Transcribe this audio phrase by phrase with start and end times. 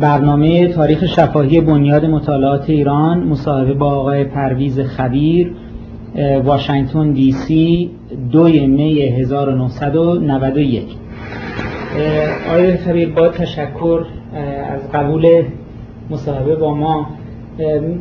[0.00, 5.52] برنامه تاریخ شفاهی بنیاد مطالعات ایران مصاحبه با آقای پرویز خبیر
[6.44, 7.90] واشنگتن دی سی
[8.32, 10.84] دوی می 1991
[12.48, 14.04] آقای خبیر با تشکر
[14.70, 15.42] از قبول
[16.10, 17.06] مصاحبه با ما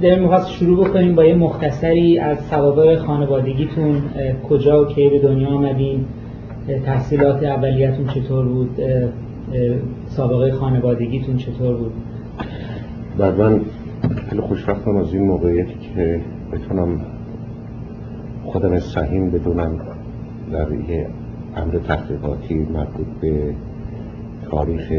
[0.02, 4.02] داریم می‌خواست شروع بکنیم با یه مختصری از سوابق خانوادگیتون
[4.50, 6.06] کجا و کی به دنیا آمدین
[6.86, 8.70] تحصیلات اولیتون چطور بود
[10.18, 11.94] سابقه خانوادگیتون چطور بود؟
[13.18, 13.62] بر من
[14.30, 16.22] خیلی خوشبختم از این موقعیتی که
[16.52, 17.02] بتونم
[18.46, 19.80] خودم سهیم بدونم
[20.52, 21.08] در یه
[21.56, 23.56] امر تحقیقاتی مربوط به
[24.52, 24.92] تاریخ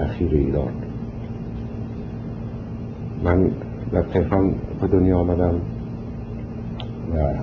[0.00, 0.72] اخیر ایران.
[3.24, 3.50] من
[3.92, 5.54] در تهران به دنیا آمدم
[7.14, 7.34] و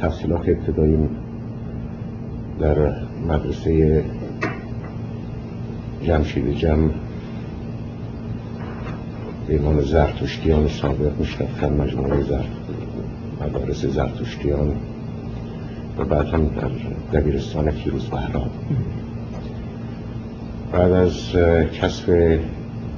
[0.00, 1.10] تحصیلات ابتداییم
[2.60, 2.92] در
[3.28, 4.04] مدرسه
[6.04, 6.90] جمشید جمع
[9.46, 12.44] به عنوان زرتشتیان سابق میشنفتن مجموعه زرت
[13.40, 14.72] مدارس زرتشتیان
[15.98, 16.70] و بعد هم در
[17.20, 18.50] دبیرستان فیروز بهرام.
[20.72, 21.32] بعد از
[21.74, 22.38] کسب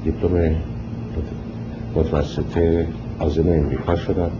[0.05, 0.55] دیپلم
[1.95, 2.85] متوسط
[3.19, 4.31] آزم امریکا شدم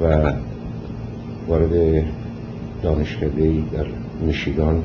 [0.00, 0.32] و
[1.48, 2.04] وارد
[2.82, 3.86] دانشکده در
[4.26, 4.82] میشیگان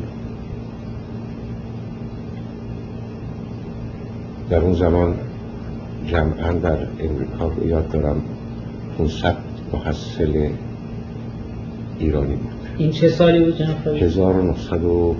[4.49, 5.15] در اون زمان
[6.05, 8.21] جمعا در امریکا یاد دارم
[8.97, 9.35] 500
[9.73, 10.49] محصل
[11.99, 12.51] ایرانی بود.
[12.77, 15.15] این چه سالی بود جناب 1900 و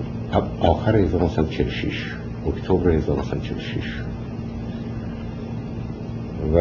[0.60, 2.14] آخر 1946
[2.46, 3.82] اکتبر 1946
[6.54, 6.60] و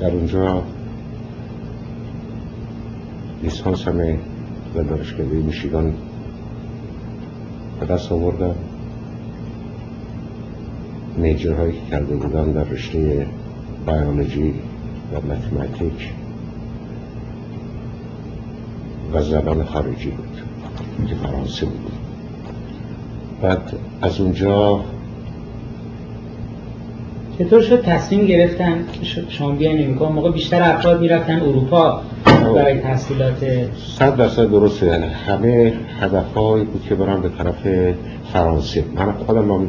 [0.00, 0.62] در اونجا
[3.42, 4.18] لیسانس همه
[4.74, 5.94] در دانشگاه میشیگان
[7.80, 8.54] به دست آوردم.
[11.16, 13.26] میجر هایی که کرده بودم در رشته
[13.86, 14.54] بیولوژی
[15.12, 16.10] و متمتیک
[19.12, 20.42] و زبان خارجی بود
[21.08, 21.92] که فرانسه بود.
[23.42, 24.80] بعد از اونجا
[27.38, 28.84] چطور شد تصمیم گرفتن
[29.28, 32.02] شما بیاین امریکا؟ موقع بیشتر افراد می‌رفتن اروپا
[32.54, 33.44] برای تحصیلات
[33.98, 35.06] صد درصد درسته.
[35.26, 37.68] همه هدفهایی بود که برم به طرف
[38.32, 38.84] فرانسه.
[38.94, 39.66] من خودم هم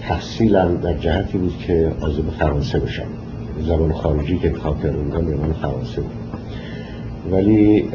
[0.00, 3.06] تحصیلم در جهتی بود که آزم فرانسه بشم.
[3.60, 6.12] زبان خارجی که انتخاب کرده بودم من فرانسه بود.
[7.32, 7.88] ولی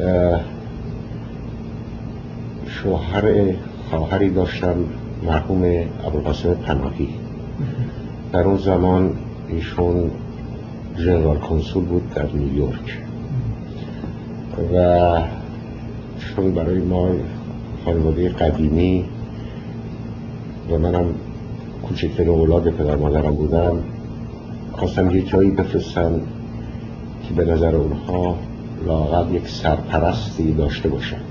[2.67, 3.53] شوهر
[3.89, 4.75] خواهری داشتم
[5.23, 5.63] مرحوم
[6.05, 7.09] ابوالقاسم پناهی.
[8.33, 9.13] در اون زمان
[9.47, 10.11] ایشون
[10.97, 12.97] جنرال کنسول بود در نیویورک.
[14.73, 15.21] و
[16.19, 17.09] چون برای ما
[17.85, 19.05] خانواده قدیمی
[20.71, 21.05] و منم
[21.83, 23.83] کوچکترین اولاد پدر مادرم بودم
[24.71, 26.21] خواستم یه جایی بفرستم
[27.27, 28.35] که به نظر اونها
[28.85, 31.21] لاغب یک سرپرستی داشته باشم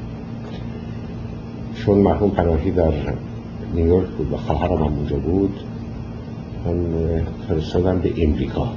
[1.75, 2.93] چون مرحوم پناهی در
[3.75, 5.61] نیویورک بود و خواهرم هم اونجا بود
[6.67, 6.77] من
[7.49, 8.69] فرستادم به امریکا.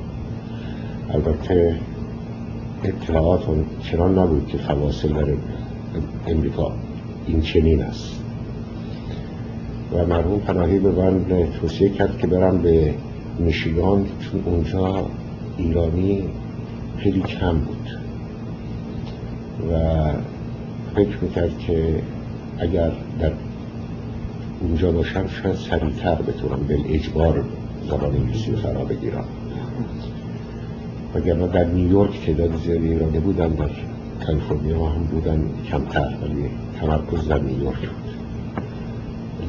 [1.13, 1.75] البته
[2.83, 3.41] اطلاعات
[3.83, 5.33] چنان نبود که فواصل در
[6.27, 6.71] امریکا
[7.27, 8.28] این چنین است.
[9.93, 11.25] و مرحوم پناهی به من
[11.61, 12.93] توصیه کرد که برم به
[13.39, 15.05] میشیگان چون اونجا
[15.57, 16.23] ایرانی
[16.97, 17.89] خیلی کم بود.
[19.71, 19.73] و
[20.95, 22.01] فکر می‌کرد که
[22.59, 23.31] اگر در
[24.61, 27.43] اونجا باشم شاید سریعتر بتونم به اجبار
[27.87, 29.25] زبان انگلیسی فرا بگیرم.
[31.15, 33.69] وگرنه در نیویورک تعداد زیادی ایرانی بودن در
[34.25, 38.08] کالیفرنیا هم بودن کمتر ولی تمرکز در نیویورک بود.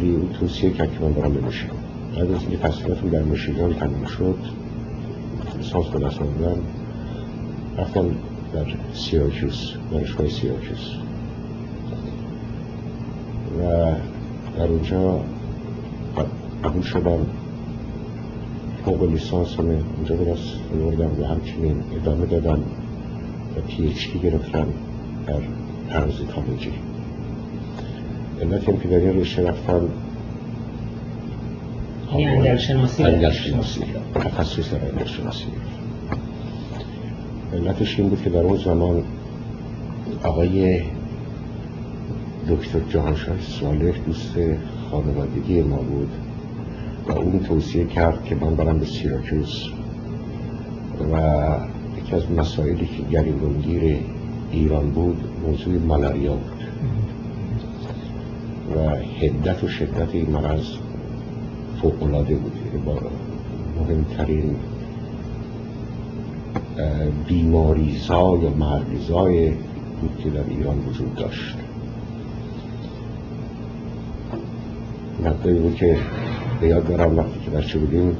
[0.01, 4.39] ولی اون توصیه که من برم به بعد از اینکه تحصیلاتم در میشیگان تموم شد
[5.59, 6.63] لیسانس به دست آوردم.
[7.79, 8.07] رفتم
[8.53, 10.95] در سیراکیوس دانشگاه سیراکیوس
[13.59, 13.63] و
[14.59, 15.21] در اونجا
[16.65, 17.27] قبول شدم.
[18.85, 20.57] فوق لیسانس همه اونجا به دست
[21.21, 22.63] و همچنین ادامه دادم
[23.57, 24.67] و پی اچ گرفتم
[25.27, 25.41] در
[25.91, 26.73] پرازیتولوژی
[28.43, 29.89] علت هم که در این رشته رفتم
[32.13, 33.05] یعنی انگلشناسی.
[33.05, 33.81] انگلشناسی.
[34.15, 35.47] تخصص در انگلشناسی.
[37.53, 39.05] علتش این بود که در اون زمان
[40.25, 40.83] آقای
[42.49, 44.35] دکتر جهانشاه صالح دوست
[44.91, 46.11] خانوادگی ما بود
[47.09, 49.69] و اون توصیه کرد که من برم به سیراکوز
[51.13, 51.17] و
[51.99, 53.99] یکی از مسائلی که گریبانگیر
[54.53, 56.60] ایران بود موضوع ملاریا بود.
[58.77, 60.67] و هدت و شدت این مرض
[61.83, 62.53] فوقلاده بود.
[62.67, 62.99] یعنی با
[63.81, 64.57] مهمترین
[67.29, 69.51] بیماریزا یا مرگزای
[70.01, 71.57] بود که در ایران وجود داشت.
[75.25, 75.97] نقطه بود که
[76.61, 78.17] به یاد دارم وقتی که بچه بودیم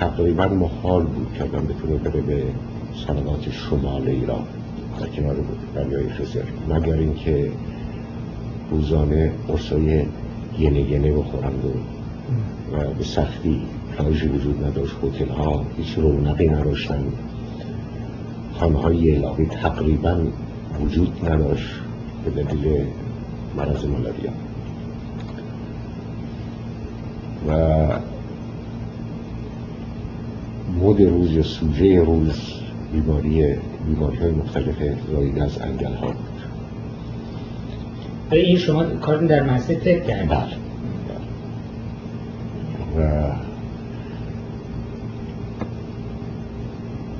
[0.00, 2.42] تقریبا محال بود که آدم بتونه بره به
[3.06, 4.46] سلامات شمال ایران
[5.00, 5.36] در کنار
[5.74, 7.50] دریای خزر مگر اینکه
[8.70, 10.04] روزانه قرصای
[10.58, 13.60] ینه ینه بخورند و, به سختی
[13.98, 14.94] پلاژی وجود نداشت.
[15.02, 17.04] هتل ها هیچ رونقی نداشتن
[18.52, 20.18] خانه های الهی تقریبا
[20.80, 21.70] وجود نداشت
[22.24, 22.84] به دلیل
[23.56, 24.30] مرض مالاریا
[27.48, 27.52] و
[30.82, 32.32] مد روز سوژه روز
[32.92, 33.54] بیماری
[33.86, 34.76] بیماری های مختلف
[35.12, 36.14] زایده از انگل ها
[38.30, 40.28] این شما کار در مدرسه تک کردید.
[40.28, 40.56] بله.
[42.96, 43.32] و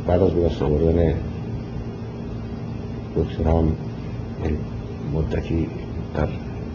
[0.07, 1.15] بعد از به دست آوردن
[3.17, 3.73] دکتران
[5.15, 5.69] مدتی
[6.15, 6.29] در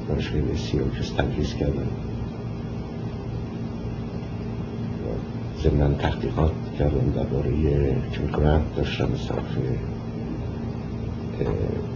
[0.08, 1.88] دانشگاه سیاکس تدریس کردم
[5.64, 7.14] ضمن تحقیقات کردم
[8.12, 9.58] چون گرانت داشتم صرف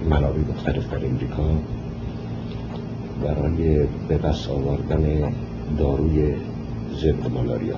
[0.09, 1.43] منابع مختلف در امریکا.
[3.23, 5.33] برای به دست آوردن
[5.77, 6.33] داروی
[6.93, 7.75] ضد مالاریا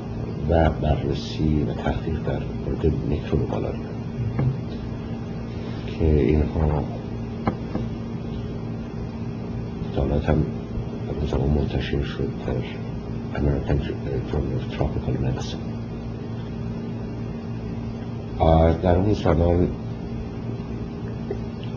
[0.50, 3.82] و بررسی و تحقیق در مورد میکروب مالاریا
[5.88, 6.84] که اینها
[9.92, 10.46] مطالعات هم
[11.32, 12.54] زمان منتشر شد در
[13.38, 15.64] Journal of Tropical Medicine.
[18.84, 19.68] در اون زمان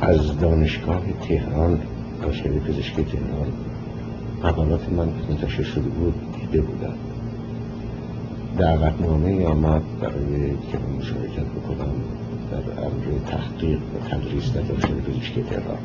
[0.00, 1.78] از دانشگاه تهران
[2.22, 3.52] دانشگاه پزشکی تهران
[4.44, 6.94] مقالات من منتشر شده بود دیده بودم.
[8.58, 11.92] دعوتنامه آمد برای که من مشارکت بکنم
[12.50, 15.78] در امر تحقیق و تدریس در دانشگاه پزشکی تهران.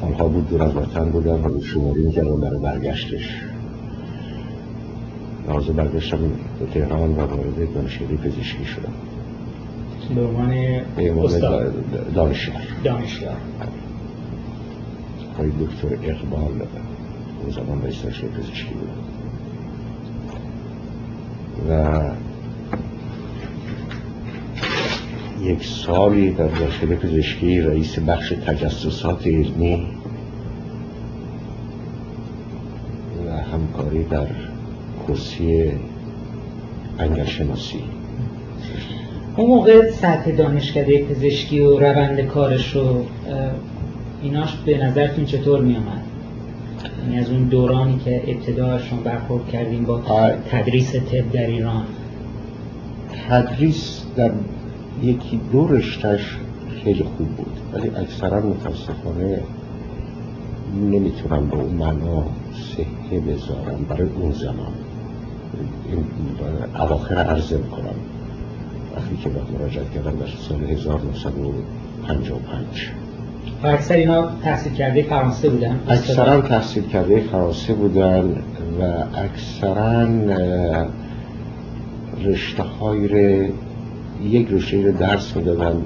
[0.00, 3.42] سالها بود دور از وطن بودم و شماری می‌کردم برای برگشتش.
[5.52, 6.18] نازه برگشتم
[6.60, 8.92] به تهران و وارد دانشگاه پزشکی شدم.
[10.14, 10.80] به عنوان
[12.14, 13.36] دانشیار دانشیار
[15.38, 16.66] های دکتر اقبال
[17.42, 18.88] اون زمان رئیس دانشگاه پزشکی بود.
[21.70, 22.00] و
[25.42, 29.86] یک سالی در دانشگاه پزشکی رئیس بخش تجسسات علمی
[33.26, 34.26] و همکاری در
[35.08, 35.72] کرسی
[36.98, 37.80] انگلشناسی
[39.36, 43.04] اون موقع سطح دانشکده پزشکی و روند کارش رو
[44.22, 46.02] ایناش به نظرتون چطور می آمد؟
[47.02, 50.00] یعنی از اون دورانی که ابتداشون برخورد کردیم با
[50.50, 51.84] تدریس طب در ایران.
[53.28, 54.30] تدریس در
[55.02, 56.36] یکی دو رشتش
[56.84, 57.56] خیلی خوب بود.
[57.72, 59.42] ولی اکثرا متاسفانه
[60.80, 62.24] نمی‌تونم به اون معنا
[62.76, 64.72] صحه بذارم برای اون زمان.
[66.78, 67.94] اواخر عرضه می‌کنم.
[68.96, 72.30] وقتی که باید مراجعت کردم در سال 1955
[73.62, 78.36] و اکثر اینا تحصیل کرده فرانسه بودن؟ اکثرا تحصیل کرده فرانسه بودن
[78.80, 80.06] و اکثرا
[82.24, 83.48] رشته های
[84.24, 85.76] یک رشته رو درس می‌دادن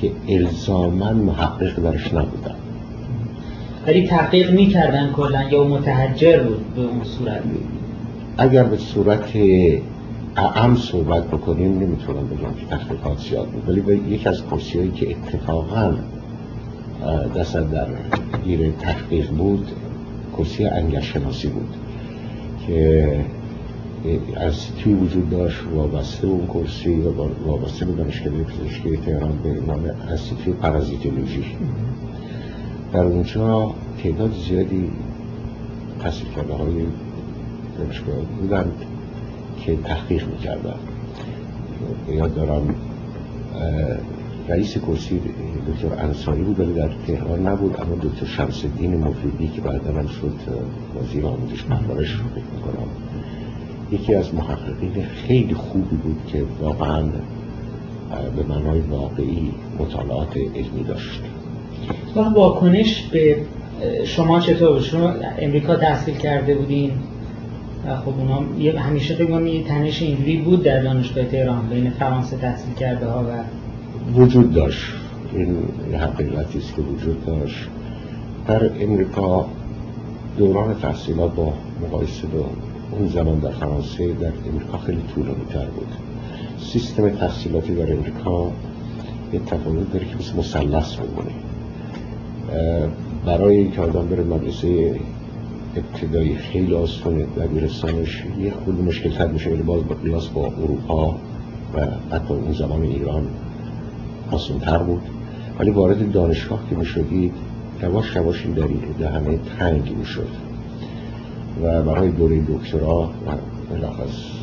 [0.00, 2.54] که الزاما محقق درش نبودن.
[3.86, 7.42] ولی تحقیق می‌کردن کلا یا متحجر بود به اون صورت؟
[8.38, 9.32] اگر به صورت
[10.36, 13.68] اعم صحبت بکنیم نمی‌تونم بگم که تحقیقات زیاد بود.
[13.68, 15.94] ولی به یک از کرسی هایی که اتفاقا
[17.36, 17.86] دست در
[18.44, 19.68] گیر تحقیق بود
[20.36, 21.74] کرسی انگشناسی بود
[22.66, 23.08] که
[24.36, 27.10] از توی وجود داشت وابسته اون کرسی و
[27.46, 31.44] وابسته به دانشگاه پزشکی تهران به نام انستیتوی پارازیتولوژی
[32.92, 34.90] در اونجا تعداد زیادی
[36.00, 36.86] تحصیل کرده های
[37.78, 38.84] دانشگاه بودند
[39.60, 40.74] که تحقیق می‌کردن.
[42.08, 42.74] یاد دارم
[44.48, 45.20] رئیس کرسی
[45.68, 50.06] دکتر انصاری بود ولی در تهران نبود اما دکتر شمس الدین مفیدی که بعدا هم
[50.06, 50.34] شد
[51.02, 52.88] وزیر آموزش پرورش رو فکر می‌کنم.
[53.92, 57.02] یکی از محققین خیلی خوبی بود که واقعا
[58.36, 61.20] به معنای واقعی مطالعات علمی داشت.
[62.16, 63.36] و واکنش به
[64.04, 66.92] شما چطور؟ شما امریکا تحصیل کرده بودین؟
[67.86, 68.44] خب اونا
[68.80, 74.20] همیشه فکر یه تنش اینجوری بود در دانشگاه تهران بین فرانسه تحصیل کرده ها و
[74.20, 74.92] وجود داشت.
[75.32, 75.56] این
[75.94, 77.68] حقیقتی است که وجود داشت.
[78.48, 79.46] در امریکا
[80.38, 81.52] دوران تحصیلات با
[81.82, 82.46] مقایسه با
[82.92, 85.88] اون زمان در فرانسه در امریکا خیلی طولانی تر بود.
[86.58, 88.50] سیستم تحصیلاتی در امریکا
[89.32, 91.30] یه تفاوت داره که مثل مسلس بمونه
[93.26, 94.94] برای اینکه آدم بره مدرسه
[95.76, 101.16] ابتدایی خیلی آسونه دبیرستانش یه خود مشکل تر میشه ولی باز با قیاس با اروپا
[101.74, 103.26] و حتی اون زمان ایران
[104.30, 105.02] آسان تر بود.
[105.58, 107.32] ولی وارد دانشگاه که می‌شدید
[107.82, 110.28] یواش یواش این همه تنگ می‌شد.
[111.62, 113.30] و برای دوره دکترا و
[113.74, 114.36] ملخص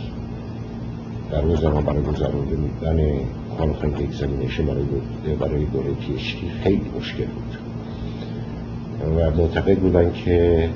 [1.32, 3.20] در اون زمان برای گذرانده میدن
[3.58, 4.86] کانفرنت اگزامینیشن برای
[5.40, 7.58] برای دوره پیشتی خیلی مشکل بود.
[9.18, 10.70] و معتقد بودن که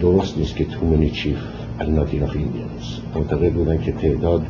[0.00, 1.38] درست نیست که تو منی چیف
[1.80, 2.36] النادین آف
[3.14, 4.46] معتقد بودن که تعداد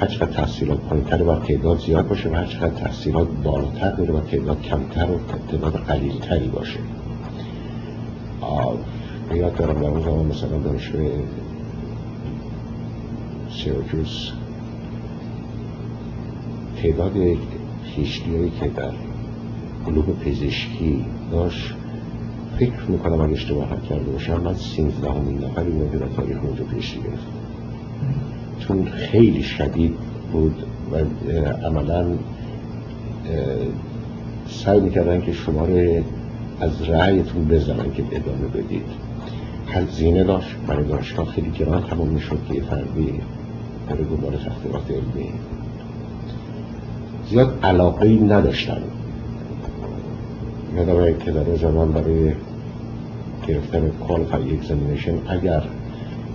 [0.00, 5.10] هرچقدر تحصیلات پایینتر و تعداد زیاد باشه و هرچقدر تحصیلات بالاتر بره و تعداد کمتر
[5.10, 6.80] و تعداد قلیلتری باشه.
[9.34, 11.02] یاد دارم در اون زمان مثلا دانشگاه
[13.50, 14.32] سیراکوز
[16.82, 17.12] تعداد
[17.84, 18.92] پیشگیری که در
[19.90, 21.74] علوم پزشکی داشت.
[22.58, 27.00] فکر می‌کنم اگه اشتباه کرده باشم من سینزده همین نفری بوده در تاریخ اونجا پیشگی
[27.00, 27.26] گرفت
[28.60, 29.94] چون خیلی شدید
[30.32, 30.54] بود
[30.92, 30.96] و
[31.66, 32.06] عملا
[34.48, 36.02] سعی می‌کردن که شما رو
[36.60, 38.86] از رأیتون بزنن که ادامه بدید.
[39.66, 40.56] هزینه داشت.
[40.66, 43.20] برای دانشگاه خیلی گران تمام می‌شد که یه فردی
[43.88, 45.30] برای دنبال تحقیقات علمی.
[47.30, 48.82] زیاد علاقه ای نداشتن.
[50.76, 52.32] یادمه که در زمان برای
[53.48, 55.62] گرفتن کالفای اگزامینیشن اگر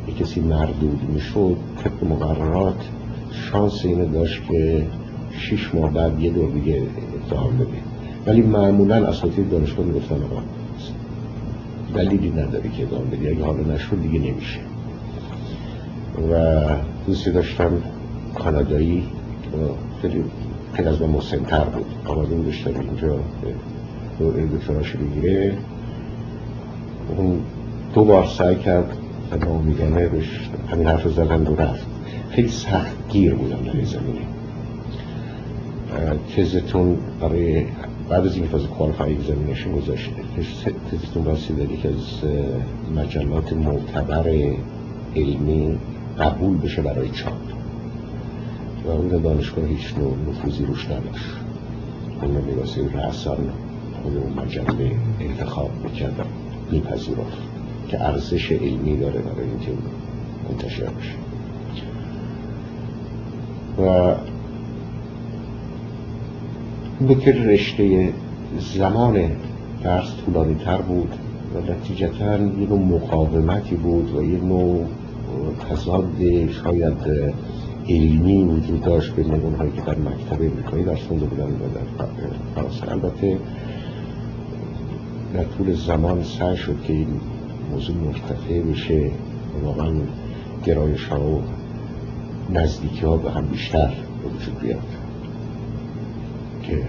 [0.08, 2.90] یک کسی مردود می‌شد طبق مقررات
[3.32, 4.86] شانس اینه داشت که
[5.32, 6.82] شیش ماه بعد یه دور دیگه
[7.24, 7.68] امتحان بده.
[8.26, 10.42] ولی معمولا اساتید دانشگاه می‌گفتن آقا
[11.96, 14.60] دلیلی نداره که ادامه بدی اگه حالا نشد دیگه نمیشه.
[16.32, 16.62] و
[17.08, 17.72] دوستی داشتم
[18.36, 19.04] کانادایی
[20.02, 20.24] خیلی
[20.74, 21.86] خیلی از ما مسنتر بود.
[22.06, 23.20] آمدیم داشتم اینجا
[24.20, 25.58] دوره دکتراش بگیره
[27.18, 27.42] اون
[27.94, 28.98] دو بار سعی کرد
[29.32, 31.86] و نامیدانه بهش همین حرف زدن و رفت.
[32.30, 34.22] خیلی سخت گیر بودم در این زمینه.
[36.36, 37.66] تزتون برای
[38.10, 40.12] بعد از اینکه فاز کوالیفای اگزامینیشن گذاشته
[40.92, 42.30] تزتون رسید که از
[42.96, 44.30] مجلات معتبر
[45.16, 45.78] علمی
[46.20, 47.34] قبول بشه برای چاپ.
[48.86, 51.32] و اون دانشگاه هیچ نوع نفوذی روش نداشت.
[52.22, 53.38] اون میراسه رأسان
[54.06, 56.26] خود اون مجله انتخاب می‌کردم.
[56.72, 57.38] میپذیرفت
[57.88, 59.72] که ارزش علمی داره برای اینکه
[60.50, 61.16] منتشر بشه.
[63.82, 64.16] و
[67.00, 68.14] بود که رشته
[68.60, 69.32] زمان
[69.84, 71.16] درس طولانی تر بود
[71.56, 74.86] و نتیجتا یه نوع مقاومتی بود و یه نوع
[75.70, 76.16] تضاد
[76.64, 77.34] شاید
[77.90, 79.24] علمی وجود داشت به
[79.58, 82.06] هایی که در مکتب امریکایی درس خونده بودن و در
[82.56, 82.92] فرانسه.
[82.92, 83.38] البته
[85.36, 87.08] در طول زمان سعی شد که این
[87.72, 89.12] موضوع مرتفع بشه
[89.56, 89.94] و واقعا
[90.66, 91.42] گرایش ها و
[92.54, 93.94] نزدیکی ها به هم بیشتر
[94.36, 94.80] وجود بیاد.
[96.64, 96.84] که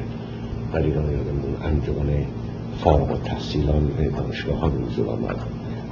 [0.73, 2.25] در ایران یادمون انجمن
[2.79, 5.37] فارغ و تحصیلان دانشگاه ها به آمد.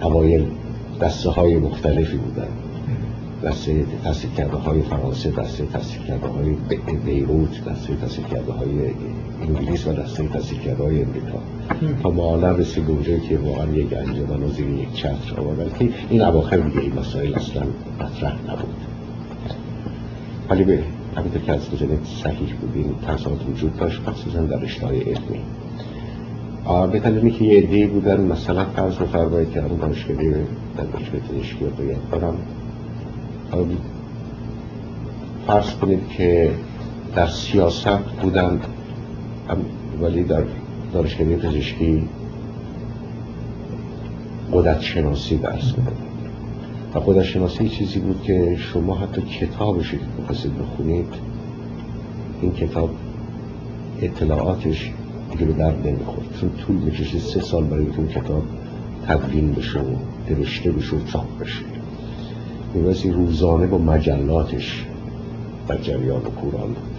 [0.03, 0.47] اوایل
[1.01, 2.49] دسته های مختلفی بودن
[3.45, 6.55] دسته تحصیل کرده های فرانسه دسته تحصیل کرده های
[7.05, 8.69] بیروت دسته تحصیل کرده های
[9.43, 11.39] انگلیس و دسته تحصیل کرده های امریکا
[12.03, 16.23] تا معالا رسید اونجایی که واقعا یک انجمن و زیر یک چتر آوردن که این
[16.23, 17.63] اواخر دیگه این مسائل اصلا
[18.01, 18.75] مطرح نبود.
[20.51, 20.83] ولی به
[21.17, 25.41] همینطور که از جنت صحیح بود این تنظامات وجود داشت مخصوصا در رشته های علمی
[26.93, 31.65] به طور که یه عده‌ای بودن مثلا فرض بفرمایید که اون دانشگاهی در دانشگاه پزشکی
[31.65, 32.39] رو باید دارم
[35.47, 36.51] فرض کنید که
[37.15, 38.61] در سیاست بودن
[40.03, 40.45] ولی در
[40.93, 42.09] دانشگاه پزشکی
[44.53, 45.93] قدرت شناسی درس میدن
[46.95, 51.15] و قدرت شناسی چیزی بود که شما حتی کتابش که بخواستید بخونید
[52.41, 52.91] این کتاب
[54.03, 54.93] اطلاعاتش
[55.33, 56.37] دیگه به درد نمی‌خورد.
[56.41, 58.43] چون طول می‌کشید سه سال برای اون کتاب
[59.07, 59.95] تدوین بشه و
[60.31, 61.74] نوشته بشه و چاپ بشه.
[62.75, 64.87] میبایستی روزانه با مجلاتش
[65.69, 66.95] در جریان کوران بود.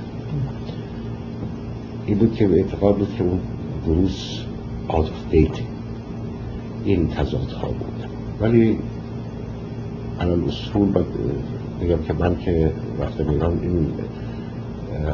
[2.05, 3.39] این بود که اعتقاد بود که اون
[3.85, 4.39] دروس
[4.87, 5.51] آت دیت
[6.85, 8.09] این تضادها بود.
[8.41, 8.79] ولی
[10.19, 11.05] الان اصول باید
[11.81, 13.93] بگم که من که رفتم ایران این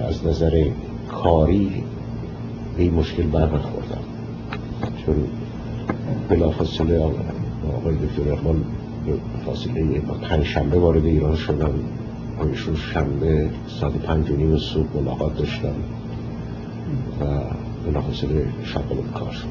[0.10, 0.65] از نظر
[1.12, 1.84] کاری
[2.77, 4.01] به این مشکل برنخوردم.
[5.06, 5.15] چون
[6.30, 7.00] بلافاصله
[7.77, 8.36] آقای دکتر
[9.08, 11.74] اقبال فاصله پنج شنبه وارد ایران شدم.
[12.41, 15.75] ایشون شنبه ساعت پنج و نیم صبح ملاقات داشتم
[17.22, 17.25] و
[17.86, 19.50] بلافاصله شغال کار شدم.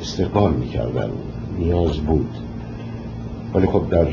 [0.00, 1.10] استقبال می‌کردن
[1.58, 2.34] نیاز بود.
[3.54, 4.06] ولی خب در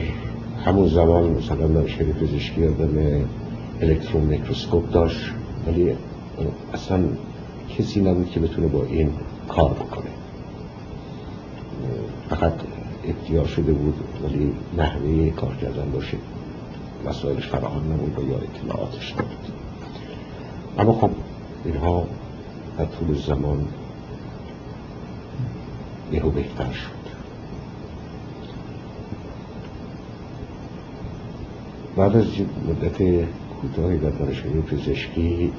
[0.65, 3.25] همون زمان مثلا دانشگاه پزشکی آدم
[3.81, 5.31] الکترون میکروسکوپ داشت.
[5.67, 5.91] ولی
[6.73, 6.99] اصلا
[7.77, 9.09] کسی نبود که بتونه با این
[9.47, 10.09] کار بکنه.
[12.29, 12.53] فقط
[13.05, 16.17] اختیار شده بود ولی نحوه کار کردن باشه.
[17.05, 19.47] مسائلش فراهم نبود یا اطلاعاتش نبود.
[20.79, 21.09] اما خب
[21.65, 22.07] اینها
[22.77, 23.67] در طول زمان
[26.11, 27.01] یهو بهتر شد.
[31.95, 32.25] بعد از
[32.69, 33.25] مدت
[33.61, 35.51] کوتاهی در دانشگاه پزشکی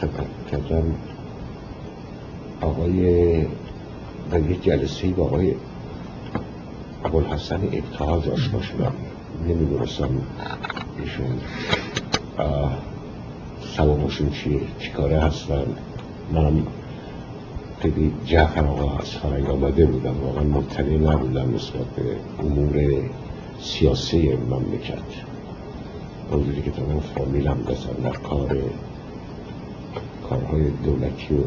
[0.00, 0.94] خدمت کردم
[2.60, 3.46] آقای
[4.30, 5.54] در یک جلسه با آقای
[7.04, 8.92] ابوالحسن ابتهاج آشنا شدم
[9.48, 10.08] نمی‌دونستم
[11.00, 11.40] ایشون
[13.76, 15.66] سوابشون چیه چیکاره هستن.
[16.32, 16.66] منم
[17.80, 23.02] خیلی جعفر آقا از فرنگ آمده بودم واقعا مطلع نبودم نسبت به امور
[23.60, 24.98] سیاسی مملکت.
[26.30, 28.56] اونجوری که تمام فامیلم دستم در کار
[30.30, 31.40] کارهای دولتی و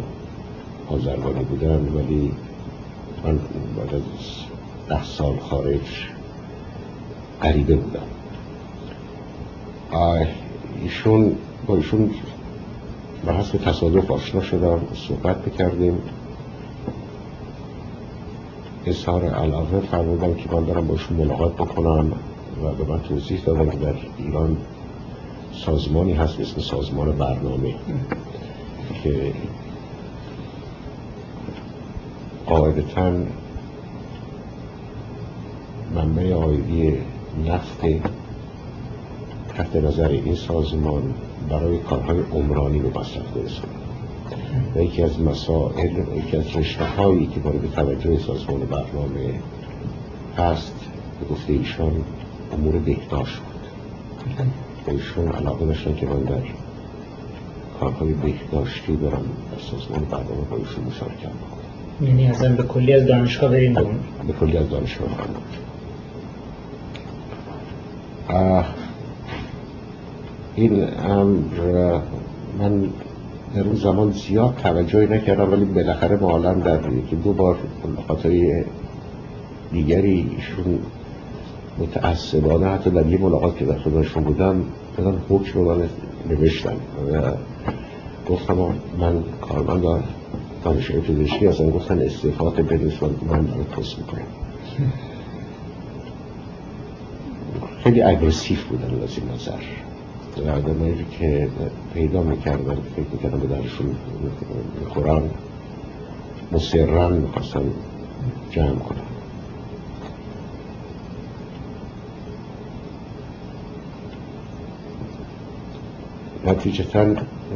[0.93, 2.31] آزرگانی بودن ولی
[3.24, 3.39] من
[3.77, 4.01] بعد از
[4.89, 5.79] ده سال خارج
[7.41, 8.00] غریبه بودم.
[10.81, 11.36] ایشون
[11.67, 12.09] با ایشون
[13.25, 15.97] به حسب تصادف آشنا شدم صحبت بکردیم
[18.86, 22.12] اظهار علاقه فرمودم که من دارم باشون ملاقات بکنم
[22.63, 24.58] و به من توضیح دادم که در ایران
[25.53, 27.75] سازمانی هست اسم سازمان برنامه
[29.03, 29.34] که
[32.47, 33.12] قاعدتا
[35.95, 36.97] منبع آیدی
[37.45, 37.86] نفت
[39.49, 41.13] تحت نظر این سازمان
[41.49, 43.73] برای کارهای عمرانی رو مصرف برسونه
[44.75, 49.39] و یکی از مسائل یکی از رشته هایی که مورد توجه سازمان برنامه
[50.38, 50.75] هست
[51.19, 51.91] به گفته ایشان
[52.53, 53.57] امور بهداشت بود.
[54.88, 56.43] و ایشان علاقه داشتن که من در
[57.79, 61.46] کارهای بهداشتی برم در سازمان برنامه با ایشون مشارکت
[62.01, 65.10] یعنی ازم به کلی از دانشگاه برین به کلی از دانشگاه.
[70.55, 71.99] این امر
[72.60, 72.89] من
[73.55, 78.27] در اون زمان زیاد توجهی نکردم ولی بالاخره معالم در یکی دو بار ملاقات
[79.71, 80.79] دیگری ایشون
[81.77, 84.65] متعصبانه حتی در یه ملاقات که در خودشون بودم
[84.97, 85.89] دادن حکم رو من
[86.29, 86.75] نوشتم.
[87.13, 87.31] و
[88.29, 88.55] گفتم
[88.99, 90.03] من کارمند
[90.67, 94.21] دانشگاه پزشکی هستم گفتن استعفات بنویس من برای پست می‌کنم.
[97.84, 101.49] خیلی اگرسیف بودن از این نظر آدمایی که
[101.93, 103.95] پیدا می‌کردن فکر می‌کردن به درشون
[104.80, 105.21] می‌خورن
[106.51, 107.62] مسررن می‌خواستن
[108.51, 109.01] جمع کنن.
[116.45, 117.06] نتیجتا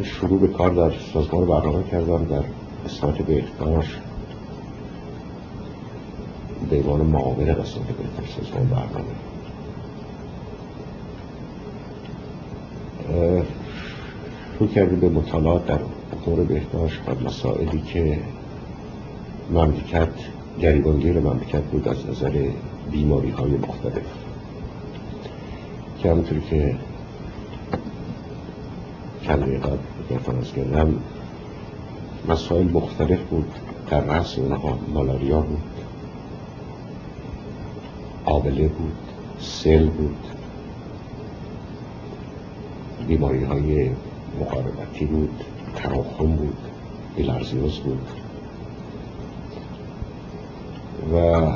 [0.04, 2.44] شروع به کار در سازمان برنامه کردم در
[2.92, 3.98] قسمت بهداشت
[6.70, 9.16] به عنوان معاون قسمت بهداشت سازمان برنامه.
[14.58, 15.80] شروع کردیم به مطالعات در
[16.28, 18.20] امور بهداشت و مسائلی که
[19.52, 20.14] مملکت
[20.60, 22.46] گریبانگیر مملکت بود از نظر
[22.92, 24.06] بیماری های مختلف.
[26.00, 26.76] که همونطوری که
[29.24, 29.78] کلمه قبل
[30.24, 30.94] فرانس کردم
[32.28, 33.56] مسائل مختلف بود.
[33.90, 35.62] در رأس اونها مالاریا بود.
[38.26, 38.98] آبله بود.
[39.40, 40.18] سل بود.
[43.08, 43.90] بیماری های
[44.42, 45.44] مقاربتی بود.
[45.76, 46.58] تراخم بود.
[47.16, 48.08] بیلارزیوز بود.
[51.14, 51.52] و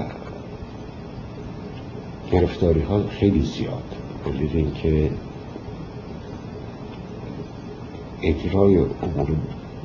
[2.32, 3.95] گرفتاری ها خیلی زیاد.
[4.25, 5.12] دلیل اینکه
[8.21, 9.28] اجرای امور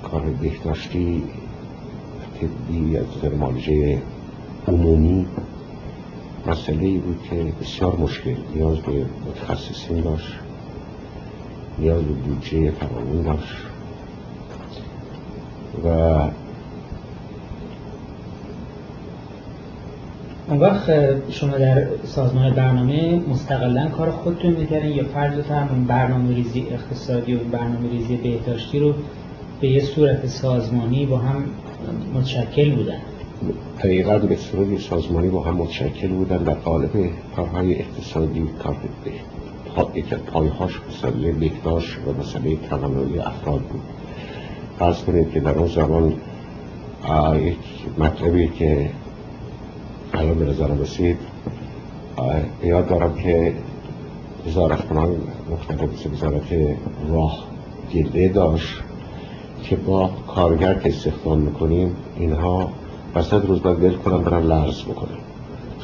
[0.02, 1.22] کار بهداشتی
[2.40, 4.02] طبی از مالجه
[4.68, 5.26] عمومی.
[6.46, 10.38] مسئله ای بود که بسیار مشکل نیاز به متخصصین داشت
[11.78, 13.56] نیاز به بودجه فراوان داشت
[15.84, 15.88] و
[20.48, 20.90] اون وقت
[21.30, 27.38] شما در سازمان برنامه مستقلا کار خودتون می‌کردین یا فرض هم برنامه ریزی اقتصادی و
[27.38, 28.94] برنامه ریزی بهداشتی رو
[29.61, 31.44] به یه صورت سازمانی با هم
[32.14, 33.01] متشکل بودن.
[33.79, 36.90] دقیقا به صورت سازمانی با هم متشکل بودن در قالب
[37.37, 38.77] کارهای اقتصادی کار
[39.94, 43.81] یکی از پایهاش مسئله بهداشت و مسئله توانایی افراد بود.
[44.79, 46.12] فرض کنید که در اون زمان
[47.37, 47.57] یک
[47.99, 48.90] مطلبی که
[50.12, 51.16] الان به نظرم رسید
[52.64, 53.55] یاد دارم که
[54.46, 55.16] وزارت کنان
[55.51, 56.53] مختلف وزارت
[57.09, 57.44] راه
[57.94, 58.89] گله داشت.
[59.62, 62.68] که با کارگر که استخدام می‌کنیم اینها
[63.14, 65.18] وسط روز باید ول کنن برن لرز بکنن.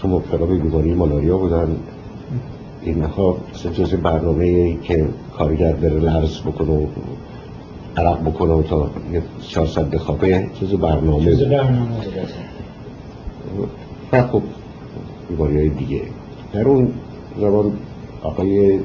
[0.03, 1.77] چون مبتلا به بیماری مالاریا بودن.
[2.83, 3.37] اینها
[3.75, 5.09] جز برنامه ای که
[5.39, 6.87] کارگر بره لرز بکنه و
[7.97, 11.97] عرق بکنه و تا یه چهار ساعت بخوابه جز برنامه جز برنامه
[14.13, 14.43] و خب
[15.29, 16.03] بیماری های دیگه.
[16.53, 16.93] در اون
[17.41, 17.73] زمان
[18.23, 18.81] آقای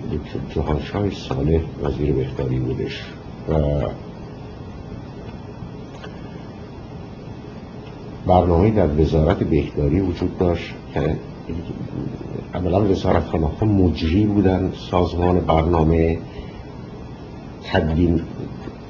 [0.55, 3.05] جهانشاه ساله وزیر بهداری بودش
[3.49, 3.53] و
[8.27, 11.15] برنامه در وزارت بهداری وجود داشت که
[12.53, 16.17] اولا وزارت ها مجری بودن سازمان برنامه
[17.63, 18.21] تدوین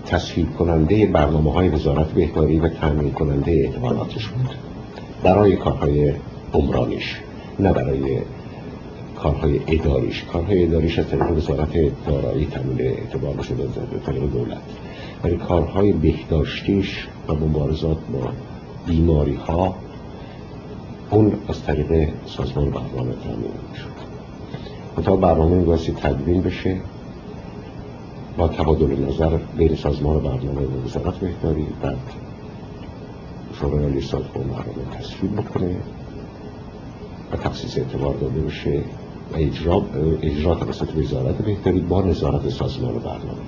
[0.06, 4.56] تصویب کننده برنامه های وزارت بهداری و تامین کننده اعتباراتش بود.
[5.24, 6.14] برای کارهای
[6.54, 7.20] عمرانیش
[7.60, 8.18] نه برای
[9.16, 10.24] کارهای اداریش.
[10.24, 14.62] کارهای اداریش از طریق وزارت دارایی تامین اعتبار شده از طریق دولت.
[15.24, 18.30] ولی کارهای بهداشتیش و مبارزات با
[18.86, 19.76] بیماری ها
[21.10, 24.02] اون از طریق سازمان برنامه تامین شد.
[24.98, 26.78] منتها برنامه میبایستی تدوین بشه
[28.38, 31.98] با تبادل نظر بین سازمان برنامه و وزارت بهداری بعد
[33.60, 35.76] شورای عالی سازمان برنامه تصویب بکنه
[37.32, 38.82] و تخصیص اعتبار داده بشه
[39.34, 39.84] و اجرا
[40.22, 43.42] اجرا توسط وزارت بهداری با نظارت سازمان برنامه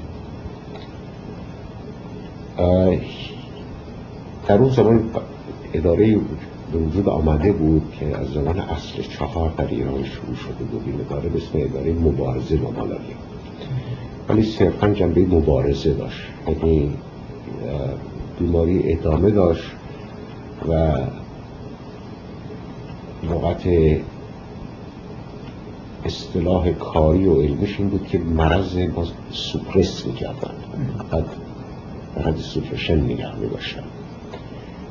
[4.48, 5.10] در اون زمان
[5.74, 6.20] اداره
[6.72, 11.02] به وجود آمده بود که از زمان اصل چهار در ایران شروع شده بود این
[11.02, 13.16] اداره به اسم اداره مبارزه با مالاریا
[14.30, 16.22] ولی صرفا جنبه مبارزه داشت.
[16.48, 16.94] یعنی
[18.40, 19.72] بیماری ادامه داشت
[20.70, 20.98] و
[23.24, 23.68] لغت
[26.06, 30.54] اصطلاح کاری و علمش این بود که مرض با سوپرس می‌کردن.
[31.12, 31.26] بعد
[32.18, 33.84] مرض سوپرشن نگه می‌باشن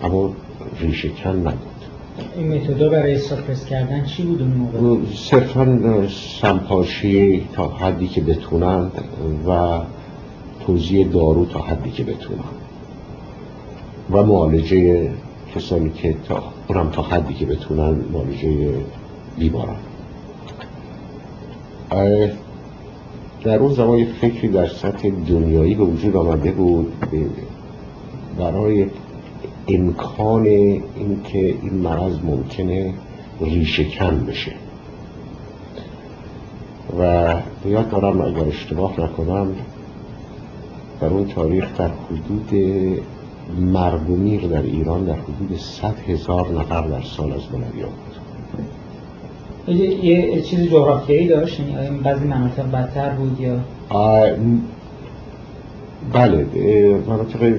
[0.02, 0.30] اما
[0.80, 1.58] ریشه کن نبود.
[2.36, 5.78] این متدا برای ساپرس کردن چی بود اون موقع؟ صرفا
[6.40, 8.90] سمپاشی تا حدی که بتونن
[9.48, 9.78] و
[10.66, 12.40] توضیح دارو تا حدی که بتونن.
[14.10, 15.10] و معالجه
[15.54, 18.74] کسانی که تا اونم تا حدی که بتونن معالجه
[19.38, 19.76] بیمارن
[23.44, 26.92] در اون زمان فکری در سطح دنیایی به وجود آمده بود
[28.38, 28.86] برای
[29.68, 32.94] امکان اینکه این مرض ممکنه
[33.40, 34.53] ریشه کن بشه.
[37.01, 37.35] و
[37.66, 39.55] یاد دارم اگر اشتباه نکنم
[41.01, 42.53] در اون تاریخ در حدود
[43.61, 48.12] مرگومیر در ایران در حدود صد هزار نفر در سال از ملاریا بود
[50.05, 53.59] یه چیز جغرافیایی داشت؟ یعنی بعضی مناطق بدتر بود یا؟
[56.12, 56.46] بله
[57.07, 57.55] مناطق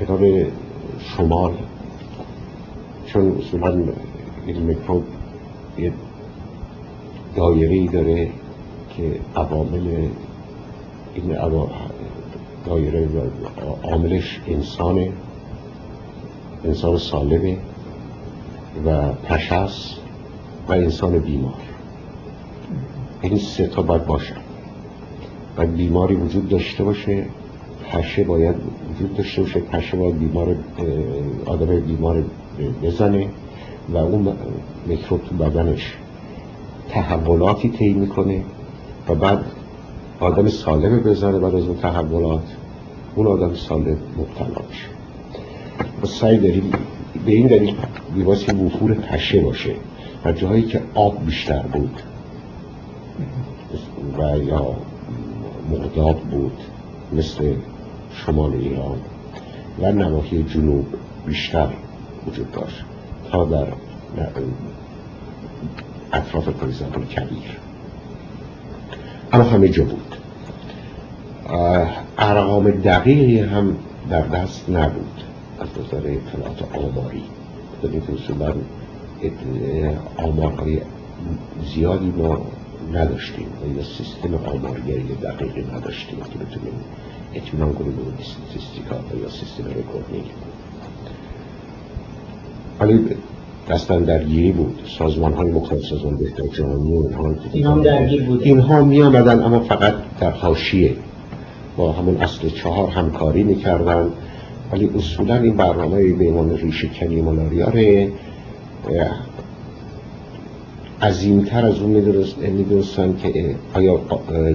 [0.00, 0.20] کتاب
[1.04, 1.52] شمال.
[3.06, 3.82] چون اصولا
[4.46, 5.04] این میکروب
[5.78, 5.92] یه
[7.36, 8.30] دایره ای داره
[8.96, 10.08] که عوامل
[11.14, 11.36] این
[12.66, 13.08] دایره
[13.82, 15.12] عاملش انسانه
[16.64, 17.58] انسان سالمه
[18.86, 19.94] و پشس
[20.68, 21.60] و انسان بیمار.
[23.22, 24.36] این سه تا باید باشن
[25.56, 27.26] و بیماری وجود داشته باشه
[27.90, 28.54] پشه باید
[29.00, 30.56] وجود داشته باشه پشه بیمار
[31.46, 32.24] آدم بیمار
[32.82, 33.26] بزنه
[33.88, 34.36] و اون
[34.86, 35.94] میکروب تو بدنش
[36.88, 38.42] تحولاتی طی می‌کنه
[39.08, 39.44] و بعد
[40.20, 42.42] آدم سالم بزنه بعد از اون تحولات
[43.14, 44.86] اون آدم سالم مبتلا میشه.
[46.02, 46.72] و سعی داریم
[47.26, 47.76] به این دلیل
[48.14, 49.74] بیواسی وفور پشه باشه
[50.24, 52.02] و جایی که آب بیشتر بود
[54.18, 54.76] و یا
[55.70, 56.58] مقداب بود
[57.12, 57.52] مثل
[58.26, 58.98] شمال ایران
[59.78, 60.86] و نواحی جنوب
[61.26, 61.68] بیشتر
[62.26, 62.84] وجود داشت
[63.30, 63.66] تا در
[66.12, 67.58] اطراف پریزابل کبیر.
[69.32, 70.16] اما همه جا بود.
[72.18, 73.76] ارقام دقیقی هم
[74.10, 75.22] در دست نبود
[75.60, 77.22] از نظر اطلاعات آماری.
[77.82, 78.54] بودید اصولا
[80.16, 80.80] آمارهای
[81.74, 82.38] زیادی ما
[82.92, 83.46] نداشتیم.
[83.76, 86.18] یا سیستم آمارگری دقیقی نداشتیم.
[86.18, 86.74] که بتونیم
[87.34, 90.24] اطمینان کنیم به statistical یا سیستم recording
[92.80, 93.16] ولی
[93.68, 94.78] دستان درگیری بود.
[94.98, 99.94] سازمان های مختلف سازمان بهداشت جهانی اینها این درگیر بود اینها می آمدن اما فقط
[100.20, 100.96] در حاشیه.
[101.76, 104.10] با همون اصل چهار همکاری می‌کردن.
[104.72, 107.68] ولی اصولا این برنامه به عنوان ریشه کنی مالاریا
[111.02, 111.90] عظیمتر از اون
[112.38, 114.00] می‌دونستن که آیا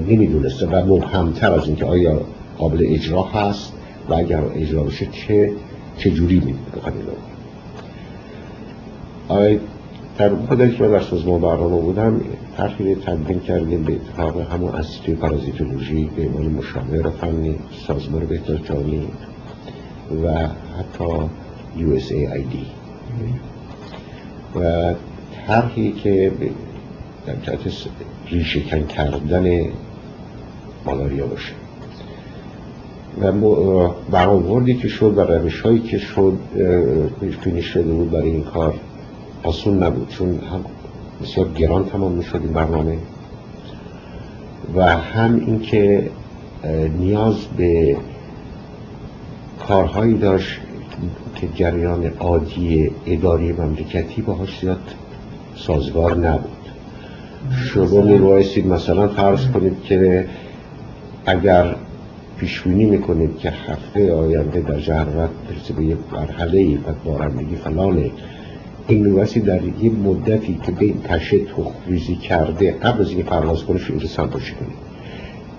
[0.08, 2.22] نمی‌دونسته و مبهمتر از این که آیا
[2.58, 3.74] قابل اجرا هست
[4.10, 5.52] و اگر اجرا بشه چه
[5.98, 6.56] چه جوری
[9.28, 9.60] آیا
[10.18, 12.22] در مدتی که در سازمان برنامه بودم
[12.58, 17.56] تحقیل تمرین کردیم به اتفاق همون انستیتوی پارازیتولوژی به عنوان مشاور فنی
[17.88, 19.08] سازمان بهتر جانی
[20.24, 21.14] و حتی
[21.78, 22.56] USAID
[24.56, 24.94] و
[25.48, 26.32] طرحی که
[27.26, 27.60] در جهت
[28.28, 29.66] ریشهکن کردن
[30.86, 31.54] مالاریا باشه.
[33.22, 33.32] و
[34.12, 36.38] برآوردی که شد و روش هایی که شد
[37.42, 38.74] فینیش شده بود برای این کار
[39.44, 40.66] آسون نبود چون هم
[41.22, 42.98] بسیار گران تمام می شد این برنامه.
[44.76, 46.10] و هم اینکه
[47.00, 47.98] نیاز به
[49.68, 50.60] کارهایی داشت
[51.36, 54.80] که جریان عادی اداری مملکتی باهاش زیاد
[55.56, 56.52] سازگار نبود.
[57.74, 58.18] شما می
[58.62, 60.28] مثلا فرض کنید که
[61.26, 61.76] اگر
[62.38, 68.12] پیشبینی می‌کنید که هفته آینده در جهرت برسه به یک مرحله ای و بارندگی فلانه
[68.88, 73.64] این میبایستی در یه مدتی که به این تشه تخریزی کرده قبل از اینکه پرواز
[73.64, 73.80] کنه
[74.54, 74.86] کنید.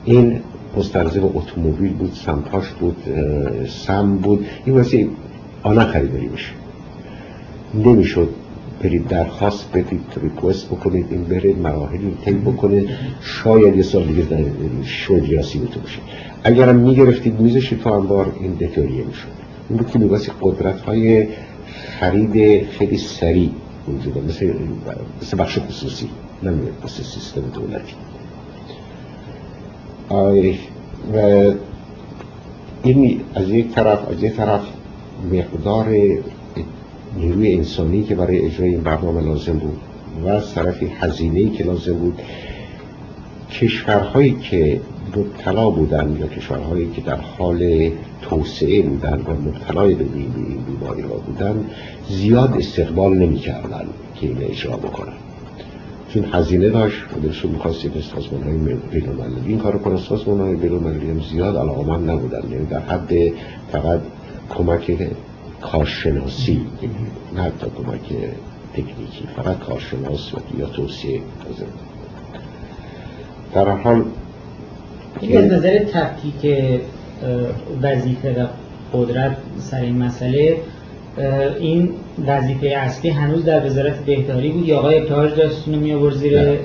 [0.04, 0.40] این
[0.76, 2.96] مستلزم اتومبیل بود سمپاش بود
[3.68, 4.46] سم بود.
[4.64, 5.08] این واسه
[5.62, 6.52] آنها خریداری بشه.
[7.74, 8.28] نمی‌شد
[8.86, 12.88] برید درخواست بدید ریکوست بکنید این برید مراحلی طی بکنید
[13.20, 16.00] شاید یه سال دیگه در شد یا بشه.
[16.44, 19.28] اگرم می‌گرفتید میزش تو انبار این دکوریه می‌شد.
[19.68, 21.26] بود که میباسی قدرت های
[22.00, 23.50] خرید خیلی سریع
[23.88, 24.52] وجود مثل,
[25.22, 26.08] مثل بخش خصوصی.
[26.42, 27.94] نمیده مثل سیستم دولتی.
[31.14, 31.52] و
[32.82, 34.60] این از یک طرف از یک طرف
[35.32, 35.86] مقدار
[37.16, 39.78] نیروی انسانی که برای اجرای این برنامه لازم بود
[40.24, 40.90] و از طرفی
[41.56, 42.22] که لازم بود
[43.50, 44.80] کشورهایی که
[45.16, 47.90] مبتلا بودن یا کشورهایی که در حال
[48.22, 51.64] توسعه بودن و مبتلای به بیماری را بودن
[52.08, 55.12] زیاد استقبال نمی کردن که این اجرا بکنن.
[56.08, 58.56] چون هزینه داشت و دلشون می‌خواستید سازمان های
[58.90, 59.08] بین
[59.46, 60.72] این کار کنه سازمان های بین
[61.10, 62.50] هم زیاد علاقمند نبودن.
[62.50, 63.12] یعنی در حد
[63.72, 64.00] فقط
[64.50, 64.90] کمک
[65.72, 66.60] کارشناسی.
[67.34, 68.00] نه حتی کمک
[68.72, 71.20] تکنیکی فقط کارشناس و یا توصیه
[73.54, 74.04] در حال
[75.22, 76.70] از نظر تفکیک
[77.82, 78.46] وظیفه و
[78.92, 80.56] قدرت سر این مسئله
[81.60, 81.90] این
[82.26, 86.58] وظیفه اصلی هنوز در وزارت بهداری بود یا آقای ابتهاج داشت می آورد زیر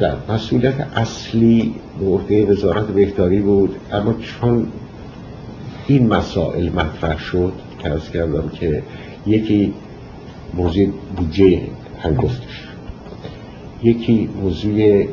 [0.00, 4.66] در مسئولیت اصلی به عهده وزارت بهداری بود اما چون
[5.86, 8.82] این مسائل مطرح شد که از کردم که
[9.26, 9.74] یکی
[10.54, 11.62] موضوع بودجه
[12.02, 12.68] هنگفتش.
[13.82, 15.04] یکی موضوع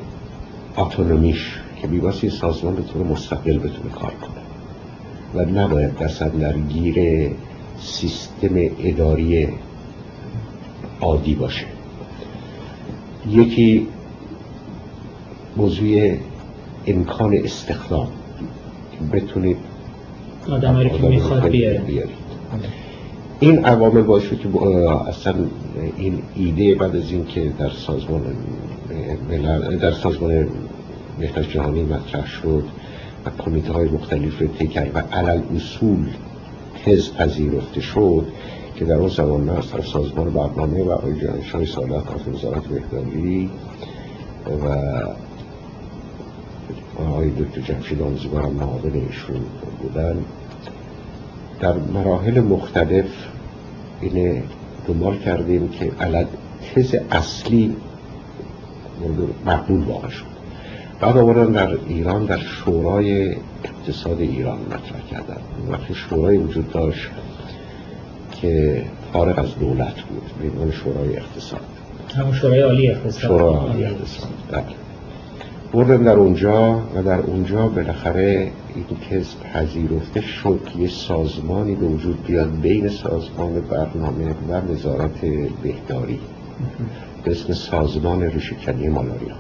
[0.77, 4.41] اتونومیش که بیواسی سازمان بتونه مستقل بتونه کار کنه
[5.35, 7.29] و نباید دست درگیر
[7.79, 9.47] سیستم اداری
[11.01, 11.65] عادی باشه.
[13.29, 13.87] یکی
[15.57, 16.17] موضوع
[16.87, 18.07] امکان استخدام
[19.13, 19.57] بتونید
[20.51, 22.09] آدم که می‌خواد بیارید
[23.39, 24.49] این عوامل باشه که
[25.07, 25.35] اصلا
[25.97, 28.21] این ایده بعد از این که در سازمان
[29.81, 30.47] در سازمان
[31.19, 32.63] بهتر جهانی مطرح شد
[33.25, 36.07] و کمیته های مختلف رو کرد و علل اصول
[36.85, 38.25] تز پذیرفته شد
[38.75, 43.49] که در اون زمان نه از سازمان برنامه و آقای جانشای سالت از وزارت بهداری
[44.65, 44.75] و
[47.07, 49.41] آقای دکتر جمشید آموزگار هم معاون ایشون
[49.81, 50.17] بودن.
[51.59, 53.05] در مراحل مختلف
[54.01, 54.43] اینه
[54.87, 56.27] دنبال کردیم که علت
[56.75, 57.75] تز اصلی
[59.45, 60.25] مقبول واقع شد.
[60.99, 65.41] بعد آوردن در ایران در شورای اقتصاد ایران مطرح کردن.
[65.69, 67.09] وقتی شورای وجود داشت
[68.41, 71.61] که فارغ از دولت بود به شورای اقتصاد.
[72.15, 73.21] همون شورای عالی اقتصاد.
[73.21, 74.29] شورای عالی اقتصاد.
[74.51, 74.88] بله.
[75.71, 79.21] بردم در اونجا و در اونجا بالاخره این که
[79.53, 85.21] پذیرفته شد یه سازمانی به وجود بیاد بین سازمان برنامه و وزارت
[85.63, 86.19] بهداری.
[87.23, 89.35] به اسم سازمان ریشهکنی مالاریا.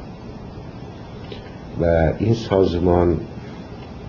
[1.81, 3.19] و این سازمان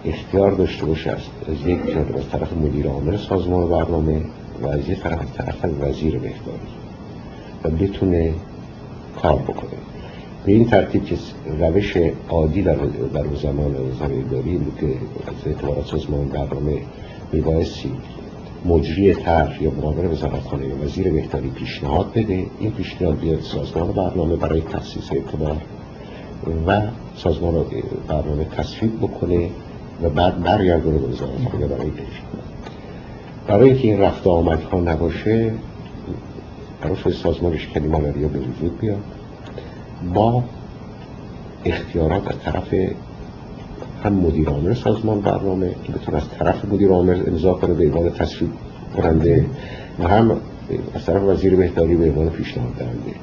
[0.05, 4.23] اختیار داشته باشه از یک جانب از طرف مدیر عامل سازمان برنامه
[4.63, 6.71] و از یک طرف طرف وزیر بهداری.
[7.65, 8.35] و بتونه
[9.23, 9.80] کار بکنه.
[10.45, 11.17] به این ترتیب که
[11.61, 11.97] روش
[12.29, 12.75] عادی در,
[13.15, 13.77] در زمان
[14.31, 14.87] زمین بود که
[15.47, 16.83] اعتبارات سازمان برنامه
[17.33, 17.93] میبایستی
[18.65, 22.47] مجری طرح یا معاون وزارتخانه یا وزیر بهداری پیشنهاد بده.
[22.59, 25.57] این پیشنهاد بیاد سازمان برنامه برای تاسیس اعتبار
[26.67, 26.83] و
[27.17, 27.65] سازمان
[28.09, 29.51] برنامه تصویب بکنه
[30.03, 32.05] و بعد برگردونه به وزارتخانه برای اجرا
[33.47, 35.53] برای اینکه این رفت آمدها نباشه
[36.83, 39.03] برای سازمان رشکنی مالاریا به وجود بیاد.
[40.15, 40.45] با
[41.65, 42.75] اختیارات از طرف
[44.05, 48.11] هم مدیر عامل سازمان برنامه که بتونه از طرف مدیر عامل امضا کنه به عنوان
[48.11, 48.51] تصویب
[48.97, 49.47] کننده
[49.99, 50.37] و هم
[50.95, 53.15] از طرف وزیر بهداری به عنوان پیشنهاد دهنده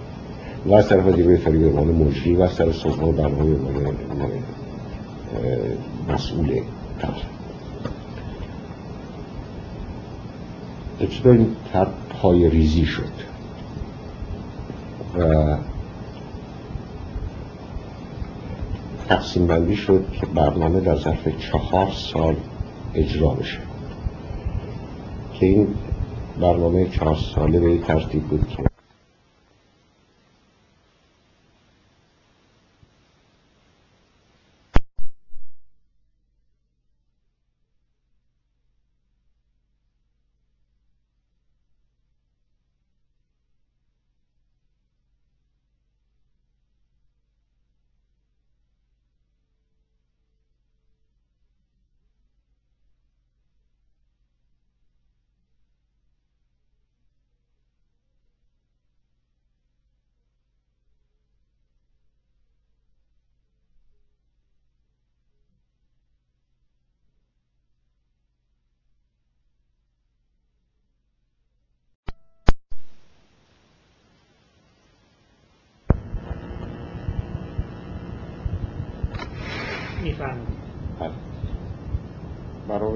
[0.66, 3.94] و از طرف وزیر بهداری به عنوان مجری و از طرف سازمان برنامه به عنوان
[6.14, 6.62] مسئول
[11.02, 11.56] ابتدا این
[12.10, 13.04] پای ریزی شد
[15.18, 15.58] و
[19.10, 22.36] تقسیم بندی شد که برنامه در ظرف چهار سال
[22.94, 23.58] اجرا بشه.
[25.34, 25.68] که این
[26.42, 28.77] برنامه چهار ساله به ترتیب بود که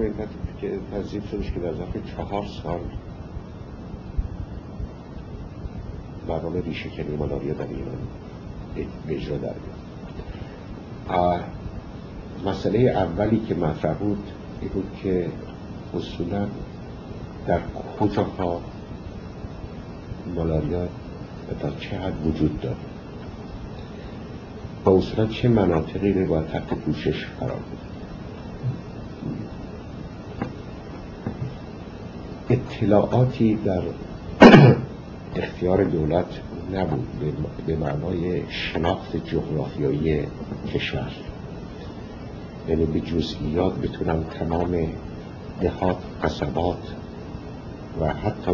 [0.01, 0.13] این
[0.61, 2.79] که تذیب شدش که در ظرف چهار سال
[6.27, 7.97] برنامه ریشه کنی مالاریا در ایران
[9.07, 9.53] به اجرا در
[12.45, 14.27] مسئله اولی که مطرح بود
[14.61, 15.29] این بود که
[15.93, 16.47] اصولا
[17.47, 17.59] در
[17.99, 18.61] کجاها
[20.35, 20.87] مالاریا
[21.59, 22.75] تا چه حد وجود داره؟
[24.85, 27.90] و اصولا چه مناطقی رو باید تحت پوشش قرار بود
[32.51, 33.81] اطلاعاتی در
[35.35, 36.25] اختیار دولت
[36.73, 37.07] نبود
[37.67, 40.27] به معنای شناخت جغرافیایی
[40.73, 41.11] کشور.
[42.67, 44.77] یعنی به جزئیات بتونم تمام
[45.61, 46.95] دهات قصبات
[48.01, 48.51] و حتی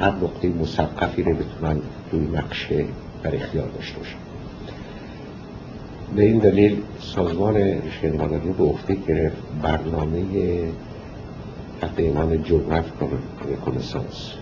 [0.00, 1.80] هر نقطه مسقفی رو بتونن
[2.12, 2.84] روی نقشه
[3.22, 4.18] در اختیار داشته باشم.
[6.16, 10.22] به این دلیل سازمان رشته مدنی به عهده گرفت برنامه
[11.80, 13.08] تحت عنوان geographical
[13.48, 14.32] reconnaissance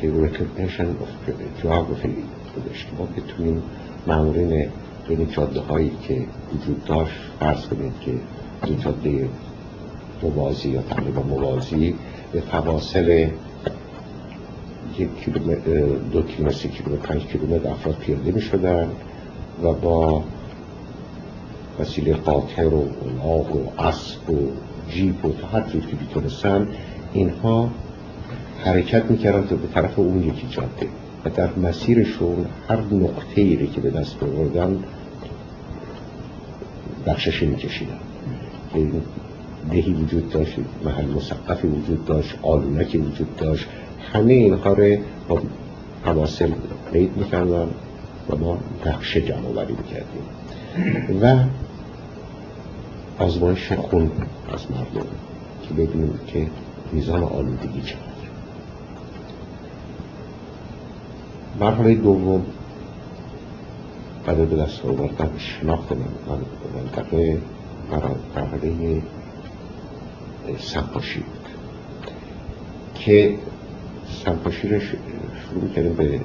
[0.00, 1.30] که recognition of
[1.62, 2.08] geography
[2.54, 3.62] بودش که ما بتونیم
[4.06, 4.68] مامورین
[5.08, 6.24] بین جاده هایی که
[6.54, 8.12] وجود داشت فرض کنید که
[8.64, 9.28] این جاده
[10.22, 11.94] موازی یا تقریبا موازی
[12.32, 13.28] به فواصل
[14.98, 18.88] یک کیلومتر دو کیلومتر سی کیلومتر پنج کیلومتر افراد پیاده می شدن
[19.62, 20.24] و با
[21.80, 24.38] وسیله قاطر و الاغ و اسب و
[24.90, 26.68] جیپ و تا هر جور که بیتونستن
[27.12, 27.70] اینها
[28.64, 30.86] حرکت می‌کردن تا به طرف اون یکی جاده.
[31.24, 34.78] و در مسیرشون هر نقطه ای که به دست بردن
[37.06, 37.98] بخششی میکشیدن.
[38.74, 38.86] که
[39.70, 43.66] دهی وجود داشت محل مسقفی وجود داشت آلونکی وجود داشت.
[44.12, 44.96] همه اینها رو
[45.28, 45.40] با
[46.04, 46.50] حواصل
[46.92, 47.68] قید می‌کردن
[48.30, 50.22] و ما نقشه جمع بری می‌کردیم.
[51.22, 51.44] و
[53.18, 54.10] آزمایش خون
[54.52, 55.06] از مردم
[55.62, 56.46] که ببینیم که
[56.92, 58.06] میزان آلودگی چقدر.
[61.60, 62.46] مرحله دوم
[64.26, 65.92] بعد به دست آوردن شناخت
[66.74, 67.40] منطقه
[68.36, 69.02] مرحله
[70.58, 71.48] سنپاشی بود
[72.94, 73.38] که
[74.24, 76.20] سنپاشی رو شروع کردیم به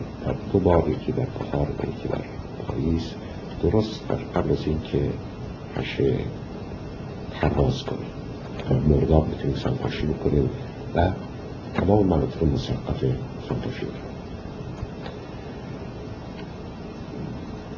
[0.54, 2.22] دو بار یکی در بخار و یکی در
[2.68, 3.12] پاییز
[3.64, 4.02] درست
[4.36, 5.10] قبل از اینکه
[5.76, 6.14] پشه
[7.42, 8.08] پرواز کنیم.
[8.90, 10.50] مرداب می‌تونیم سنپاشی بکنیم
[10.96, 11.10] و
[11.74, 13.06] تمام مناطق مسقف
[13.50, 13.86] سنپاشی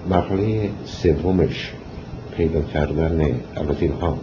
[0.10, 1.74] مرحله سومش
[2.38, 3.22] پیدا کردن
[3.56, 4.18] البته اینها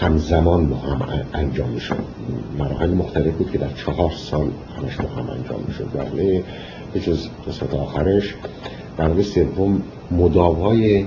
[0.00, 2.04] همزمان با هم انجام می‌شد.
[2.58, 5.88] مراحل مختلف بود که در چهار سال همش با هم انجام می‌شد.
[5.94, 6.44] مرحله
[6.92, 8.34] به جز قسمت آخرش
[8.98, 11.06] مرحله سوم مداوای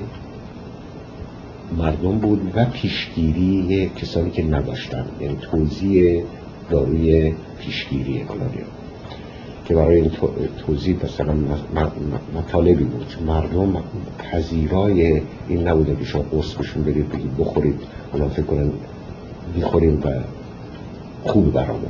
[1.78, 6.24] مردم بود و پیشگیری کسانی که نداشتن یعنی توضیح
[6.70, 8.66] داروی پیشگیری ملاریا
[9.66, 10.12] که برای این
[10.68, 11.36] توضیح مثلا
[12.36, 13.06] مطالبی بود.
[13.28, 13.84] مردم
[14.18, 17.80] پذیرای این نبوده که شما قصد بشون برید بخورید
[18.14, 18.72] اونا فکر کنن
[19.56, 20.10] می‌خوریم و
[21.24, 21.90] خوب برامون.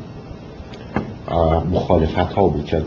[1.71, 2.84] مخالفت ها بود که از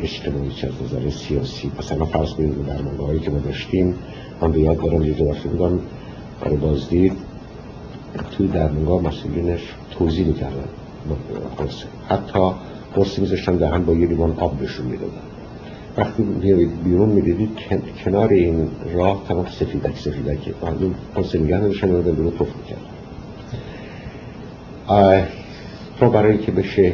[0.00, 1.70] اجتماعی چه از نظر سیاسی.
[1.78, 3.94] مثلا فرض کنید در هایی که ما داشتیم
[4.40, 5.80] من به یاد دارم یه دفعه بودم
[6.40, 7.12] برای بازدید
[8.36, 10.68] توی درمانگاه مسئولینش توضیح می‌کردن.
[12.08, 12.50] حتی
[12.94, 15.12] قرصی میذاشتن دهن با یه لیوان آب بهشون می‌دادن.
[15.96, 16.22] وقتی
[16.84, 17.50] بیرون می‌دیدید
[18.04, 22.80] کنار این راه تمام سفیدک سفیدک مردم قرص نگه نداشتن رو بیرون توف می‌کرد
[26.00, 26.92] تو برای اینکه بشه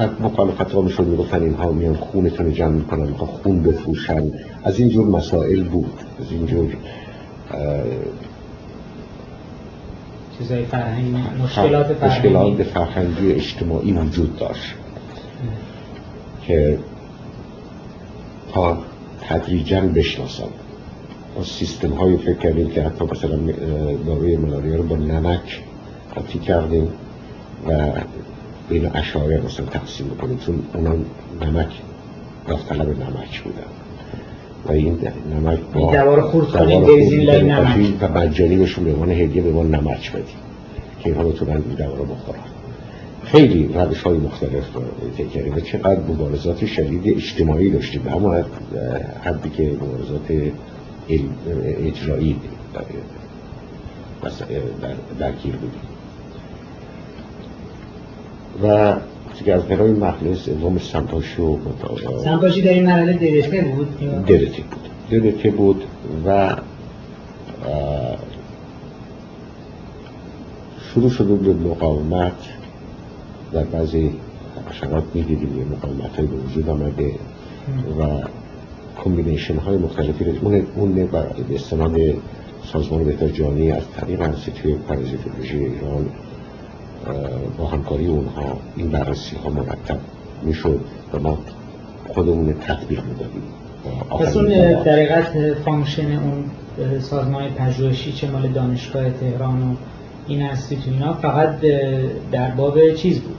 [0.00, 4.32] بعد مخالفت ها میشون می‌گفتن اینها میان خونتون جمع می‌کنن می‌خوان خون بفروشن.
[4.64, 5.92] از اینجور مسائل بود.
[6.20, 6.76] از اینجور
[10.38, 14.74] چیزای فرهنگی مشکلات فرهنگی مشکلات فرهنگی اجتماعی وجود داشت.
[16.46, 16.78] که
[18.52, 18.78] تا
[19.28, 20.48] تدریجا بشناسم.
[21.36, 23.38] با سیستم های فکر کردیم که حتی مثلا
[24.06, 25.62] داروی ملاریا رو با نمک
[26.16, 26.88] قطعی کردیم
[27.68, 27.92] و
[28.70, 30.94] بین اشاره مثلا تقسیم بکنیم چون اونا
[31.42, 31.68] نمک
[32.46, 33.62] داوطلب نمک بودن
[34.66, 34.98] و این
[35.34, 39.48] نمک با دوار خورد کنیم بریزیم لای نمک و مجانی بهشون به عنوان هدیه به
[39.48, 40.36] عنوان نمک بدیم
[41.00, 42.40] که اینها بتونن این دوار بخورن
[43.24, 44.64] خیلی روش های مختلف
[45.34, 48.10] کردیم و چقدر مبارزات شدید اجتماعی داشتیم به
[49.24, 50.52] حدی که مبارزات
[51.86, 52.36] اجرایی
[55.18, 55.80] درگیر بودیم
[58.62, 58.96] و
[59.44, 61.56] که از برای مخلص سوم سمپاشی و
[62.24, 65.84] سمپاشی در این مرحله درته بود؟ درته بود درته بود
[66.26, 66.56] و
[70.94, 72.32] شروع شده به مقاومت
[73.52, 74.12] در بعضی
[74.70, 77.14] حشرات می‌دیدیم یه مقاومت های به وجود آمده
[78.00, 78.28] و
[79.04, 81.96] combination های مختلفی رو اون اون به استناد
[82.72, 86.06] سازمان بهداشت جهانی از طریق انستیتوی پارازیتولوژی ایران
[87.58, 89.98] با همکاری اونها این بررسی ها مرتب
[90.42, 90.80] می‌شد
[91.14, 91.38] و ما
[92.08, 93.42] خودمون تطبیق می‌دادیم.
[94.20, 94.46] پس اون
[94.82, 96.44] دقیقا function اون
[97.00, 99.74] سازمان پژوهشی چه مال دانشگاه تهران و
[100.28, 100.48] این
[100.86, 101.60] اینا فقط
[102.32, 103.36] در باب چیز بود؟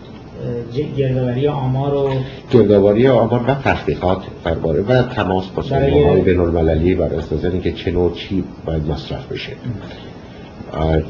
[0.97, 2.09] گردآوری آمار و
[2.51, 7.71] گردآوری آمار و تحقیقات درباره و تماس با سازمان های بین المللی برای استفاده که
[7.71, 9.51] چه نوع چی باید مصرف بشه.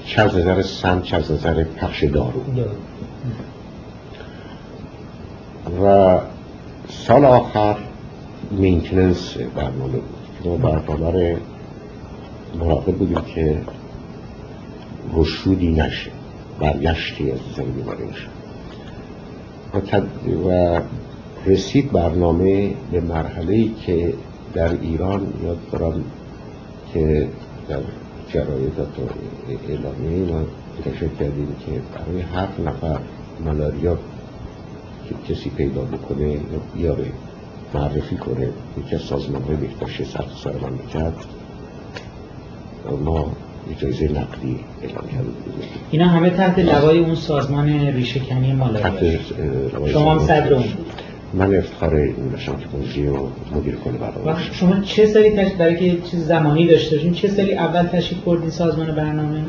[0.05, 2.41] چه از نظر سم چه از نظر پخش دارو.
[5.85, 6.19] و
[6.89, 7.77] سال آخر
[8.51, 10.21] مینتننس برنامه بود.
[10.43, 11.37] ما برنامه
[12.59, 13.61] مراقب بودیم که
[15.13, 16.11] رشودی نشه
[16.59, 18.27] برگشتی از نظر بیماری نشه
[20.47, 20.81] و
[21.45, 24.13] رسید برنامه به مرحله ای که
[24.53, 26.03] در ایران یاد دارم
[26.93, 27.27] که
[27.69, 27.79] در
[28.33, 28.87] جرایدات
[29.69, 30.41] اعلامیه ما
[30.79, 32.99] اکتشاف کردیم که برای هر نفر
[33.45, 33.97] ملاریا
[35.09, 36.39] که کسی پیدا بکنه یا
[36.75, 37.05] بیاره
[37.73, 41.15] معرفی کنه یکی از سازمان های بهداشت سر سر من می‌کرد
[43.05, 43.31] ما
[43.77, 45.29] جایزه نقدی اعلام کرده
[45.91, 49.19] اینا همه تحت لوای اون سازمان ریشهکنی مالاریا
[49.93, 50.63] شما هم صدر اون.
[51.33, 53.17] من افتخار این داشتم که موزی و
[53.55, 57.53] مدیر کنه برنامه شما چه سالی تشکیل برای که چیز زمانی داشته باشین چه سالی
[57.53, 59.41] اول تشکیل کردین سازمان برنامه؟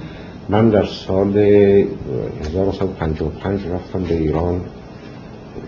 [0.48, 4.60] من در سال 1955 رفتم به ایران.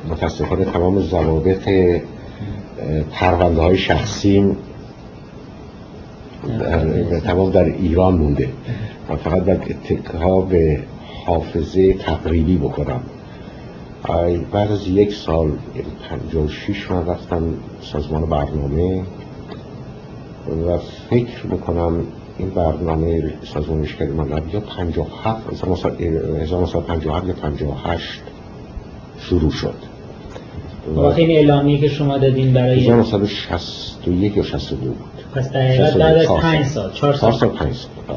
[0.09, 1.69] متاسفانه تمام ضوابط
[3.13, 4.57] پرونده های شخصیم
[7.25, 8.49] تمام در ایران مونده.
[9.11, 10.81] و فقط باید اتکا به
[11.27, 13.01] حافظه تقریبی بکنم.
[14.53, 15.53] بعد از یک سال
[16.35, 17.43] و شیش من رفتم
[17.81, 19.03] سازمان برنامه
[20.67, 20.79] و
[21.11, 22.07] فکر می‌کنم
[22.39, 25.63] این برنامه سازمان مشکل من یا پنجاه هفت
[26.43, 26.73] هزار
[27.27, 28.23] یا پنجاه هشت
[29.21, 29.75] شروع شد.
[30.97, 34.97] و خیلی اعلامی که شما دادین برای 1961 یا 62 بود.
[35.35, 36.93] پس در بعد از 5 سال.
[36.93, 38.17] 4 سال 4 5 سال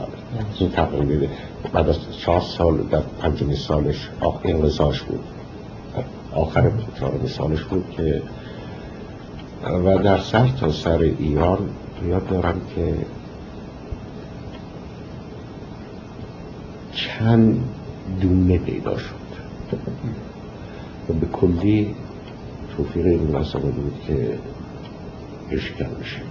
[0.59, 1.25] این تقریبا
[1.73, 4.09] بعد از 4 سال در پنجمین سالش
[4.43, 5.19] انقضاش بود.
[6.33, 8.21] آخر چهارمین سالش بود که
[9.63, 11.59] و در سر تا سر ایران
[12.09, 12.93] یاد دارم که
[16.91, 17.63] چند
[18.21, 19.17] دونه پیدا شد.
[21.09, 21.95] و به کلی
[22.77, 24.37] توفیق این مسئله بود که
[25.49, 26.21] ریشکن بشه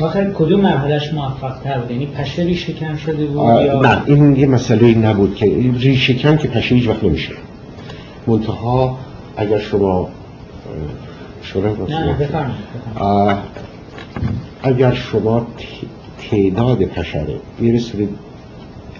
[0.00, 4.46] آخر کدوم مرحلش موفق تر بود؟ یعنی پشه ریشکن شده بود یا نه این یه
[4.46, 7.32] مسئله نبود که ریشکن که پشه هیچ وقت نمیشه.
[8.26, 8.98] منتها
[9.36, 10.08] اگر شما
[11.42, 13.38] شما نه
[14.62, 15.46] اگر شما
[16.30, 18.08] تعداد پشره برسید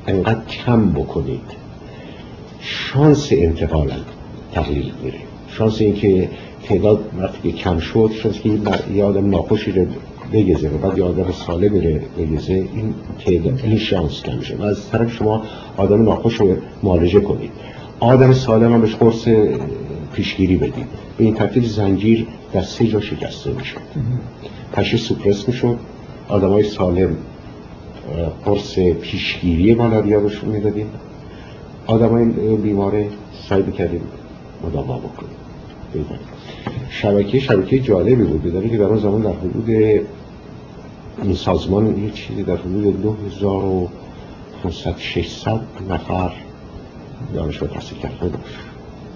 [0.06, 1.62] انقدر کم بکنید
[2.60, 3.92] شانس انتقال
[4.52, 5.18] تقلیل میره.
[5.48, 6.28] شانس اینکه
[6.64, 8.58] تعداد وقتی کم شد شانس که
[8.94, 9.86] یه آدم ناخوشی رو
[10.32, 12.94] بگذه و بعد یه آدم سالمی رو بگذه این
[13.26, 14.56] تعداد این شانس کم میشه.
[14.56, 15.42] و از طرف شما
[15.76, 17.50] آدم ناخوش رو معالجه کنید.
[18.00, 19.28] آدم سالم هم بهش قرص
[20.12, 20.86] پیشگیری بدید
[21.18, 23.76] به این ترتیب زنجیر در سه جا شکسته میشه
[24.72, 25.78] پشه سوپرس می‌شد.
[26.28, 27.16] آدم های سالم
[28.44, 30.86] قرص پیشگیری مالاریا بهشون می‌دادیم.
[31.86, 33.08] آدم های بیماره
[33.48, 34.00] سعی بکردیم
[34.66, 35.36] مداوا بکنیم.
[36.90, 38.42] شبکه شبکه جالبی بود.
[38.42, 39.70] بدانی که در اون زمان در حدود
[41.22, 45.60] این سازمان یه چیزی در حدود 2500 600
[45.90, 46.32] نفر
[47.34, 48.30] دانشگاه تحصیل کرده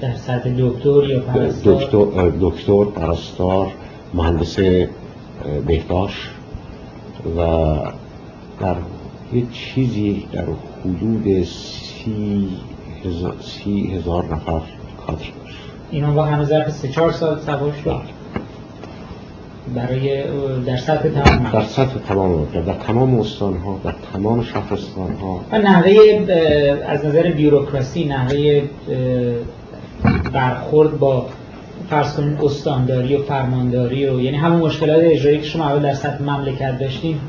[0.00, 3.72] در سطح دکتر یا پرستار؟ دکتر دکتر پرستار
[4.14, 4.58] مهندس
[5.66, 6.28] بهداشت
[7.36, 7.40] و
[8.60, 8.76] در
[9.32, 10.44] یه چیزی در
[10.84, 12.48] حدود سی
[13.04, 14.60] هزار, سی هزار نفر
[15.06, 15.58] کادر داشت.
[15.90, 18.00] این هم با همه ظرف سه چهار سال سوار شد؟ بله.
[19.74, 20.22] برای
[20.66, 25.58] در سطح تمام در سطح تمام در تمام استان ها در تمام شهرستان ها و
[25.58, 25.92] نحوه
[26.88, 28.62] از نظر بیوروکراسی نحوه
[30.32, 31.26] برخورد با
[31.90, 36.22] فرض کنید استانداری و فرمانداری و یعنی همون مشکلات اجرایی که شما اول در سطح
[36.22, 37.20] مملکت داشتیم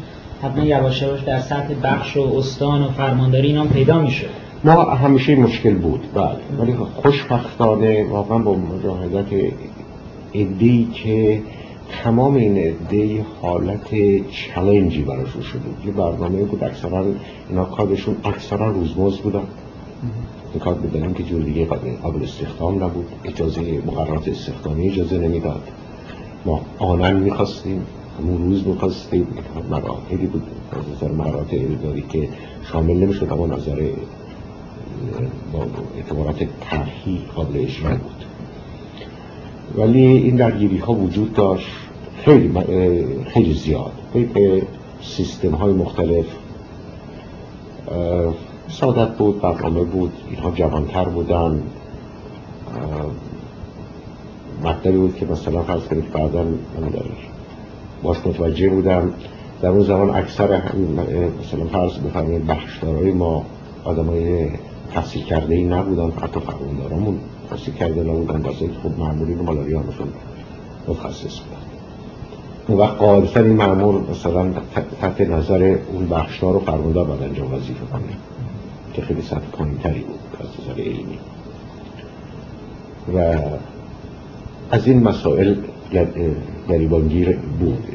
[0.41, 4.27] حتما یواش یواش در سطح بخش و استان و فرمانداری اینا پیدا میشه
[4.63, 6.37] ما همیشه مشکل بود بله.
[6.59, 9.53] ولی خوشبختانه واقعا با مجاهدت
[10.33, 11.41] ادهی که
[12.03, 13.89] تمام این عده حالت
[14.31, 17.05] چلنجی براشون شده یه برنامه بود اکثرا
[17.49, 19.43] اینا کارشون اکثرا روزمز بودن.
[20.59, 21.65] کار بدنیم که جور دیگه
[22.03, 23.05] قابل استخدام نبود.
[23.23, 25.61] اجازه مقررات استخدامی اجازه نمی‌داد.
[26.45, 27.85] ما آنن می‌خواستیم
[28.19, 29.27] همون روز می‌خواستیم.
[29.69, 30.43] مراحلی بود.
[30.71, 32.29] از نظر مقررات اداری که
[32.71, 33.89] شامل نمی‌شد اما نظر
[35.53, 38.25] با اعتبارات طرحی قابل اجرا بود.
[39.77, 41.67] ولی این درگیری ها وجود داشت.
[42.25, 42.51] خیلی
[43.27, 43.91] خیلی زیاد.
[44.13, 44.61] به
[45.01, 46.25] سیستم های مختلف
[48.69, 51.61] سعادت بود برنامه بود اینها جوانتر بودن.
[54.63, 56.29] مطلبی بود که مثلا فرض کنید من
[58.03, 59.13] باش متوجه بودم.
[59.61, 60.61] در اون زمان اکثر
[61.39, 63.45] مثلا فرض بفرمایید بخشدارای ما
[63.83, 64.49] آدمای
[64.93, 68.43] تحصیل کرده ای نبودن حتی فرماندارامون تحصیل کرده نبودن.
[68.83, 70.07] خب معمولین مالاریا همشون
[70.87, 71.61] متخصص بودن.
[72.67, 74.53] اون وقت قاعدتا این معمول مثلا
[75.01, 78.01] تحت نظر اون بخشدار و فرماندار باید انجام وظیفه کنه.
[78.97, 81.19] که خیلی سطح پایینتری بود از نظر علمی.
[83.13, 83.39] و
[84.71, 85.55] از این مسائل
[86.69, 87.87] گریبانگیر بود.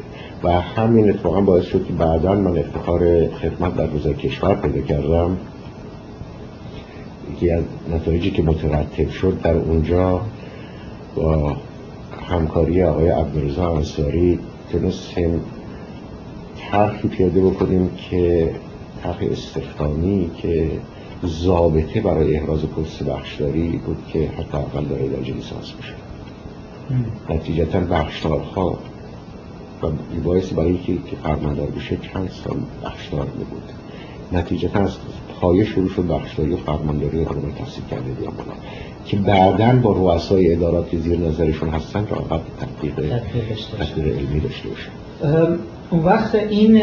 [0.43, 5.37] و همین اتفاقا باعث شد که بعدا من افتخار خدمت در روزای کشور پیدا کردم.
[7.33, 10.21] یکی از نتایجی که مترتب شد در اونجا
[11.15, 11.57] با
[12.29, 14.39] همکاری آقای عبدالرزا انصاری
[14.71, 15.41] تونستیم
[16.71, 18.49] طرحی پیاده بکنیم که
[19.03, 20.71] طرح استخدامی که
[21.27, 25.93] ضابطه برای احراز پست بخشداری بود که حتی اول داره درجه لیسانس بشه
[27.29, 28.77] نتیجتا بخشدارها
[29.83, 29.87] و
[30.23, 33.63] باعث برای که فرماندار بشه چند سال بخشدار بود
[34.31, 34.91] نتیجتا از
[35.41, 38.53] پایه شروع شد بخشداری و فرمانداری رو تحصیل کرده بیان بالا.
[39.05, 42.99] که بعدا با رؤسای ادارات که زیر نظرشون هستن را قبل تطبیق
[43.97, 44.89] علمی داشته باشه.
[45.91, 46.81] اون وقت این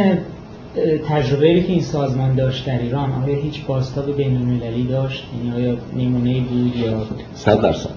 [1.08, 5.78] تجربه که این سازمان داشت در ایران آیا هیچ بازتاب بین المللی داشت؟ یعنی آیا
[5.96, 7.90] نمونه بود یا صد درصد.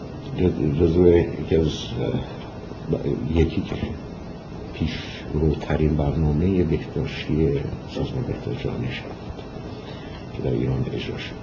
[0.79, 1.67] جزو یکی از
[3.35, 3.75] یکی که
[4.73, 4.91] پیش
[5.33, 7.47] روترین برنامه بهداشتی
[7.95, 9.03] سازمان بهداشت جهانی شد
[10.35, 11.35] که در ایران اجرا شد.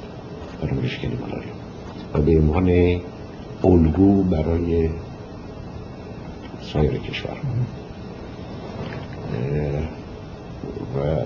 [0.63, 1.53] برای مشکل مالاریا
[2.15, 3.01] و به عنوان
[3.65, 4.89] الگو برای
[6.63, 7.37] سایر کشور.
[10.97, 11.25] و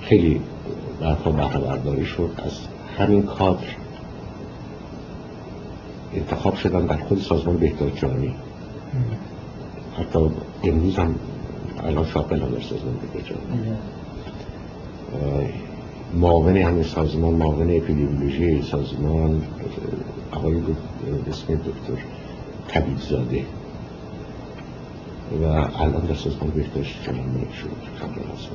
[0.00, 0.40] خیلی
[1.00, 1.32] برها
[1.76, 2.30] بهره شد.
[2.44, 2.52] از
[2.98, 3.66] همین کادر
[6.14, 8.34] انتخاب شدن در خود سازمان بهداشت جهانی.
[9.98, 10.18] حتی
[10.64, 11.14] امروز هم
[11.84, 13.76] الان شاقل هم در سازمان بهداشت جهانی.
[16.14, 19.42] معاون همین سازمان معاون اپیدمیولوژی سازمان
[20.32, 20.54] آقای
[21.28, 22.02] اسم دکتر
[22.68, 23.44] طبیب زاده.
[25.38, 27.70] و الان در سازمان بهداشت جهانی شد
[28.02, 28.48] قبل از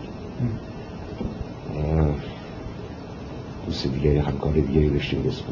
[3.65, 5.43] دوست دیگه همکار دیگه داشتیم به اسم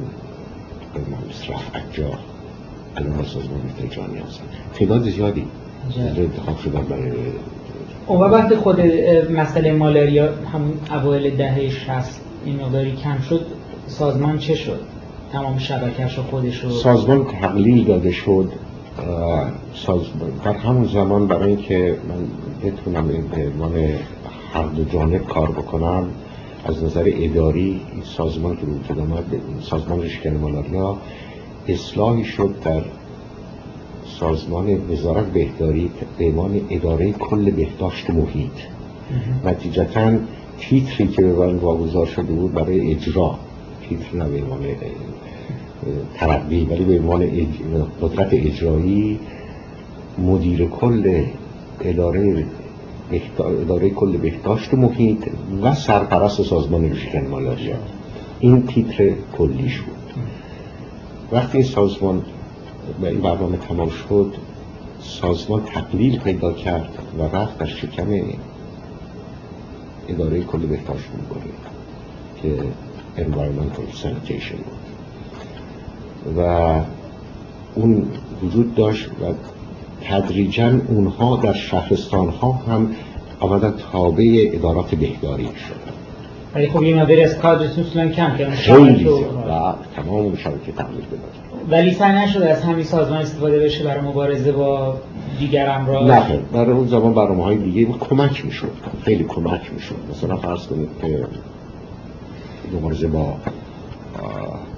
[1.50, 2.10] رفعت جا
[2.96, 4.44] الان در سازمان بهداشت جهانی هستن.
[4.74, 5.46] تعداد زیادی.
[6.18, 7.12] انتخاب شدن برای
[8.08, 8.82] اون وقت خود
[9.32, 13.46] مسئله مالاریا همون اوایل دهه 60 این مقداری کم شد.
[13.88, 14.80] سازمان چه شد؟
[15.32, 18.52] تمام شبکهش خودش رو سازمان تقلیل داده شد.
[19.74, 22.28] سازمان در همون زمان برای اینکه من
[22.70, 23.74] بتونم به عنوان
[24.54, 26.08] هر دو جانب کار بکنم
[26.66, 29.26] از نظر اداری سازمان که وجود آمد
[29.62, 30.98] سازمان رشکن مالاریا
[31.68, 32.82] اصلاحی شد در
[34.20, 38.52] سازمان وزارت بهداری به عنوان اداره کل بهداشت محیط.
[39.46, 40.12] نتیجتا
[40.60, 43.36] تیتری که به من واگذار شده بود برای اجرا
[43.90, 44.42] تیتر نه به
[46.14, 47.30] ترقی ولی به عنوان
[48.02, 49.20] قدرت اجرایی
[50.18, 51.26] مدیر کل
[51.82, 52.46] اداره
[53.40, 55.28] اداره کل بهداشت محیط
[55.62, 57.76] و سرپرست سازمان ریشکن مالاریا
[58.40, 60.24] این تیتر کلیش بود.
[61.32, 62.22] وقتی سازمان
[63.02, 64.34] و این برنامه تمام شد
[65.02, 68.08] سازمان تقلیل پیدا کرد و رفت در شکم
[70.08, 71.54] اداره کل بهداشت می‌کنه
[72.42, 72.64] که
[73.18, 75.03] environmental sanitation بود.
[76.38, 76.42] و
[77.76, 78.06] اون
[78.44, 79.34] وجود داشت و
[80.10, 82.92] تدریجا اونها در شهرستان ها هم
[83.40, 85.94] آمدن تابع ادارات بهداری شدن.
[86.56, 91.94] ولی خب یه مقداری از کادرتون کم کردن خیلی و تمام شبکه تقلیل بدن ولی
[91.94, 94.98] سعی نشده از همین سازمان استفاده بشه برای مبارزه با
[95.40, 98.72] دیگر امراض؟ نه برای اون زمان برنامه های دیگه کمک می‌شد.
[99.04, 99.96] خیلی کمک می‌شد.
[100.12, 101.26] مثلا فرض کنید که
[102.74, 103.34] مبارزه با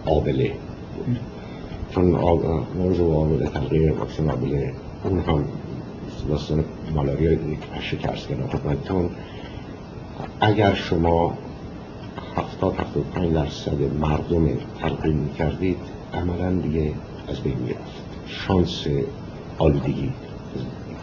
[0.06, 0.52] آبله.
[1.96, 4.74] چون مبارزه با آبله تغییر واکسن آبله
[5.04, 5.46] اون هم
[6.30, 6.64] داستان
[6.96, 9.10] مالاریا یک شکرس کردن خدمتتون
[10.40, 11.38] اگر شما
[12.38, 14.48] هفتاد هفتاد پنج درصد مردم
[14.82, 15.78] تلقیم می‌کردید
[16.14, 16.92] عملا دیگه
[17.28, 18.02] از بین می‌رفت.
[18.28, 18.88] شانس
[19.58, 20.12] آلودگی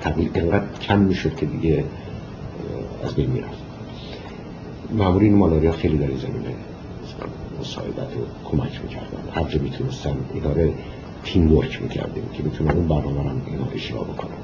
[0.00, 1.84] تبدیل اینقدر کم می‌شد که دیگه
[3.04, 3.62] از بین می‌رفت.
[4.90, 6.54] مامورین مالاریا خیلی در این زمینه.
[7.62, 10.72] مساعدت و کمک می‌کردن هر جا می‌تونستن اداره
[11.24, 14.42] تیم ورک می‌کردیم که می‌تونن اون برنامه رو اینا اجرا بکنن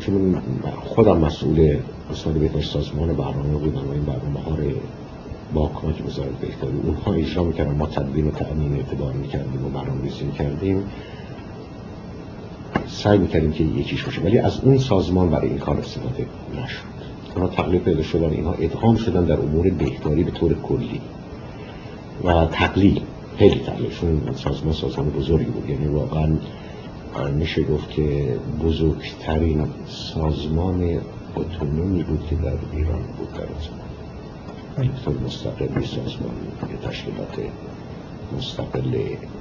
[0.00, 0.42] چون
[0.84, 1.78] خودم مسئول
[2.10, 4.64] استاد بهداشت سازمان برنامه بودم و این برنامه ها رو
[5.54, 7.74] با کمک وزارت بهداری اونها اجرا می‌کردن.
[7.74, 10.84] ما تدبیر و تأمین اعتبار می‌کردیم و برنامه ریزی می‌کردیم
[12.88, 16.26] سعی می‌کردیم که یکیش باشه ولی از اون سازمان برای این کار استفاده
[16.62, 16.90] نشد.
[17.36, 21.00] اونا تقلیل پیدا شدن اینها ادغام شدن در امور بهداری به طور کلی.
[22.24, 23.00] و تقلیل.
[23.38, 25.70] خیلی تقلیلشون سازمان سازمان بزرگی بود.
[25.70, 26.28] یعنی واقعا
[27.34, 31.00] میشه گفت که بزرگترین سازمان
[31.36, 33.32] اتونومی بود که در ایران بود.
[33.32, 33.90] در زمان.
[35.26, 36.34] مستقلی سازمان
[36.82, 37.38] تشکیلات
[38.36, 38.98] مستقل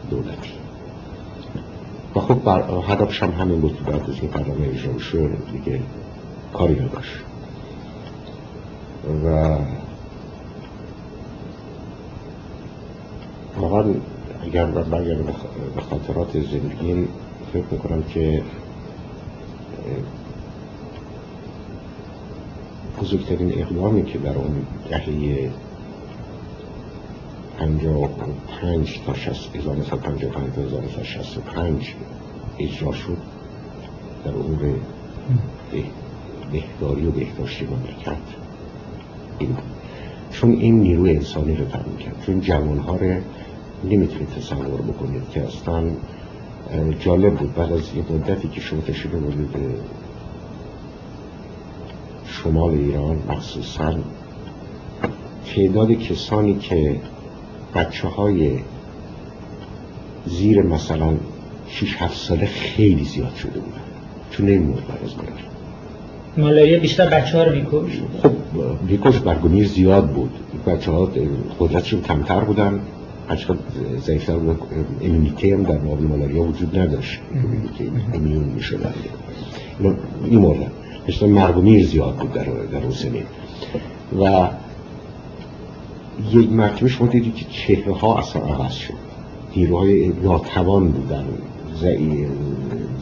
[0.10, 0.52] دولتی.
[2.16, 2.48] و خب
[2.90, 5.80] هدفش هم همین بود بعد از این برنامه اجرا شد دیگه
[6.54, 7.16] کاری نداشت.
[9.26, 9.58] و
[13.60, 13.94] واقعا
[14.44, 15.26] اگر برگردم
[15.76, 17.08] به خاطرات زندگی
[17.54, 18.42] فکر می‌کنم که
[23.02, 25.50] بزرگترین اقدامی که در اون دهه
[27.60, 28.10] پنجاه
[28.62, 31.96] پنج تا شست هزار پنجاه پنج تا هزار شست و پنج
[32.60, 33.18] اجرا شد
[34.26, 34.76] در امور
[36.52, 38.18] بهداری و بهداشتی مملکت.
[39.40, 39.58] این
[40.32, 43.22] چون این نیروی انسانی رو تمیم کرد چون جوانها رو
[43.84, 45.84] نمی‌تونید تصور بکنید که اصلا
[47.00, 47.56] جالب بود.
[47.56, 49.50] بعد از یه مدتی که شما تشریف بودید
[52.26, 53.96] شمال ایران مخصوصا
[55.56, 57.00] تعداد کسانی که
[57.76, 58.60] بچه های
[60.26, 61.14] زیر مثلا
[61.68, 63.82] 6 7 ساله خیلی زیاد شده بودن.
[64.32, 65.50] چون نمیمورد بعد از مالاریا
[66.38, 68.32] مالاریا بیشتر بچه ها رو میکش خب
[68.90, 70.32] میکش برگمیر زیاد بود.
[70.68, 71.12] بچه ها
[71.60, 72.80] قدرتشون کمتر بودن.
[73.30, 73.60] هرچقدر
[74.06, 74.62] ضعیفتر بود
[75.02, 77.20] امیونیته هم در مقابل مالاریا وجود نداشت.
[77.78, 78.94] که امیون می‌شدن
[80.26, 80.72] این مورد
[81.10, 83.24] مثل مرگومیر زیاد بود در, در اون سنین
[84.20, 84.50] و
[86.32, 88.94] یک مرتبه شما دیدید که چهره ها اصلا عوض شد.
[89.56, 91.26] نیروهای ناتوان بودن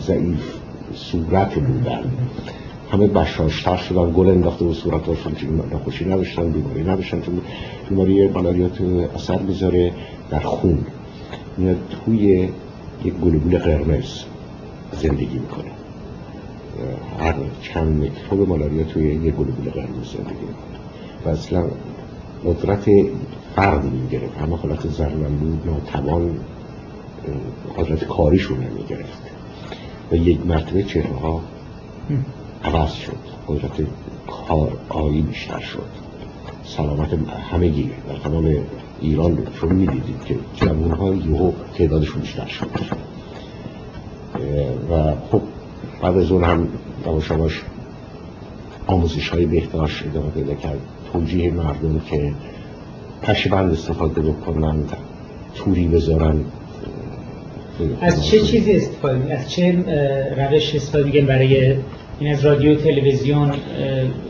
[0.07, 0.53] ضعیف
[0.93, 2.11] صورت بودن.
[2.91, 7.21] همه بشاشتر شدن گل انداخته و صورت هاشون که نخوشی نداشتن بیماری نداشتن.
[7.21, 7.41] چون
[7.89, 9.93] بیماری مالاریا تو اثر می‌ذاره
[10.29, 10.85] در خون.
[11.57, 12.49] میاد توی
[13.05, 14.23] یک گلوبول قرمز
[14.91, 15.71] زندگی می‌کنه.
[17.19, 20.77] هر چند میکروب مالاریا توی یک گلوبول قرمز زندگی می‌کنه.
[21.25, 21.65] و اصلا
[22.45, 22.85] قدرت
[23.55, 24.37] فرد می‌گرفت.
[24.37, 26.31] همه حالت زرمندود ناتوان
[27.77, 29.21] قدرت کاریشون هم می‌گرفت.
[30.11, 31.41] و یک مرتبه چهره ها
[32.63, 33.17] عوض شد.
[33.47, 33.87] قدرت
[34.47, 36.07] کار آیی بیشتر شد.
[36.63, 37.09] سلامت
[37.51, 38.57] همگی در تمام
[39.01, 42.67] ایران چون می‌دیدید که جوان ها یهو تعدادشون بیشتر شد.
[44.91, 45.41] و خب
[46.01, 46.67] بعد از اون هم
[47.05, 47.63] رواشماش
[48.87, 50.79] آموزش های بهداشت ادامه پیدا کرد.
[51.13, 52.33] توجیه مردم که
[53.21, 54.83] پشبند استفاده بکنن
[55.55, 56.45] توری بذارن.
[58.01, 59.71] از چه چیزی استفاده از چه
[60.37, 61.75] روش استفاده برای
[62.19, 63.51] این از رادیو تلویزیون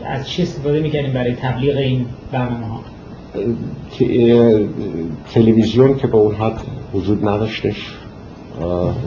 [0.04, 2.80] از چه استفاده می‌کنیم برای تبلیغ این برنامه ها
[5.34, 6.60] تلویزیون که به اون حد
[6.94, 7.96] وجود نداشتش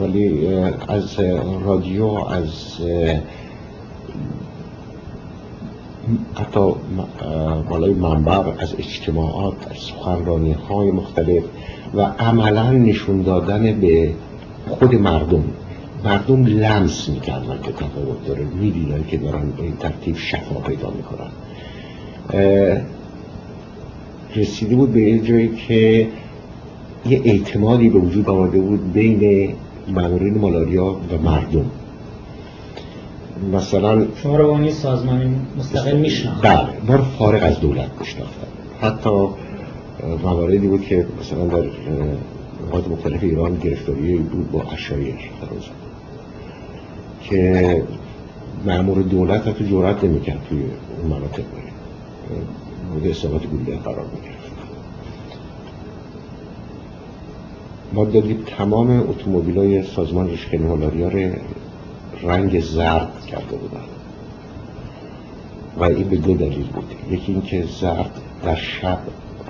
[0.02, 0.48] ولی
[0.88, 1.20] از
[1.66, 2.78] رادیو از
[6.36, 6.74] حتی
[7.70, 11.44] بالای منبر از اجتماعات از سخنرانی های مختلف
[11.94, 14.12] و عملا نشون دادن به
[14.70, 15.44] خود مردم.
[16.04, 18.44] مردم لمس می‌کردن که تفاوت داره.
[18.44, 21.32] می‌دیدن که دارن این ترتیب شفا پیدا می‌کنن.
[24.36, 26.08] رسیده بود به یه جایی که
[27.06, 29.54] یه اعتمادی به وجود آمده بود بین
[29.88, 31.66] مامورین مالاریا و مردم.
[33.54, 36.42] مثلا شما رو سازمان مستقل میشناخت.
[36.42, 38.48] بله بار فارغ از دولت میشناختن
[38.82, 39.28] حتی
[40.24, 41.70] مواردی بود که مثلا در
[42.68, 45.16] نقاط مختلف ایران گرفتاری بود با اشایر
[47.32, 47.84] که
[48.66, 50.64] معمور دولت حتی جورت نمی‌کرد توی
[50.98, 51.44] اون مناطق
[52.94, 54.52] مورد اصابت گولیه قرار می‌گرفت
[57.94, 61.10] ما دادیم تمام اتومبیل های سازمان رشکن مالاریا
[62.24, 63.84] رنگ زرد کرده بودن.
[65.78, 66.96] و این به دو دلیل بود.
[67.12, 68.12] یکی اینکه زرد
[68.44, 69.00] در شب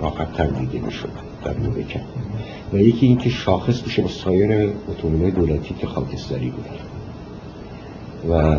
[0.02, 1.08] راحت دیده می‌شد
[1.44, 2.04] در کرد
[2.72, 6.70] و یکی اینکه شاخص بشه با سایر اتومبیل دولتی که خاکستری بودن.
[8.30, 8.56] و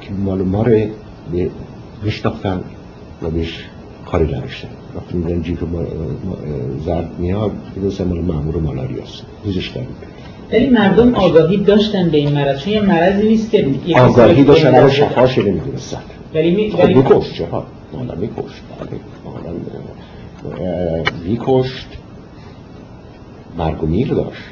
[0.00, 0.80] که مال ما رو
[2.06, 2.60] بشناختن
[3.22, 3.64] و بهش
[4.06, 4.68] کاری نداشتن.
[4.96, 5.58] وقتی میدن جیپ
[6.84, 7.50] زرد میاد
[7.86, 9.86] مثل مال معمور مالاریاست گذاشتن
[10.52, 13.66] ولی مردم آگاهی داشتن به این مرض چون یه مرضی نیست که
[13.96, 15.98] آگاهی داشتن اما شفاش نمی‌دونستن
[16.34, 18.62] ولی می خب میکشت چرا مالا میکشت.
[21.24, 21.86] میکشت.
[23.58, 24.42] مرگ و میر داشت.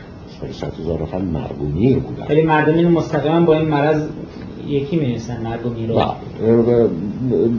[0.52, 2.26] ست هزار نفر مرگ و میر بودن.
[2.28, 4.02] ولی مردم اینو مستقیما با این مرض
[4.66, 5.90] یکی می‌رسن مرگ و میر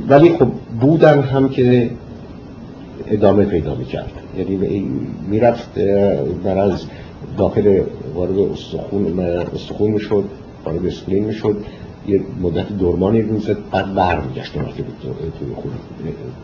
[0.09, 0.47] ولی خب
[0.81, 1.89] بودن هم که
[3.07, 4.11] ادامه پیدا می‌کرد.
[4.37, 4.85] یعنی
[5.29, 5.77] می‌رفت
[6.45, 6.85] مرض
[7.37, 7.81] داخل
[8.15, 9.19] وارد استخون
[9.55, 10.23] استخون می‌شد
[10.65, 11.57] وارد اسپلین می‌شد.
[12.07, 15.71] یه مدت درمانی رو می‌زد بعد برمیگشت توی خون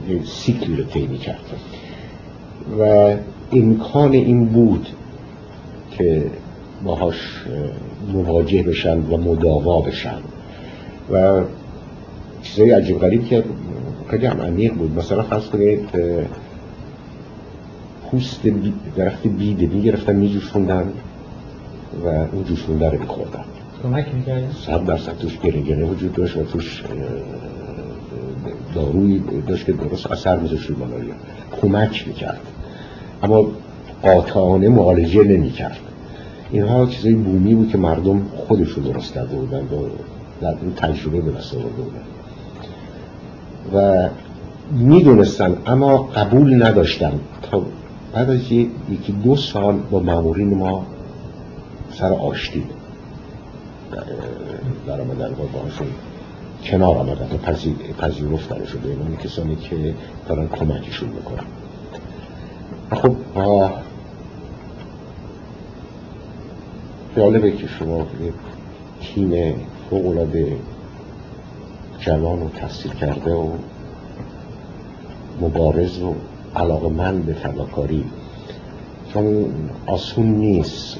[0.10, 1.44] یه سیکلی رو طی می‌کرد.
[2.80, 3.14] و
[3.52, 4.88] امکان این بود
[5.98, 6.24] که
[6.84, 7.44] باهاش
[8.14, 10.18] مواجه بشن و مداوا بشن.
[11.12, 11.42] و
[12.42, 13.44] چیزای عجیب غریب که
[14.10, 14.98] خیلی هم عمیق بود.
[14.98, 15.90] مثلا فرض کنید
[18.12, 18.42] پوست
[18.96, 20.94] درخت بیده می‌گرفتن میجوشوندن
[22.06, 23.44] و اون جوشونده رو میخوردن.
[23.84, 26.84] کمک می‌کردن؟ صد درصد توش گره وجود داشت و توش
[28.76, 31.14] داروی داشت که درست اثر میذاشت روی مالاریا
[31.62, 32.42] کمک می‌کرد.
[33.24, 33.48] اما
[34.04, 35.78] قاطعانه معالجه نمی‌کرد.
[36.52, 39.88] اینها چیزای بومی بود که مردم خودشون درست کرده بودن و
[40.42, 42.04] در این تجربه به دست آورده بودن.
[43.74, 44.10] و
[44.72, 47.20] می‌دونستن اما قبول نداشتن.
[47.42, 47.62] تا
[48.14, 50.86] بعد از یکی دو سال با مامورین ما
[51.92, 52.64] سر آشتی
[54.88, 55.88] در آمدن با باشون
[56.66, 57.38] کنار آمدن و
[57.98, 59.94] پذیرفتنشون به این کسانی که
[60.28, 61.46] دارن کمکشون می‌کنن.
[62.92, 63.16] خب
[67.18, 68.34] جالبه که شما یک
[69.02, 69.56] تیم
[69.90, 70.58] فوقلاده
[72.00, 73.50] جوان و تحصیل کرده و
[75.42, 76.16] مبارز و
[76.56, 78.06] علاقه من به فداکاری
[79.14, 79.46] چون
[79.88, 80.98] آسون نیست.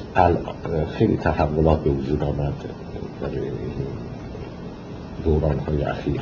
[0.88, 2.52] خیلی تحولات به وجود آمد
[3.20, 3.28] در
[5.24, 6.20] دوران های اخیر.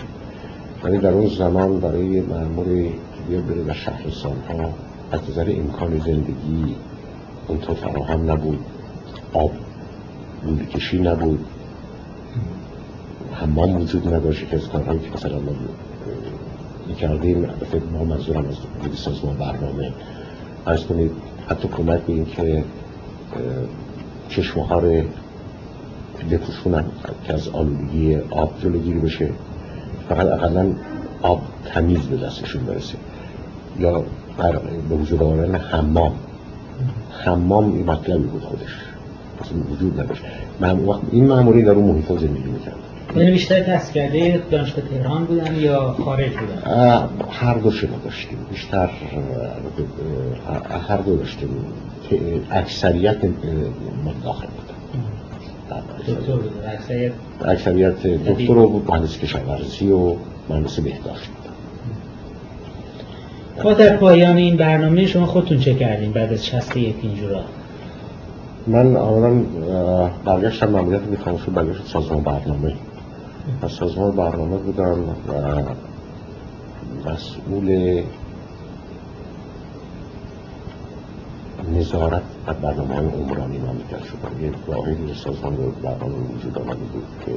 [0.85, 2.93] ولی در اون زمان برای معمولی
[3.29, 4.71] بیاد بره در شهرستان ها
[5.13, 6.77] از نظر امکان زندگی
[7.49, 8.59] اونطور فراهم نبود.
[9.33, 9.51] آب
[10.47, 11.45] لوله کشی نبود.
[13.33, 15.53] حمام وجود نداشت که از کارهایی که مثلا ما
[16.89, 18.57] می‌کردیم البته ما منظورم از
[18.99, 19.93] سازمان برنامه.
[20.67, 21.11] ارز کنید
[21.49, 22.65] حتی کمک به که
[24.29, 25.03] چشمه ها رو
[26.31, 26.85] بپوشونن
[27.25, 29.31] که از آلودگی آب جلوگیری بشه.
[30.09, 30.73] فقط اقلا
[31.23, 32.95] آب تمیز به دستشون برسه.
[33.79, 34.05] یا
[34.89, 36.13] به وجود آوردن حمام.
[37.11, 38.92] حمام این مطلبی بود خودش.
[39.71, 40.23] وجود نداشت.
[41.13, 42.75] این معمولی در اون محیط زندگی می‌کرد.
[43.17, 48.39] یعنی بیشتر تحصیل کرده دانشگاه تهران بودن یا خارج بودن؟ هر دو شما داشتیم.
[48.51, 48.91] بیشتر
[50.89, 51.49] هر دو داشتیم.
[52.51, 53.21] اکثریت
[54.25, 54.75] داخل بودن
[56.75, 57.13] اکثریت
[57.45, 60.15] اکثریت دکتر و مهندس کشاورزی و
[60.49, 61.31] مهندس بهداشت.
[63.59, 67.41] خب در پایان این برنامه شما خودتون چه کردین بعد از 61 اینجورا؟
[68.67, 69.43] من اولا
[70.25, 72.75] برگشتم ممنوعیت می‌خوام شد برگشت سازمان برنامه.
[73.63, 75.05] از سازمان برنامه بودم.
[75.29, 75.63] و
[77.11, 78.03] مسئول
[81.75, 87.33] نظارت بر برنامه های عمرانی مملکت شدم یک واحدی سازمان برنامه وجود آمده بود که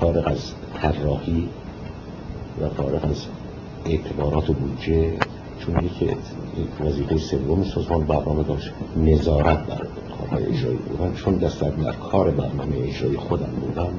[0.00, 1.48] فارغ از طراحی
[2.60, 3.26] و فارغ از
[3.86, 4.54] اعتبارات و
[5.66, 6.16] بودجه چون یکی
[6.80, 9.86] وظیفه سوم سازمان برنامه داشت نظارت بر
[10.18, 11.14] کارهای اجرایی بودن.
[11.14, 13.92] چون دست در کار برنامه اجرایی خودم بودم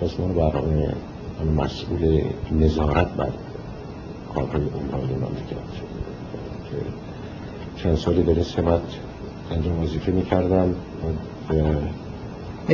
[0.00, 0.94] سازمان برنامه
[1.56, 2.22] مسئول
[2.60, 3.28] نظارت بر
[4.34, 5.70] کارهای عمرانی مملکت
[6.70, 6.76] که
[7.82, 8.80] چند سالی در سمت
[9.50, 10.74] انجام وظیفه می‌کردم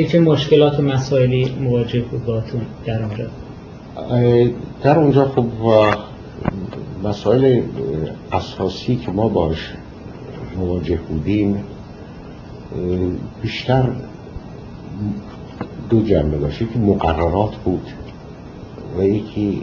[0.09, 3.25] چه مشکلات و مسائلی مواجه بود باتون در اونجا؟
[4.83, 5.47] در اونجا خب
[7.05, 7.63] مسائل
[8.33, 9.73] اساسی که ما باش
[10.57, 11.65] مواجه بودیم
[13.43, 13.89] بیشتر
[15.91, 16.63] دو جنبه داشت.
[16.63, 17.91] یکی مقررات بود
[18.99, 19.63] و یکی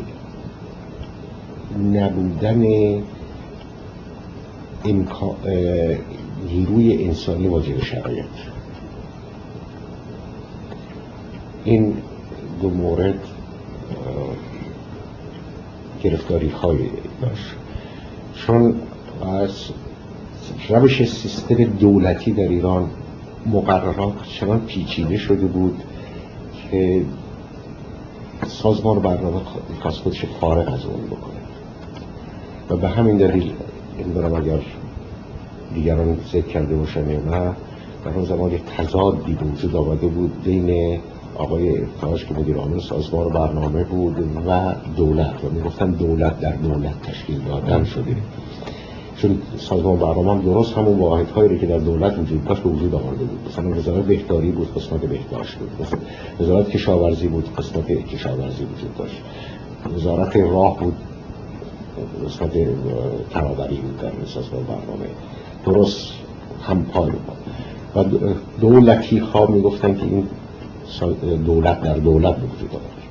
[1.94, 2.66] نبودن
[6.50, 8.26] نیروی انسانی واجه شرایط.
[11.64, 11.98] این
[12.62, 13.20] دو مورد
[16.04, 16.90] گرفتاری خواهی
[17.22, 17.56] داشت.
[18.36, 18.76] چون
[19.22, 19.52] از
[20.70, 22.90] روش سیستم دولتی در ایران
[23.46, 25.84] مقررات چنان پیچیده شده بود
[26.72, 27.06] که
[28.48, 29.42] سازمان برنامه
[29.82, 31.34] خواست خودش فارغ از اون بکنه.
[32.70, 33.54] و به همین دلیل
[34.00, 34.60] نمی‌دونم اگر
[35.74, 37.56] دیگران ذکر کرده باشن یا نه
[38.06, 41.00] در اون زمان یک تضادی به وجود آمده بود بین
[41.36, 44.16] آقای افتاش که مدیر عامل سازمان برنامه بود
[44.48, 45.44] و دولت.
[45.44, 48.16] و می‌گفتن دولت در دولت تشکیل دادن شده.
[49.18, 52.96] چون سازمان برنامه هم درست همون واحد هایی که در دولت وجود داشت به وجود
[52.96, 53.40] آورده بود.
[53.50, 55.88] مثلا وزارت بهداری بود قسمت بهداشت بود.
[56.40, 59.22] وزارت کشاورزی بود قسمت کشاورزی وجود داشت.
[59.96, 60.96] وزارت راه بود
[62.26, 62.52] قسمت
[63.30, 65.06] ترابری بود در سازمان برنامه.
[65.66, 66.12] درست
[66.68, 67.12] هم پای
[67.96, 68.04] و
[68.62, 70.28] دولتی ها می‌گفتن که این
[71.46, 73.04] دولت در دولت آورد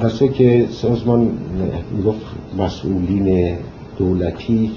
[0.00, 1.38] واسه که سازمان
[1.90, 2.26] می‌گفت
[2.58, 3.56] مسئولین
[3.98, 4.70] دولتی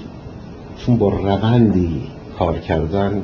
[0.76, 2.02] چون با روندی
[2.38, 3.22] کار کردن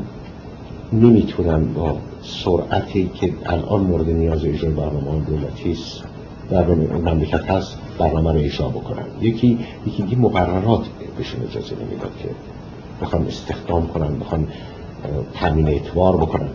[0.92, 6.02] نمی‌تونن با سرعتی که الان مورد نیاز اجرای برنامه دولتی است
[6.50, 6.66] در
[7.04, 9.04] مملکت هست برنامه رو اجرا بکنن.
[9.20, 10.82] یکی یکی مقررات
[11.18, 12.28] بهشون اجازه نمی‌داد که
[13.02, 14.48] بخوان استخدام کنن بخوان
[15.34, 16.48] تامین اعتبار بکنن.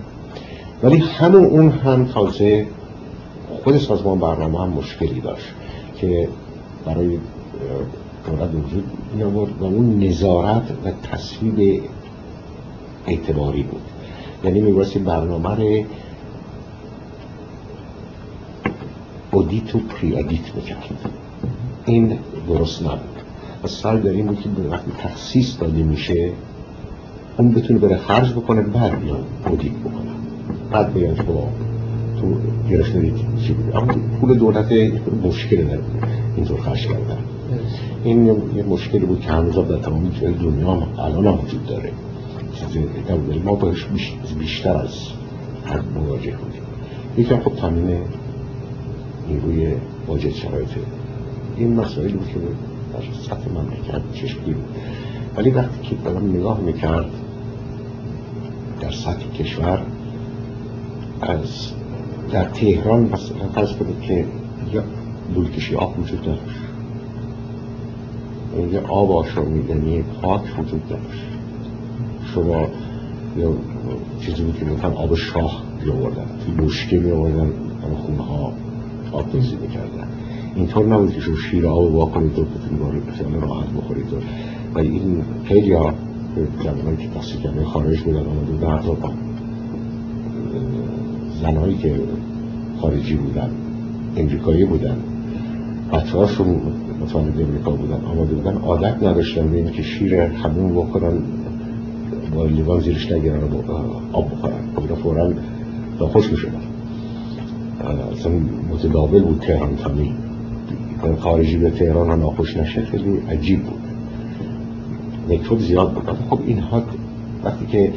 [0.83, 2.67] ولی همون اون هم تازه
[3.63, 5.47] خود سازمان برنامه هم مشکلی داشت
[5.95, 6.29] که
[6.85, 7.17] برای
[8.27, 8.83] دولت وجود
[9.15, 11.83] میآورد و اون نظارت و تصویب
[13.07, 13.81] اعتباری بود.
[14.43, 15.85] یعنی میبایستی برنامه رو
[19.31, 21.09] اودیت و پری اودیت می‌کرد.
[21.85, 23.13] این درست نبود.
[23.63, 26.31] و در این بود که وقتی تخصیص داده میشه
[27.37, 30.22] اون بتونه بره خرج بکنه بعد بیان اودیت بکنه.
[30.73, 32.35] بعد بیان که تو
[32.69, 34.71] گرفته چی بود اما پول دولت
[35.23, 35.83] مشکل داره
[36.35, 37.17] اینطور خرج کردن
[38.03, 40.11] این یه مشکلی بود که هنوز در تمام
[40.41, 41.91] دنیا الان هم وجود داره
[42.53, 42.85] چیزی
[43.43, 43.87] ما باش
[44.39, 44.95] بیشتر از
[45.65, 46.61] حد مواجه بودیم
[47.17, 47.97] یکم خب تامین
[49.29, 49.73] نیروی
[50.07, 50.69] واجد شرایط
[51.57, 52.33] این مسائلی بود که
[52.93, 52.99] در
[53.29, 54.65] سطح مملکت چشمی بود
[55.37, 57.11] ولی وقتی که دارم نگاه می‌کرد
[58.81, 59.85] در سطح کشور
[61.21, 61.71] از
[62.31, 64.25] در تهران مثلا فرض کنید که
[64.73, 64.83] یا
[65.35, 66.41] دولکشی آب وجود داشت
[68.71, 71.25] یه آب آشامیدنی پاک وجود داشت
[72.33, 72.67] شما
[73.37, 73.53] یا
[74.21, 77.53] چیزی بود که مثلا آب شاه بیاوردن توی بشکه میآوردن
[77.95, 78.53] خونه ها
[79.11, 80.07] آب دوزی می‌کردن.
[80.55, 84.05] اینطور نبود که شما شیر آب وا کنید و بتونید راحت بخورید.
[84.75, 85.93] و این خیلی ها
[86.63, 89.32] جوانایی که تحصیل کرده خارج بودن آمده بودن
[91.43, 92.01] زنهایی که
[92.81, 93.49] خارجی بودن
[94.17, 94.97] امریکایی بودن
[95.93, 96.61] بچه هاشون
[97.01, 101.13] متولد امریکا بودن آمده بودن عادت نداشتن به که شیر همون بخورن
[102.35, 103.39] با لیوان زیرش نگیرن
[104.13, 104.53] آب بخورن.
[104.75, 105.33] خب فورا
[105.99, 106.61] خوش می شدن
[108.13, 108.31] اصلا
[108.71, 110.13] متداول بود تهران تامی.
[111.19, 113.81] خارجی به تهران هم ناخوش نشه خیلی عجیب بود.
[115.29, 116.03] نکتود زیاد بود.
[116.29, 116.83] خب اینها
[117.43, 117.93] وقتی که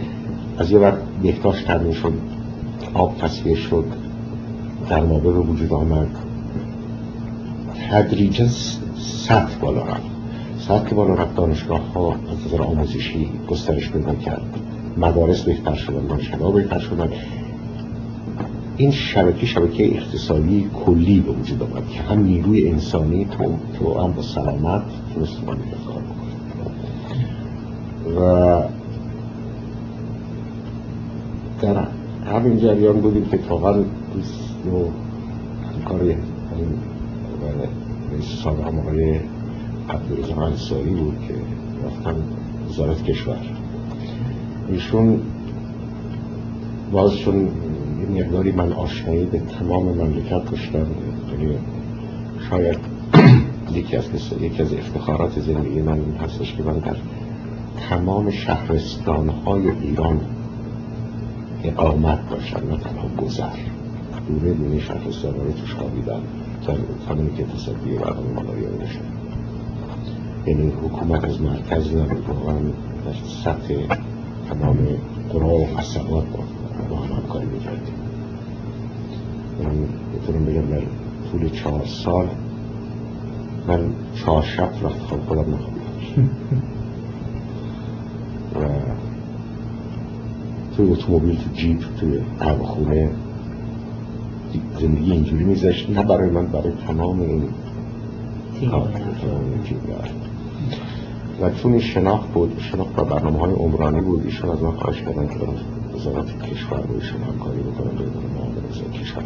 [0.59, 2.13] از یه وقت بهداشت تمرین شد
[2.97, 3.85] آب تصفیه شد.
[4.89, 6.09] در به وجود آمد.
[7.91, 8.47] تدریجا
[8.97, 10.11] سطح بالا رفت.
[10.59, 14.61] سطح بالا رفت دانشگاه ها از نظر آموزشی گسترش پیدا کرد.
[14.97, 17.09] مدارس بهتر شدن دانشگاه بهتر شدن.
[18.77, 23.45] این شبکه شبکه اقتصادی کلی به وجود آمد که هم نیروی انسانی تو,
[23.79, 24.83] تو هم با سلامت
[25.15, 25.57] تونست کار
[28.17, 28.63] و
[31.63, 31.87] در
[32.27, 33.73] همین جریان بودیم که واقعا
[34.15, 34.91] دوست و
[35.89, 36.19] کار این
[38.13, 39.21] رئیس سابق هم آقای
[39.91, 41.35] عبدالرزاق انصاری بود که
[41.87, 42.17] رفتن
[42.69, 43.39] وزارت کشور.
[44.69, 45.21] ایشون
[46.93, 47.49] بازشون
[48.15, 50.87] یه مقداری من آشنایی به تمام مملکت داشتم
[51.33, 51.57] یعنی
[52.51, 52.79] شاید
[53.75, 54.05] یکی از
[54.41, 56.97] یکی از افتخارات زندگی من هستش که من در
[57.89, 60.21] تمام شهرستان های ایران
[61.69, 63.57] اقامت داشتن نه تنها گذر.
[64.29, 66.21] دوره دونه شهرستان های توش خوابیدن.
[67.09, 69.05] زمانی که تصدی برنامه مالایی داشتن.
[70.47, 72.29] یعنی حکومت از مرکز نبود.
[72.29, 72.59] واقعا
[73.05, 73.15] در
[73.45, 73.75] سطح
[74.49, 74.79] تمام
[75.33, 76.25] قرا و قصبات
[76.91, 77.95] با هم همکاری می‌کردیم.
[79.63, 80.83] من بتونم بگم در
[81.31, 82.29] طول چهار سال
[83.69, 83.81] من
[84.15, 85.87] چهار شب رفت خودم نخوابیدم.
[88.57, 88.65] و
[90.77, 92.21] توی اتومبیل تو جیپ توی
[92.63, 93.11] خونه
[94.81, 97.43] زندگی اینجوری میذاشت نه برای من برای تمام این
[101.43, 105.03] و چون این شناخت بود شناخت و برنامه های عمرانی بود ایشون از من خواهش
[105.03, 105.55] کردن که برم
[105.95, 108.05] وزارت کشور رو ایشون همکاری بکنم به
[108.35, 109.25] معامل وزارت کشور.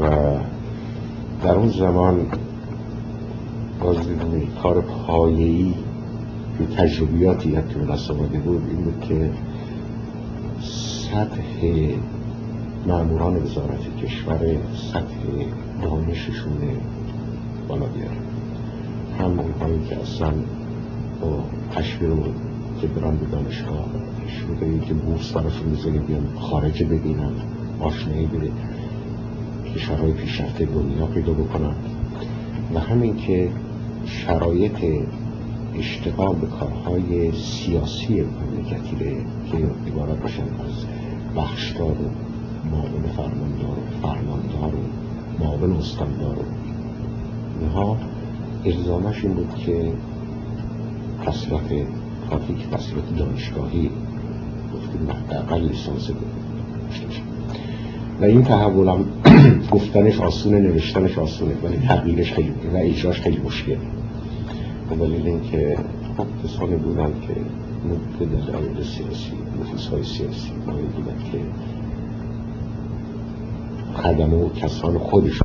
[0.00, 0.10] و
[1.42, 2.26] در اون زمان
[3.80, 5.74] باز دیدم کار پایه‌ای
[6.58, 9.30] که تجربیاتی که به دست آمده بود این بود که
[10.60, 11.42] سطح
[12.86, 14.38] معموران وزارت کشور
[14.92, 15.16] سطح
[15.82, 16.58] دانششون
[17.68, 18.16] بالا بیاره
[19.20, 20.32] هم اونهایی که اصلا
[21.20, 21.44] با
[21.74, 22.10] تشویر
[22.80, 23.86] که برن به دانشگاه
[24.26, 27.32] تشویر که بورس براشون بزنیم بیان خارج ببینن
[27.80, 28.50] آشنایی بده
[29.74, 31.74] کشورهای پیشرفته دنیا پیدا بکنن.
[32.74, 33.48] و همین که
[34.06, 34.84] شرایط
[35.78, 38.96] اشتغال به کارهای سیاسی مملکتی
[39.50, 39.56] که
[39.86, 40.86] عبارت باشن از
[41.36, 42.10] بخشدار و
[42.70, 46.36] معاون فرماندار و فرماندار و معاون استاندار.
[46.38, 46.42] و
[47.60, 47.96] اینها
[48.64, 49.92] الزامش این بود که
[51.26, 51.72] تصرف
[52.30, 53.90] کافی که تصرف دانشگاهی
[54.74, 56.10] گفتیم حداقل لیسانس
[58.20, 59.04] و این تحول هم
[59.74, 63.76] گفتنش آسونه نوشتنش آسونه ولی تغییرش خیلی و اجراش خیلی مشکل
[64.90, 65.78] به دلیل اینکه
[66.16, 67.36] خب کسانی بودن که
[67.86, 71.40] نبوده در دلیل سیاسی نفوس های سیاسی بودن که
[74.02, 75.42] خدمه و کسان خودش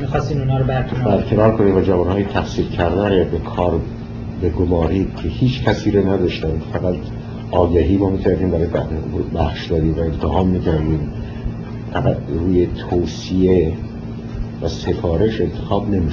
[0.00, 3.80] می‌خواستین اونا رو برکنار کنید و جوانهای تحصیل کرده به کار
[4.40, 6.60] به گماری که هیچ کسی رو نداشتن.
[6.72, 6.94] فقط
[7.50, 8.66] آگهی ما می‌کردیم برای
[9.34, 11.12] بخش داریم و اتهام می‌کردیم.
[11.92, 13.72] فقط روی توصیه
[14.62, 16.12] و سفارش انتخاب نمی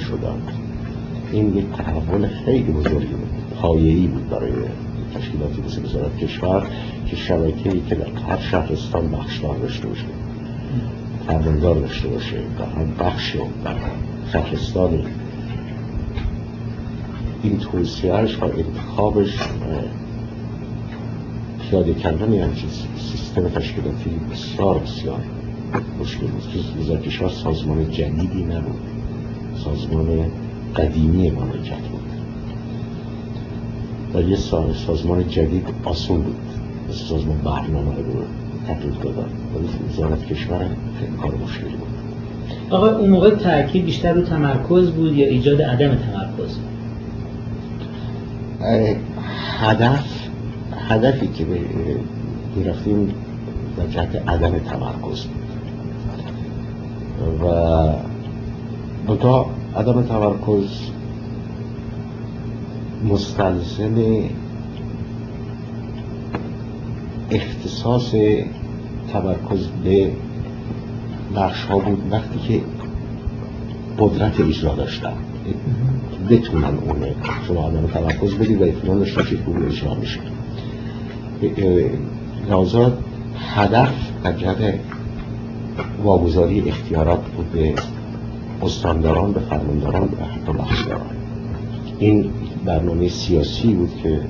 [1.32, 3.28] این یک تحول خیلی بزرگی بود.
[3.60, 4.52] پایه‌ای بود برای
[5.14, 6.66] تشکیلاتی مثل وزارت کشور
[7.06, 10.04] که شبکه‌ای که در هر شهرستان بخشدار داشته باشه.
[11.26, 12.36] فرماندار داشته باشه.
[12.76, 13.74] هر بخش در
[14.32, 15.04] شهرستانی
[17.42, 19.38] این توصیهش و انتخابش
[21.60, 22.48] پیاده کردن یه
[22.98, 25.20] سیستم تشکیلاتی بسیار بسیار
[26.00, 26.42] مشکل بود.
[26.52, 28.80] که وزارتکشور سازمان جدیدی نبود.
[29.64, 30.30] سازمان
[30.76, 32.10] قدیمی مملکت بود.
[34.14, 34.36] و یه
[34.86, 36.40] سازمان جدید آسون بود.
[36.88, 40.58] مثل سازمان برنامه رو تبدیل دادن ولی وزارت کشور
[41.00, 41.88] خیلی کار مشکلی بود.
[42.70, 46.58] آقا اون موقع تاکید بیشتر رو تمرکز بود یا ایجاد عدم تمرکز؟
[49.60, 50.28] هدف
[50.88, 51.46] هدفی که
[52.56, 53.14] می‌رفتیم
[53.76, 55.26] در جهت عدم تمرکز.
[57.18, 57.46] بود و
[59.08, 59.46] منتها
[59.76, 60.68] عدم تمرکز
[63.08, 63.94] مستلزم
[67.30, 68.14] اختصاص
[69.12, 70.10] تمرکز به
[71.36, 72.60] بخش ها بود وقتی که
[73.98, 75.12] قدرت اجرا داشتن.
[76.30, 76.96] بتونن اون
[77.48, 80.20] شما آدم تمرکز بدید و اطمینان داشته که خوب اجرا میشه
[82.50, 82.92] لازم
[83.38, 83.94] هدف
[84.38, 84.74] جهت
[86.04, 87.74] واگذاری اختیارات بود به
[88.62, 91.16] استانداران به فرمانداران و حتی بخشداران.
[91.98, 92.30] این
[92.64, 94.20] برنامه سیاسی بود که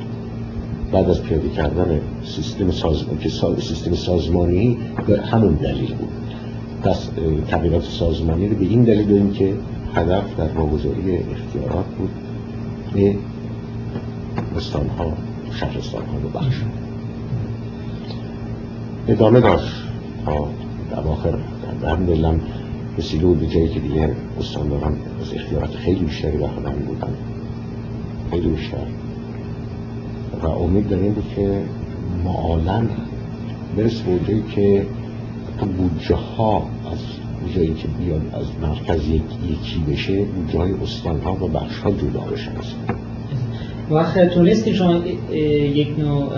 [0.92, 3.28] بعد از پیاده کردن سیستم سازمانی که
[3.60, 6.08] سیستم سازمانی به همون دلیل بود.
[6.84, 7.12] دست
[7.48, 9.54] تغییرات سازمانی رو به این دلیل داریم که
[9.94, 12.10] هدف در واگذاری اختیارات بود
[12.94, 13.16] به
[14.56, 15.12] استانها
[15.52, 16.54] شهرستانها رو بخش.
[19.08, 19.72] ادامه داشت.
[20.24, 20.48] تا
[21.10, 21.38] آخر
[21.82, 22.40] الحمدلله
[22.98, 24.10] رسیده بود به جایی که دیگه
[24.40, 27.14] استانداران از اختیارات خیلی بیشتری بخدن بودن
[28.30, 28.86] خیلی بیشتر.
[30.42, 31.62] و امید داریم که
[32.24, 32.88] معالن
[33.76, 34.86] برس به که
[35.76, 36.98] بودجه ها از
[37.54, 42.20] جایی که بیاد از مرکز یکی بشه بودجه های استان ها و بخش ها جدا
[42.20, 42.52] بشن
[43.90, 44.96] وقت تونستی شما
[45.74, 46.28] یک نوع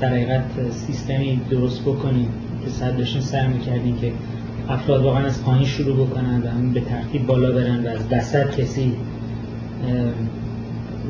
[0.00, 2.28] در حقیقت سیستمی درست بکنید
[2.64, 4.12] که صد داشتین سر می‌کردین که
[4.68, 8.92] افراد واقعا از پایین شروع بکنن و به ترتیب بالا برن و از وسط کسی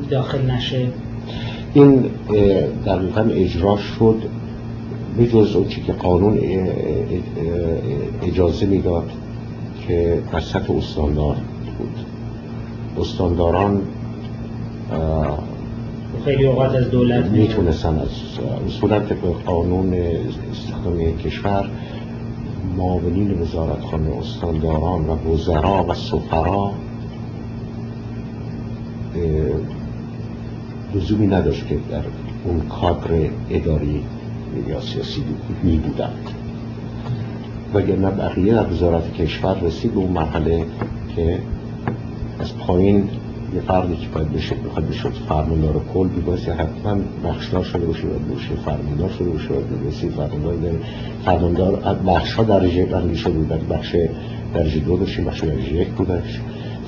[0.09, 0.87] داخل نشه.
[1.73, 2.05] این
[2.85, 4.21] در واقع اجرا شد
[5.17, 6.39] به جز اون که قانون
[8.23, 9.11] اجازه می‌داد
[9.87, 11.35] که وسط استاندار
[11.77, 12.05] بود.
[12.99, 13.81] استانداران
[16.25, 18.09] خیلی اوقات از دولت می‌تونستن از
[18.67, 19.03] صورت
[19.45, 19.93] قانون
[20.51, 21.69] استخدامی کشور
[22.77, 26.71] معاونین وزارتخانه استانداران و وزرا و سفرا
[30.95, 32.01] لزومی نداشت که در
[32.45, 34.03] اون کادر اداری
[34.67, 35.23] یا سیاسی
[35.63, 36.29] می بودند
[37.73, 40.65] وگرنه بقیه در وزارت کشور رسید به اون مرحله
[41.15, 41.39] که
[42.39, 43.09] از پایین
[43.55, 48.35] یه فردی که باید بشه بخواد بشه فرماندار کل بیبایستی حتما بخشدار شده باشه باید
[48.35, 50.79] بشه فرماندار شده باشه باید بشه فرماندار داره
[51.25, 53.95] فرماندار بخش ها درجه بندی شده بود بخش
[54.53, 56.41] درجه دو داشتیم بخش درجه یک بودش.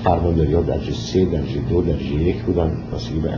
[0.04, 2.72] فرمانداری ها درجه سه درجه دو درجه یک بودن.
[2.92, 3.38] واسه به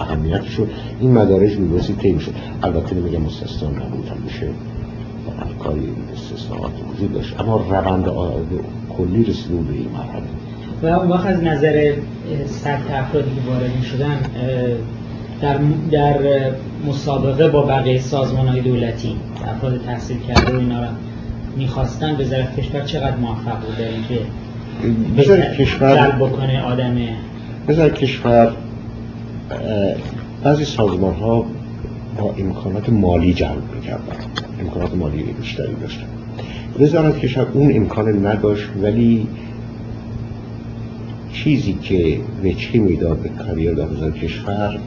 [0.00, 0.68] اهمیت شد.
[1.00, 2.32] این مدارج میبایستی طی شد
[2.62, 4.48] البته نمیگم مستثنا نبودن میشه
[5.58, 7.40] کاری استثناءات وجود داشت.
[7.40, 8.04] اما روند
[8.96, 10.22] کلی رسیده به این مرحله.
[10.82, 11.94] و اون وقت از نظر
[12.46, 14.20] سطح افرادی که وارد شدن
[15.40, 15.58] در,
[15.90, 16.50] در
[16.88, 19.16] مسابقه با بقیه سازمان های دولتی
[19.46, 20.88] افراد تحصیل کرده و اینا را
[21.56, 22.24] می‌خواستن به
[22.56, 24.18] کشور چقدر موفق بود در اینکه
[25.18, 26.96] بذار کشور بکنه آدم.
[27.68, 28.52] بذار کشور
[30.44, 31.44] بعضی سازمان ها
[32.18, 34.16] با امکانات مالی جلب می‌کردن.
[34.60, 36.06] امکانات مالی بیشتری داشتن.
[36.80, 39.26] وزارت کشور اون امکان نداشت ولی
[41.32, 44.78] چیزی که وچه می‌داد به کریر در وزارت کشور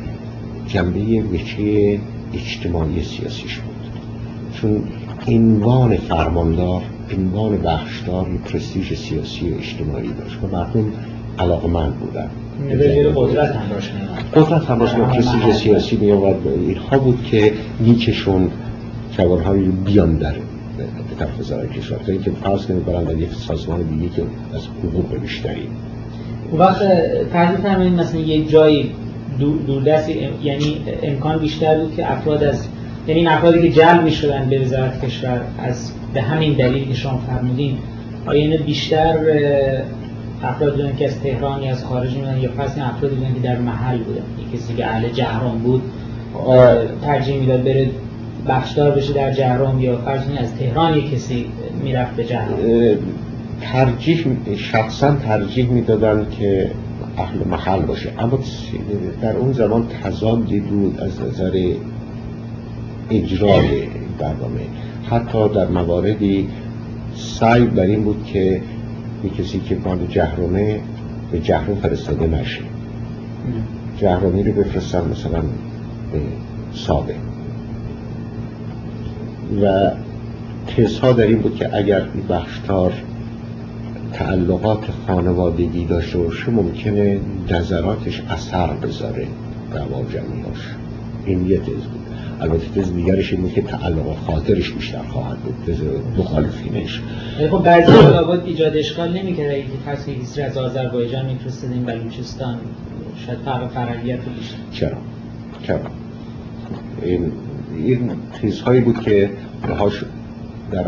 [0.67, 1.99] جنبه وچه
[2.33, 3.75] اجتماعی سیاسیش بود
[4.53, 4.83] چون
[5.27, 6.81] عنوان فرماندار
[7.13, 10.93] عنوان بخشدار یه پرستیژ سیاسی و اجتماعی داشت و مردم
[11.39, 12.29] علاقمند بودن.
[13.15, 13.91] قدرت هم داشت.
[14.35, 18.51] قدرت هم داشت پرستیژ سیاسی می آورد اینها بود که نیکشون
[19.17, 21.97] جوانهایی رو بیان در به طرف وزارت کشور.
[21.97, 24.21] تا اینکه فرض کنید برند در یک سازمان دیگه که
[24.53, 25.67] از حقوق بیشتری.
[26.57, 26.83] وقت
[27.33, 28.91] فرض فرمایید مثلا یک جایی
[29.67, 30.09] دوردست
[30.43, 32.67] یعنی امکان بیشتر بود که افراد از
[33.07, 36.93] یعنی این افرادی که جلب می شدن به وزارت کشور از به همین دلیل که
[36.93, 37.77] شما فرمودین
[38.25, 39.17] آیا این بیشتر
[40.43, 43.57] افراد بودن که از تهران یا از خارج بودن یا فرض افرادی بودن که در
[43.57, 44.21] محل بودن.
[44.39, 45.81] یک کسی که اهل جهران بود.
[47.01, 47.89] ترجیح می‌داد بره
[48.47, 51.45] بخشدار بشه در جهران یا فرض از تهران یک کسی
[51.83, 52.57] می‌رفت به جهران
[53.61, 54.25] ترجیح
[54.57, 56.71] شخصا ترجیح می‌دادن که
[57.17, 58.09] اهل محل باشه.
[58.19, 58.39] اما
[59.21, 61.73] در اون زمان تضادی بود از نظر
[63.13, 63.87] اجرای
[64.19, 64.61] برنامه.
[65.09, 66.49] حتی در مواردی
[67.15, 68.61] سعی بر این بود که
[69.23, 70.79] یه کسی که مال جهرمه
[71.31, 72.61] به جهرم فرستاده نشه.
[73.97, 75.41] جهرمی رو بفرستن مثلا
[76.11, 76.19] به
[76.73, 77.15] ساده
[79.63, 79.91] و
[80.67, 82.93] تزها در این بود که اگر بخشتار
[84.13, 87.19] تعلقات خانوادگی داشته باشه ممکنه
[87.49, 89.27] نظراتش اثر بذاره
[89.73, 90.75] در جمعیاش
[91.25, 92.02] این یه بود
[92.43, 95.55] البته تز دیگرش این که تعلقات خاطرش بیشتر خواهد بود.
[95.67, 95.81] تز
[96.17, 97.01] مخالفینش
[97.51, 102.57] خب بعضی ملاقات ایجاد اشکال نمی‌کرد اگه فرض کسی از آذربایجان میفرستدیم بلوچستان
[103.25, 104.57] شاید فرق فرقیت بیشتر.
[104.71, 104.97] چرا؟
[105.63, 105.79] چرا؟
[107.01, 107.31] این
[107.77, 108.11] این
[108.41, 109.29] چیزهایی بود که
[109.79, 110.03] هاش
[110.71, 110.85] در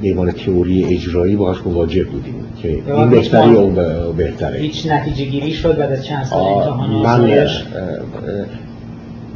[0.00, 3.74] دیوان تئوری اجرایی باهاش مواجه بودیم که این بهتری اون
[4.16, 4.58] بهتره.
[4.58, 7.56] هیچ نتیجه گیری شد بعد از چند سال امتحان من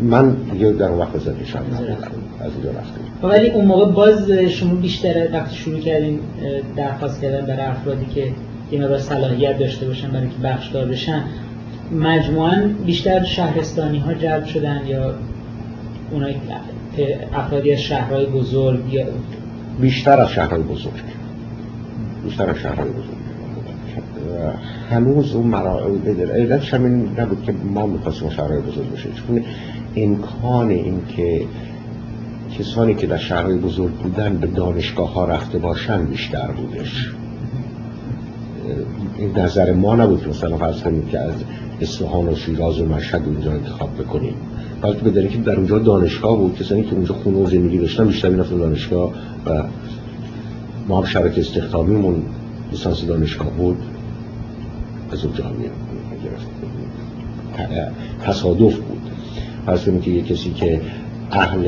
[0.02, 3.04] من دیگه در اون وقت از اینجا رفتیم.
[3.22, 6.20] خب ولی اون موقع باز شما بیشتر وقتی شروع کردیم
[6.76, 8.32] درخواست کردن برای افرادی که
[8.72, 11.22] یه مقدار صلاحیت داشته باشن برای که بخشدار بشن
[11.92, 15.14] مجموعا بیشتر شهرستانی ها جلب شدن یا
[16.10, 16.36] اونایی
[17.32, 19.04] افرادی از شهرهای بزرگ یا
[19.80, 20.92] بیشتر از شهرهای بزرگ.
[22.24, 23.17] بیشتر از شهرهای بزرگ.
[24.90, 29.44] هنوز اون مراحل علتش همین نبود که ما می‌خواستیم شهرهای بزرگ بشه چون
[29.96, 31.44] امکان این که
[32.58, 37.12] کسانی که در شهرهای بزرگ بودن به دانشگاه ها رفته باشن بیشتر بودش.
[39.18, 41.34] این نظر ما نبود که مثلا فرض کنیم که از
[41.80, 44.34] اصفهان و شیراز و مشهد اونجا انتخاب بکنیم.
[44.82, 48.30] بلکه بدانید که در اونجا دانشگاه بود کسانی که اونجا خونه و زندگی داشتن بیشتر
[48.30, 49.12] دانشگاه
[49.46, 49.62] و
[50.88, 52.22] ما هم شبکه استخدامیمون
[52.72, 53.76] لیسانس دانشگاه بود.
[55.12, 55.44] از اونجا
[58.22, 59.10] تصادف بود.
[59.66, 60.80] فرض کنید که یه کسی که
[61.30, 61.66] اهل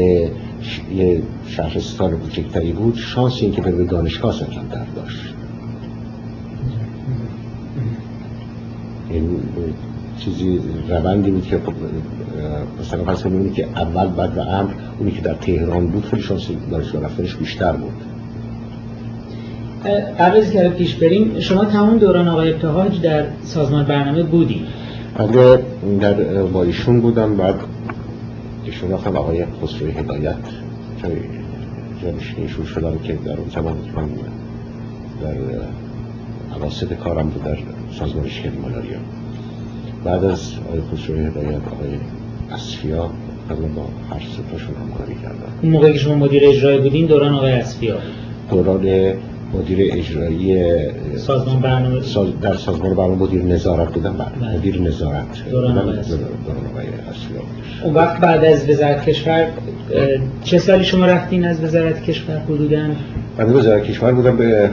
[0.94, 4.34] یه شهرستان کوچکتری بود شانس این که به دانشگاه
[4.70, 5.34] در داشت.
[9.10, 9.40] این
[10.18, 11.60] چیزی روندی بود که
[12.80, 17.02] مثلا کنید که اول بعد و امر اونی که در تهران بود خیلی شانس دانشگاه
[17.02, 18.09] رفتنش بیشتر بود.
[20.18, 24.66] قبل از که پیش بریم شما تمام دوران آقای ابتهاج در سازمان برنامه بودی
[25.16, 25.58] اگر
[26.00, 27.54] در با ایشون بودم بعد
[28.64, 30.36] ایشون رفتم آقای خسروی هدایت
[32.36, 34.08] ایشون شدم که در اون زمان من
[35.22, 35.36] در
[36.56, 37.58] عواسط کارم بود در
[37.98, 38.98] سازمان شکل مالاریا
[40.04, 41.98] بعد از آقای خسروی هدایت آقای
[42.52, 43.10] اصفیا
[43.76, 47.96] با هر ستاشون همکاری کردم اون موقعی که شما مدیر اجرایی بودین دوران آقای اصفیا
[48.50, 49.14] دوران
[49.54, 50.74] مدیر اجرایی
[51.16, 52.00] سازمان برنامه
[52.42, 54.56] در سازمان برنامه مدیر نظارت بودم بله.
[54.56, 55.50] مدیر نظارت.
[55.50, 56.86] دوران آقای
[57.82, 59.46] اون وقت بعد از وزارت کشور
[60.44, 62.90] چه سالی شما رفتین از وزارت کشور حدودا
[63.36, 64.70] بعد وزارت کشور بودم به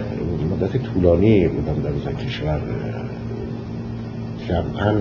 [0.51, 2.61] مدت طولانی بودم در وزارت کشور
[4.49, 4.93] جمعا.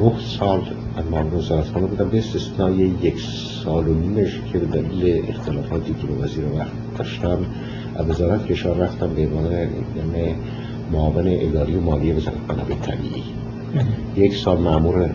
[0.00, 0.60] نه سال
[0.96, 2.08] از وزارت خانه بودم.
[2.08, 3.20] به استثنای یک
[3.64, 7.38] سال و نیمش که به دلیل اختلافاتی که به وزیر وقت داشتم
[7.96, 9.68] از وزارت کشور رفتم به عنوان
[10.92, 13.22] معاون اداری و مالی وزارت منابع طبیعی.
[14.16, 15.10] یک سال معمور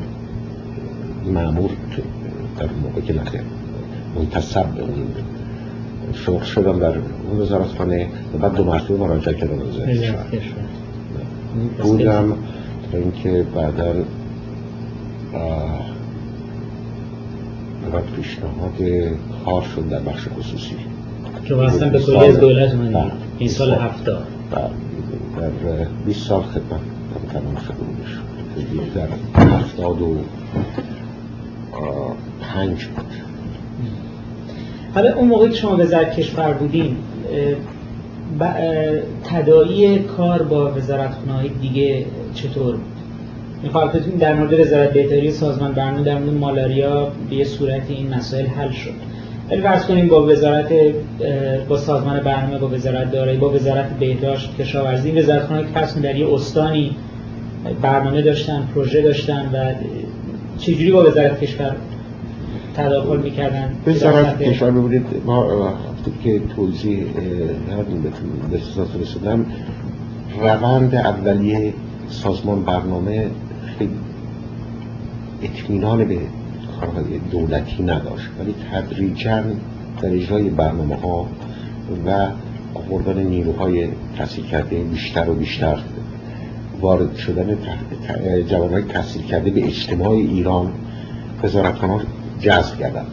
[1.25, 1.69] معمور
[2.59, 3.41] در موقع که نخیر
[4.15, 5.07] منتصب به اون
[6.13, 6.93] شغل شدم در
[7.29, 10.25] اون وزارت خانه و بعد دو مرتبه مراجعه کردم وزارت کشور.
[11.83, 12.37] بودم
[12.91, 13.93] تا اینکه بعدا
[17.93, 18.77] بعد پیشنهاد
[19.45, 20.75] کار شد در بخش خصوصی
[21.45, 23.11] که اصلا به کلی از دولت من بله.
[23.37, 24.69] این سال هفته بله.
[25.37, 25.49] در
[26.05, 26.81] 20 سال خدمت
[27.33, 28.19] تمام شده بودش
[28.95, 29.07] در
[29.47, 30.17] هفتاد و
[32.41, 33.05] پنج بود
[34.95, 36.97] حالا اون موقعی که شما وزارت کشور بودین
[39.23, 42.96] تدایی کار با وزارت های دیگه چطور بود؟
[43.63, 48.45] مخالفتون در مورد وزارت بهداری سازمان برنامه در مورد مالاریا به یه صورتی این مسائل
[48.45, 48.93] حل شد.
[49.51, 50.73] ولی فرض کنیم با وزارت
[51.69, 56.33] با سازمان برنامه با وزارت دارایی با وزارت بهداشت کشاورزی وزارتخانه که فرض در یه
[56.33, 56.95] استانی
[57.81, 59.73] برنامه داشتن پروژه داشتن و
[60.57, 61.75] چجوری با وزارت کشور
[62.75, 67.05] تداخل می‌کردن؟ وزارت کشور ببینید ما وقتی که توضیح
[67.71, 68.57] ندیم به
[69.01, 69.45] رسیدم
[70.41, 71.73] روند اولیه
[72.09, 73.25] سازمان برنامه
[75.41, 76.19] اطمینان به
[76.79, 79.43] کارهای دولتی نداشت ولی تدریجا
[80.01, 81.27] در اجرای برنامه ها
[82.05, 82.27] و
[82.73, 83.87] آوردن نیروهای
[84.17, 85.77] تحصیل کرده بیشتر و بیشتر
[86.81, 87.57] وارد شدن
[88.49, 90.71] جوانهای تحصیل کرده به اجتماع ایران
[91.43, 92.03] وزارتخانه
[92.39, 93.05] جذب کردن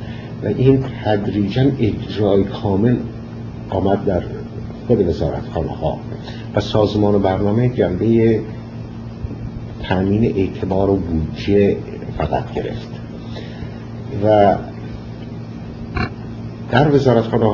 [0.42, 2.96] و این تدریجا اجرای کامل
[3.70, 4.22] آمد در
[4.86, 5.98] خود وزارتخانه ها
[6.54, 8.40] و سازمان و برنامه جنبه
[9.88, 11.76] تامین اعتبار و بودجه
[12.18, 12.88] فقط گرفت.
[14.24, 14.56] و
[16.70, 17.44] در وزارتخانه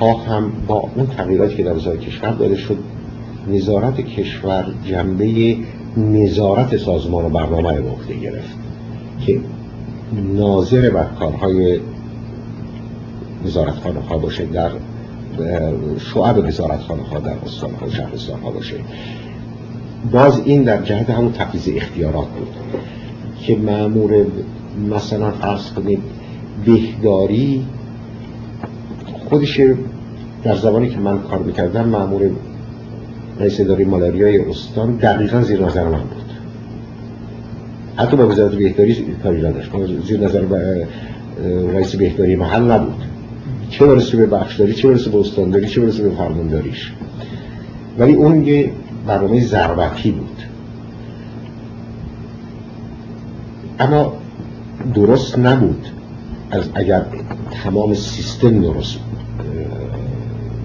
[0.00, 2.78] ها هم با اون تغییراتی که در وزارت کشور داده شد
[3.48, 5.56] نظارت کشور جنبه
[5.96, 8.56] نظارت سازمان و برنامه به عهده گرفت
[9.26, 9.40] که
[10.36, 11.80] ناظر بر کارهای
[13.44, 14.70] وزارتخانه ها باشه در
[15.98, 18.74] شعب وزارتخانه ها در استان ها و شهرستان ها باشه.
[20.12, 22.48] باز این در جهت همون تفیز اختیارات بود
[23.40, 24.26] که معمور
[24.90, 26.00] مثلا فرض کنید
[26.64, 27.66] بهداری
[29.28, 29.60] خودش
[30.44, 32.30] در زمانی که من کار می‌کردم معمور
[33.40, 36.30] رئیس اداره مالاریای استان دقیقا زیر نظر من بود.
[37.96, 39.70] حتی با وزارت بهداری کاری نداشت.
[40.06, 40.42] زیر نظر
[41.72, 43.02] رئیس بهداری محل نبود.
[43.70, 46.92] چه برسه به بخشداری چه برسه به استانداری چه برسه به فرمانداریش.
[47.98, 48.70] ولی اون یه
[49.06, 50.42] برنامه ضربتی بود.
[53.78, 54.12] اما
[54.94, 55.86] درست نبود
[56.50, 57.04] از اگر
[57.64, 58.98] تمام سیستم درست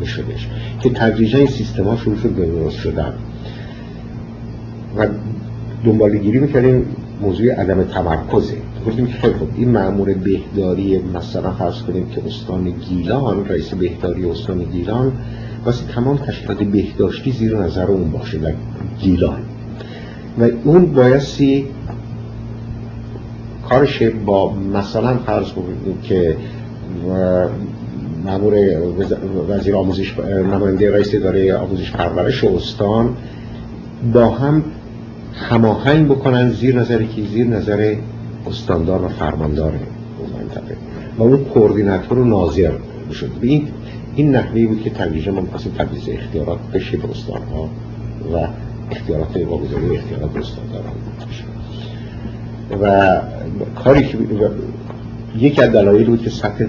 [0.01, 0.49] بشدش
[0.79, 3.13] که تدریجا این سیستم ها شروع شد به درست شدن.
[4.97, 5.07] و
[5.85, 6.85] دنبالگیری می‌کردیم
[7.21, 8.57] موضوع عدم تمرکزه.
[8.87, 14.63] گفتیم که خوب این معمور بهداری مثلا فرض کنیم که استان گیلان رئیس بهداری استان
[14.63, 15.11] گیلان
[15.65, 18.53] واسه تمام تشکیلات بهداشتی زیر نظر اون باشه در
[18.99, 19.39] گیلان
[20.39, 21.65] و اون بایستی
[23.69, 25.45] کارش با مثلا فرض
[26.03, 26.37] که
[28.25, 28.53] مامور
[29.49, 30.19] وزیر آموزش
[30.51, 33.15] نماینده رئیس اداره آموزش پرورش استان
[34.13, 34.63] با هم
[35.33, 37.95] هماهنگ بکنن زیر نظر که زیر نظر
[38.47, 39.73] استاندار و فرماندار
[40.37, 40.77] منطقه.
[41.17, 42.71] و اون کوردیناتور و ناظر
[43.11, 43.67] شد این
[44.15, 47.69] این نحوه بود که تدریجا ما می‌خواستیم تبعیض اختیارات بشه به استانها
[48.33, 48.47] و
[48.91, 50.93] اختیارات واگذاری اختیارات به استانداران
[52.81, 53.21] و
[53.83, 54.17] کاری که
[55.37, 56.65] یکی از دلایل بود که سطح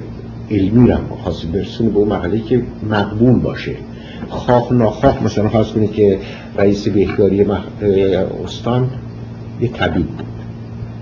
[0.50, 3.76] علمی رو خواست برسونه به اون مرحله که مقبول باشه.
[4.28, 6.18] خواه ناخواه مثلا فرض کنید که
[6.58, 7.46] رئیس بهداری
[8.44, 8.90] استان
[9.60, 10.26] یه طبیب بود.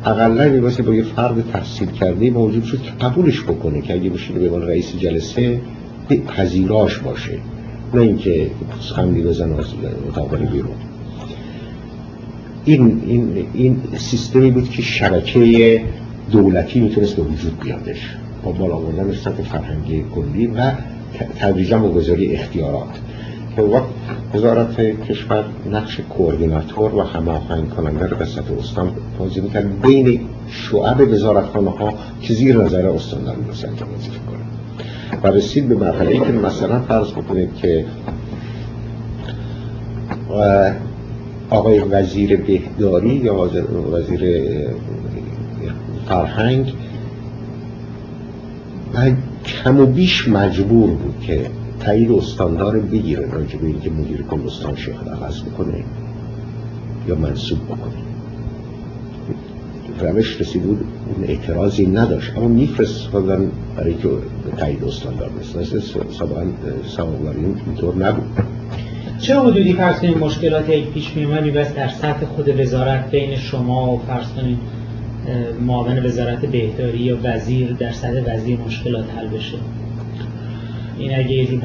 [0.04, 4.48] اقلا میباسه با یه فرد تحصیل کرده موجود شد که قبولش بکنه که اگه بشینه
[4.48, 5.60] به رئیس جلسه
[6.08, 7.38] پذیراش باشه
[7.94, 9.66] نه اینکه پوسخندی بزن از
[10.08, 10.70] اتاق بیرون.
[12.64, 15.80] این, این, این سیستمی بود که شبکه
[16.30, 18.16] دولتی می‌تونست به وجود بیادش.
[18.42, 20.72] با بالا بردن سطح فرهنگی کلی و
[21.38, 23.00] تدریجا گذاری اختیارات.
[23.56, 23.84] که وقت
[24.34, 29.80] وزارت کشور نقش کوردیناتور و هماهنگ کننده به سطح استان بازی می‌کرد.
[29.80, 34.53] بین شعب وزارتخانه ها که زیر نظر استاندار می‌رسن که وظیفه کنه
[35.22, 37.84] و رسید به مرحله که مثلا فرض بکنید که
[41.50, 43.50] آقای وزیر بهداری یا
[43.92, 44.50] وزیر
[46.08, 46.74] فرهنگ
[48.94, 49.10] و
[49.44, 51.50] کم و بیش مجبور بود که
[51.80, 55.84] تایید استاندار بگیره راجع به اینکه مدیر کل استان شیخ عوض بکنه
[57.08, 58.13] یا منصوب بکنه.
[60.00, 60.84] روش رسید بود
[61.14, 62.36] اون اعتراضی نداشت.
[62.36, 64.08] اما میفرستادن برای که
[64.56, 65.80] تایید استاندار مثل
[66.10, 67.30] سابقا
[67.66, 68.24] اینطور نبود.
[69.18, 73.98] چه حدودی فرض کنید مشکلات پیش میومد بس در سطح خود وزارت بین شما و
[73.98, 74.58] فرض کنید
[75.66, 79.58] معاون وزارت بهداری یا وزیر در سطح وزیر مشکلات حل بشه؟
[80.98, 81.60] این اگه یه جور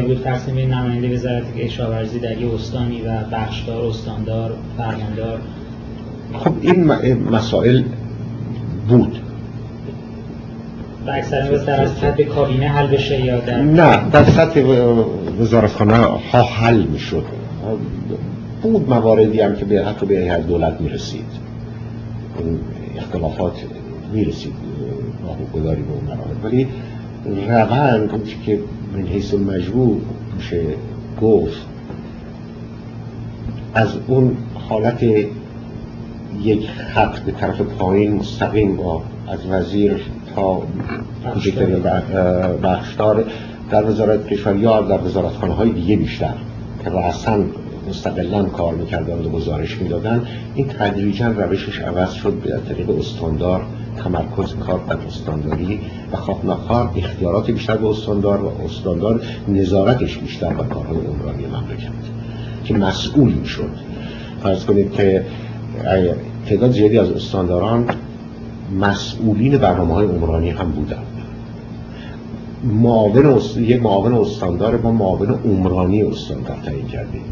[0.00, 5.40] بود فرض نماینده وزارت کشاورزی در یه استانی و بخشدار استاندار فرماندار
[6.34, 6.84] خب این
[7.30, 7.82] مسائل
[8.88, 9.18] بود.
[11.08, 14.60] اکثر در سطح کابینه حل بشه یا در نه در سطح
[15.40, 17.24] وزارتخانه ها حل می‌شد.
[18.62, 21.26] بود مواردی هم که به حتی به هر دولت می‌رسید.
[22.38, 22.58] این
[22.96, 23.52] اختلافات
[24.12, 24.52] می‌رسید.
[25.54, 26.44] گذاری به اون مراحل.
[26.44, 26.68] ولی
[27.48, 28.10] روند
[28.46, 28.58] که
[28.94, 29.96] من حیث مجبور
[30.36, 30.62] میشه
[31.22, 31.66] گفت
[33.74, 34.36] از اون
[34.68, 35.04] حالت
[36.42, 40.00] یک خط به طرف پایین مستقیم با از وزیر
[40.34, 40.62] تا
[42.62, 43.24] بخشدار
[43.70, 46.34] در وزارت کشور یا در وزارتخانه های دیگه بیشتر
[46.84, 47.38] که رأسا
[47.88, 53.66] مستقلا کار می‌کردن و گزارش می‌دادن این تدریجا روشش عوض شد به طریق استاندار
[53.96, 55.80] تمرکز کار بر استانداری
[56.12, 61.90] و خواه اختیارات بیشتر به استاندار و استاندار نظارتش بیشتر بر کارهای عمرانی مملکت
[62.64, 63.70] که مسئول می‌شد
[64.42, 65.24] فرض کنید که
[66.48, 67.84] تعداد زیادی از استانداران
[68.80, 71.02] مسئولین برنامه های عمرانی هم بودن
[72.64, 77.22] معاون یک معاون استاندار ما معاون عمرانی استاندار تعیین کردیم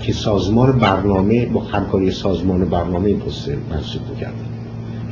[0.00, 4.46] که سازمان برنامه با همکاری سازمان برنامه این پست منصوب کردیم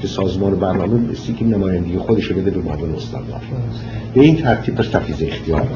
[0.00, 3.40] که سازمان برنامه بسی که نمایندگی خودش بده به معاون استاندار.
[4.14, 5.66] به این ترتیب پس تفیز اختیار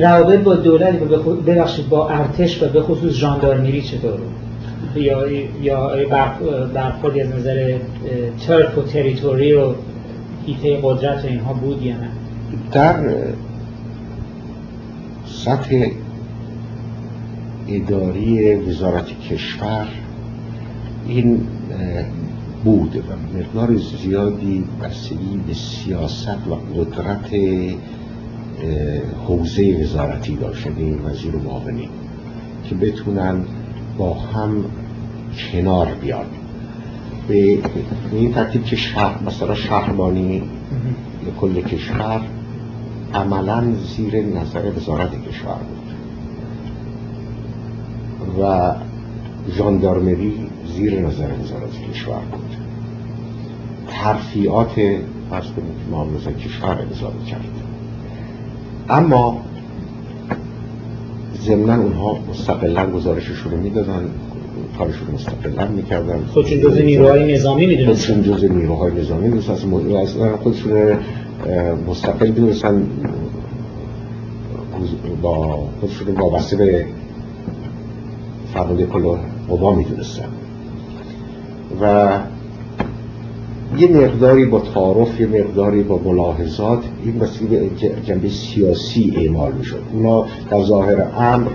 [0.00, 0.94] روابط با دولت
[1.46, 4.18] ببخشید با ارتش و به خصوص ژاندارمری چطور
[5.00, 5.28] یا
[5.62, 5.90] یا
[6.74, 7.78] برخوردی از نظر
[8.46, 9.72] ترک و تریتوری و
[10.46, 12.08] حیطه قدرت اینها بود یا نه؟
[12.72, 13.14] در
[15.26, 15.86] سطح
[17.68, 19.88] اداری وزارت کشور
[21.08, 21.40] این
[22.64, 27.30] بود و مقدار زیادی بستگی به سیاست و قدرت
[29.28, 31.88] حوزه وزارتی داشته این وزیر و معاونین
[32.68, 33.44] که بتونن
[33.98, 34.64] با هم
[35.52, 36.26] کنار بیان
[37.28, 37.58] به
[38.12, 40.42] این ترتیب که شهر مثلا شهربانی
[41.40, 42.20] کل کشور
[43.14, 43.64] عملا
[43.96, 45.84] زیر نظر وزارت کشور بود.
[48.40, 48.72] و
[49.50, 50.34] ژاندارمری
[50.76, 52.56] زیر نظر وزارت کشور بود.
[53.88, 54.74] ترفیعات
[55.30, 57.44] فرض کنید کشور ارزاد کرد.
[58.88, 59.40] اما
[61.44, 64.10] ضمنا اونها مستقلا گزارششون رو می‌دادن.
[64.78, 66.24] کارشون مستقلا می‌کردن.
[66.24, 68.14] خودشون جز نیروهای نظامی می‌دونستن.
[68.14, 69.52] خودشون جز نیروهای نظامی می‌دونستن.
[69.52, 70.72] اصلا خودشون
[71.88, 72.86] مستقل می‌دونستن.
[75.22, 76.86] با خودشون وابسته به
[78.54, 79.16] فرمانده کل
[79.48, 80.28] قوا می‌دونستن.
[81.80, 82.10] و
[83.78, 87.70] یه مقداری با تعارف یه مقداری با ملاحظات این مسئله
[88.06, 89.82] جنبه سیاسی اعمال می‌شد.
[89.92, 91.48] اونا در ظاهر امر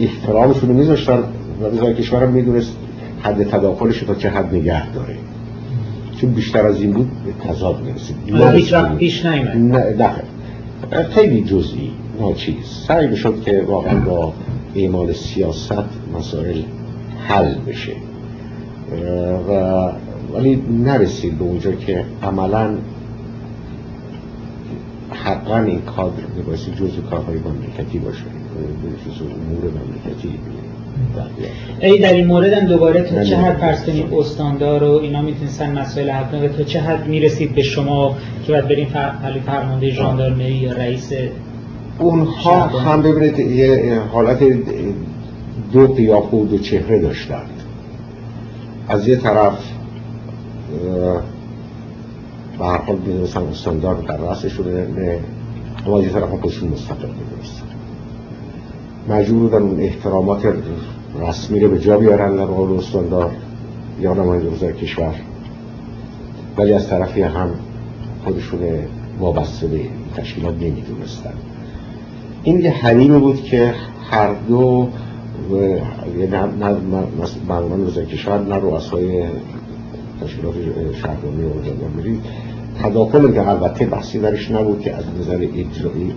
[0.00, 1.22] احترامشون رو میذاشتن.
[1.60, 2.76] وزارت کشورم می‌دونست
[3.22, 5.16] حد تداخلش تا چه حد نگه داره.
[6.20, 8.16] چون بیشتر از این بود به تضاد می‌رسید.
[8.54, 10.10] هیچ وقت پیش نه نه.
[11.02, 12.66] خیلی جزئی ناچیز.
[12.86, 14.32] سعی می‌شد که واقعا با
[14.74, 15.84] اعمال سیاست
[16.18, 16.62] مسائل
[17.28, 17.92] حل بشه.
[19.48, 19.90] و
[20.34, 22.74] ولی نرسید به اونجا که عملا
[25.10, 28.22] حقا این کادر میبایستی جزء کارهای مملکتی باشه.
[29.06, 30.34] جزء امور مملکتی.
[31.80, 36.10] ای در این مورد هم دوباره تا چه حد کنید استاندار و اینا می‌تونستن مسائل
[36.10, 38.16] حل و تا چه حد می‌رسید به شما
[38.46, 38.88] که باید بریم
[39.24, 41.12] ولی فرمانده ژاندارمری یا رئیس
[41.98, 44.38] اونها هم ببینید یه حالت
[45.72, 47.50] دو قیافه و دو چهره داشتند
[48.88, 49.58] از یه طرف
[52.58, 54.66] به هر حال می‌دونستن استاندار در رأسشون
[55.86, 57.71] اما از یه طرف هم خودشون مستقل می‌دونستن.
[59.08, 60.54] مجبور بودن احترامات
[61.20, 63.30] رسمی رو به جا بیارن در مقابل استاندار
[64.00, 65.14] یا نماینده وزارت کشور.
[66.56, 67.50] ولی از طرفی هم
[68.24, 68.60] خودشون
[69.20, 69.80] وابسته به
[70.16, 71.32] تشکیلات نمی‌دونستن.
[72.42, 73.74] این یه حریمی بود که
[74.10, 74.88] هر دو
[77.48, 79.24] برنامه وزارت کشور نه رؤسای
[80.20, 80.54] تشکیلات
[81.02, 82.20] شهربانی و جاندارمری
[82.82, 85.46] تداخل که البته بحثی درش نبود که از نظر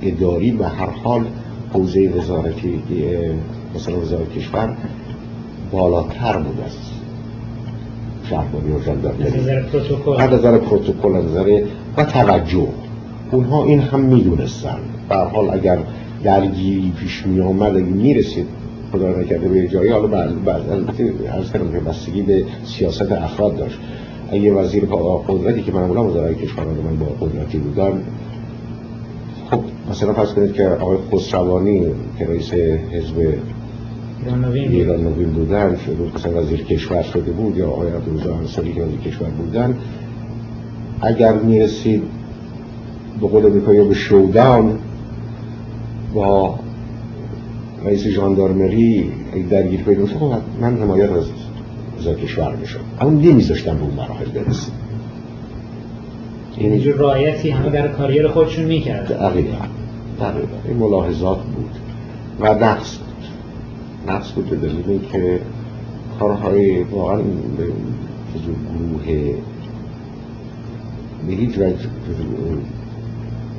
[0.02, 1.26] اداری به هر حال
[1.76, 2.80] حوزه وزارتی
[3.76, 4.78] مثلا وزارت کشور
[5.72, 6.72] بالاتر بود از
[8.30, 9.36] شهربانی و جاندارمری از
[10.34, 11.16] نظر پروتکل.
[11.16, 11.62] از نظر
[11.98, 12.68] و توجه.
[13.32, 14.78] اونها این هم می‌دونستن.
[15.10, 15.78] به حال اگر
[16.24, 18.46] درگیری پیش می آمد اگه می رسید
[18.92, 23.78] خدا نکرده به جایی حالا عرض کردم که بستگی به سیاست افراد داشت.
[24.32, 24.86] اگه وزیر
[25.28, 28.02] قدرتی که معمولا وزرای کشور من با قدرتی بودن خب
[29.92, 31.86] مثلا فرض کنید که آقای خسروانی
[32.20, 32.54] که رئیس
[32.92, 33.34] حزب
[34.54, 35.78] ایران نوین بودن
[36.16, 39.78] مثلا وزیر کشور شده بود یا آقای عبدالرضا انصاری که وزیر کشور بودن
[41.02, 42.04] اگر می‌رسید
[43.22, 44.80] به قول امریکا به شودان
[46.14, 46.60] با
[47.86, 49.12] رئیس ژاندارمری
[49.50, 54.74] درگیر پیدا خب من حمایت از کشور میشم اما نمیذاشتم به اون مراحل برسیم.
[56.58, 59.58] یعنی جور رایتی همه در کاریر خودشون می‌کرد دقیقا.
[60.20, 60.58] دقیقا.
[60.66, 61.76] این ملاحظات بود.
[62.40, 63.26] و نقص بود.
[64.08, 65.40] نقص بود به دلیل که
[66.20, 67.68] کارهای واقعا به
[68.78, 69.34] گروه
[71.28, 71.90] به هیچ وجه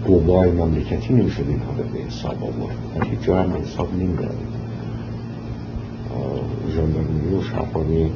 [0.07, 2.77] قوای مملکتی نمی‌شد این حالا به حساب آورد.
[2.95, 4.37] در هیچ جا هم حساب نمیدارد
[6.75, 8.11] ژاندارمری و شهربانی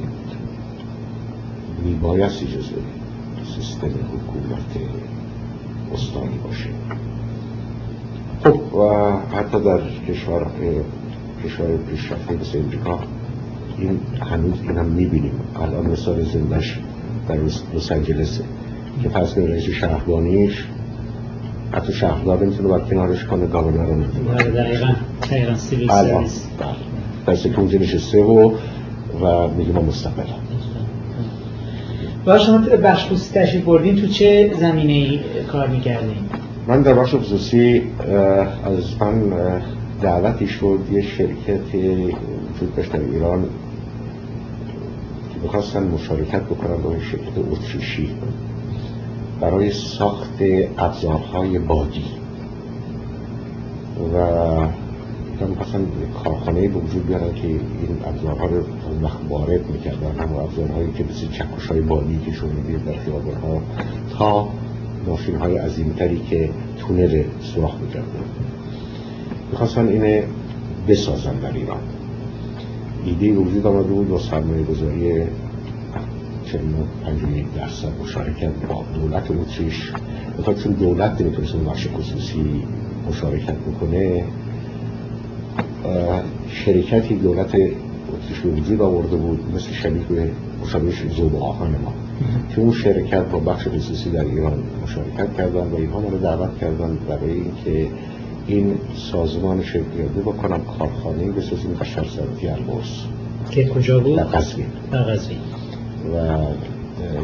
[1.85, 2.73] میبایستی جزء
[3.57, 4.71] سیستم حکومت
[5.95, 6.69] استانی باشه.
[8.45, 8.75] خب.
[8.75, 10.47] و حتی در کشور
[11.45, 12.99] کشور پیشرفته مثل امریکا
[13.79, 15.33] این هنوز این هم می‌بینیم.
[15.63, 16.81] الان مثال زندش
[17.29, 17.37] در
[17.75, 18.45] لس آنجلسه
[19.03, 20.65] که پس رئیس شهربانیش
[21.73, 26.47] حتی شهردار نمی‌تونه باید کنارش کنه گاورنر رو نمی‌تونه دقیقا دقیقا سیویل سرویس
[27.27, 27.37] بله.
[27.37, 28.53] در نشسته و
[29.21, 30.40] و میگه ما مستقلم.
[32.27, 35.21] و شما بخش خصوصی تشریف بردین تو چه زمینه ای
[35.53, 36.17] کار می‌کردین؟
[36.67, 37.83] من در بخش خصوصی
[38.65, 39.23] از من
[40.03, 42.15] دعوتی شد یه شرکتی
[42.55, 48.11] وجود داشت در ایران که می‌خواستن مشارکت بکنن با شرکت اتریشی
[49.41, 50.39] برای ساخت
[50.79, 52.05] ابزارهای بادی
[54.15, 54.17] و
[55.41, 55.87] اینا می‌خواستن
[56.25, 57.61] کارخانه به وجود بیارن که این
[58.05, 58.65] ابزارها رو
[59.03, 60.19] وقت وارد می‌کردن.
[60.19, 63.63] همون ابزارهایی که مثل چکش های بادی که شما می‌دید در خیابانها
[64.19, 64.49] تا
[65.07, 68.25] ماشین های عظیمتری که تونل سوراخ می‌کردن.
[69.51, 70.25] می‌خواستن اینه
[70.89, 71.81] بسازن در ایران.
[73.05, 75.25] ایده وجود آمده بود با سرمایه گذاری
[77.37, 79.93] یک درصد مشارکت با دولت اتریش.
[80.39, 82.63] بخاطر چون دولت نمی‌تونست اون بخش خصوصی
[83.09, 84.25] مشارکت بکنه
[86.49, 87.53] شرکتی دولت
[88.45, 90.31] به وجود آورده بود مثل شبیه به
[90.63, 91.93] مشابهش زوب آهن ما
[92.51, 96.99] که اون شرکت با بخش خصوصی در ایران مشارکت کردن و اینها رو دعوت کردن
[97.09, 97.87] برای اینکه
[98.47, 103.05] این سازمان شکل بکنم کارخانه بسازیم در شهر صنعتی البرز
[103.51, 105.19] که کجا بود؟ در قزوین در
[106.15, 106.39] و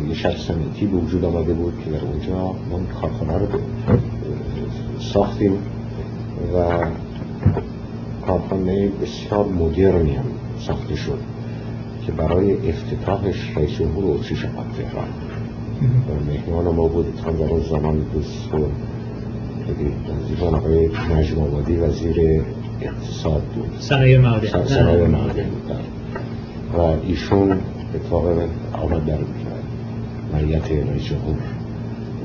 [0.08, 2.36] یه شهر صنعتی به وجود آمده بود که در اونجا
[2.70, 3.46] ما کارخانه رو
[5.00, 5.52] ساختیم
[6.54, 6.86] و
[8.27, 10.24] کارخانه بسیار مدرنی هم
[10.61, 11.19] ساخته شد
[12.07, 15.09] که برای افتتاحش رئیس جمهور اتریش آمد تهران.
[16.27, 18.66] مهمان ما بود تا در اون زمان دوست و
[20.15, 22.43] نزدیکان آقای نجم آبادی وزیر
[22.81, 23.81] اقتصاد بود.
[23.81, 25.77] صنایع معادن صنایع معدن بود.
[26.78, 27.59] و ایشون
[27.94, 28.27] اتفاق
[28.73, 29.19] آمد در
[30.32, 31.36] مریت رئیس جمهور.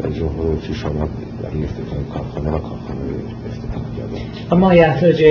[0.03, 1.09] رئیس جمهور اتریش آمد
[1.43, 2.99] برای افتتاح کارخانه و کارخانه
[4.51, 5.23] اما احتاج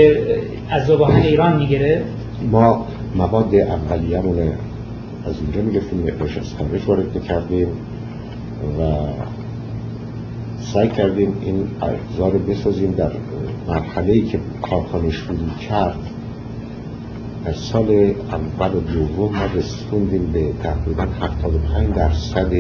[0.71, 2.05] از زبان ایران می‌گیره.
[2.51, 2.87] ما
[3.17, 4.39] مواد اولیه‌مون
[5.27, 7.69] از اینجا می‌گفتیم مقدارش از خارج وارد می‌کردیم
[8.79, 8.83] و
[10.61, 13.11] سعی کردیم این ابزار رو بسازیم در
[13.69, 15.39] مرحله ای که کارخانه شروع
[15.69, 15.99] کرد.
[17.45, 22.53] در سال اول و دوم ما رسوندیم به تقریبا 75 درصد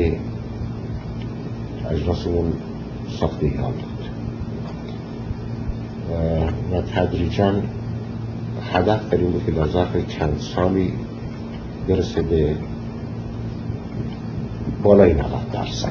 [1.90, 2.52] اجناسمون
[3.20, 3.72] ساخته ایران.
[6.10, 7.52] و- و تدریجا
[8.72, 10.92] هدف بود که در ظرف چند سالی
[11.88, 12.54] برسه به
[14.82, 15.88] بالای 90 درصد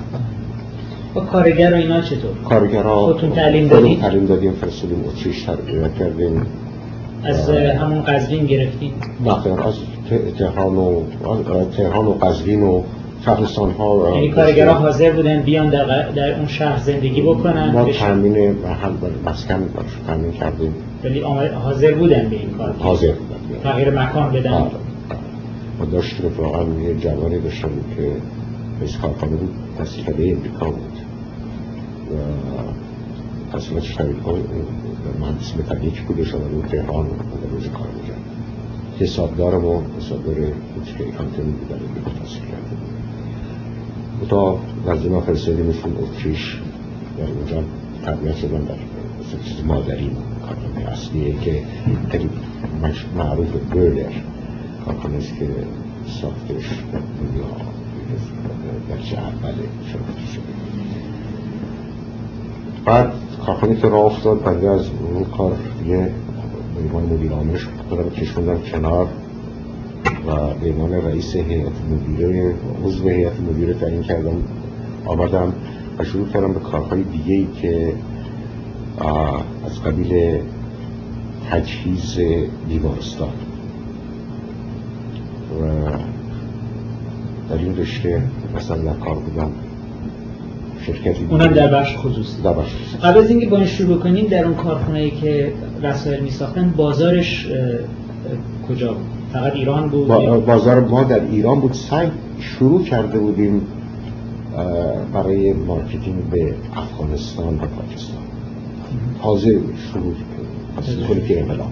[1.14, 6.46] با کارگر و اینا چطور؟ کارگرها خودتون تعلیم دادید؟ تعلیم دادیم فرستادیم اتریش تربیت کردیم
[7.24, 8.91] از همون قزوین گرفتین
[9.26, 9.76] نقل از
[10.38, 11.02] تهران و
[11.78, 12.84] تهران و قزوین و
[13.26, 17.91] شهرستان ها یعنی کارگرها حاضر بودن بیان در, در اون شهر زندگی بکنن؟ ما.
[17.91, 18.91] تامین محل
[19.26, 19.70] مسکن
[20.08, 20.74] تامین کردیم.
[21.04, 24.72] ولی آمد- حاضر بودن به این کار؟ حاضر بودن تغییر مکان بدن آره.
[25.80, 28.12] ما داشتیم اتفاقا یه جوانی داشتم که
[28.80, 31.00] رئیس کارخانه بود تحصیل امریکا بود.
[32.12, 32.14] و
[33.52, 34.32] تحصیلاتش در امریکا
[35.20, 38.20] مهندسی مکانیک بودش آمده بود تهران در روز کار می‌کرد.
[39.00, 42.89] حسابدار ما حسابدار کوچیک اکانتمی بود در امریکا تحصیل کرده بود.
[44.30, 46.58] تا نزد ما فرستادیمشون اتریش
[47.18, 47.64] در اونجا
[48.06, 48.76] تربیت شدن در
[49.20, 51.64] مثل چیز مادری کارخانه اصلیه که
[53.18, 54.12] معروف برلر
[54.86, 55.48] کارخانه است که
[56.22, 57.46] ساختش در دنیا
[58.90, 60.44] در چه اوله شناخته شده.
[62.86, 63.14] بعد
[63.46, 65.56] کارخانه که راه افتاد بنده از اون کار
[65.88, 66.12] یه
[66.76, 69.08] به عنوان مدیر عاملش خودم کشوندم کنار.
[70.30, 72.53] و به عنوان رئیس هیئت مدیره
[72.85, 74.35] عضو هیئت مدیره تعیین کردم.
[75.06, 75.53] آمدم
[75.97, 77.93] و شروع کردم به کارهای دیگه ای که
[79.65, 80.39] از قبیل
[81.51, 82.19] تجهیز
[82.69, 83.30] بیمارستان.
[85.61, 85.89] و
[87.49, 88.23] در این رشته
[88.56, 89.51] مثلا در کار بودم.
[90.81, 92.41] شرکتی اونم در بخش خصوصی.
[92.41, 92.72] در بخش
[93.03, 96.73] قبل از اینکه با این شروع کنیم در اون کارخونه ای که وسایل می ساختن
[96.77, 97.47] بازارش
[98.68, 100.07] کجا بود؟ فقط ایران بود.
[100.07, 101.73] با- بازار ما در ایران بود.
[101.73, 102.07] سعی
[102.39, 103.61] شروع کرده بودیم
[105.14, 108.22] برای marketing به افغانستان و پاکستان.
[109.23, 109.60] تازه
[109.93, 110.14] شروع
[111.07, 111.72] طوری که انقلاب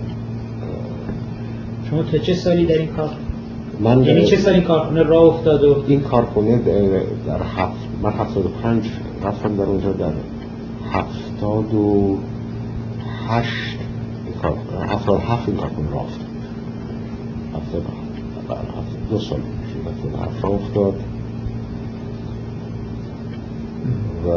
[1.89, 3.09] شما تا چه سالی در این کار؟
[3.79, 6.57] من یعنی چه سال این کارخونه راه افتاد و این کارخونه
[7.27, 8.83] در هفت من هفتاد و پنج
[9.23, 10.11] رفتم در اونجا در
[10.91, 12.17] هفتاد و
[13.27, 13.77] هشت
[14.89, 16.26] هفتاد هفت این کارخونه راه افتاد.
[19.09, 19.39] دو سال
[19.85, 21.03] هفتاد هفت افتاد.
[24.27, 24.29] و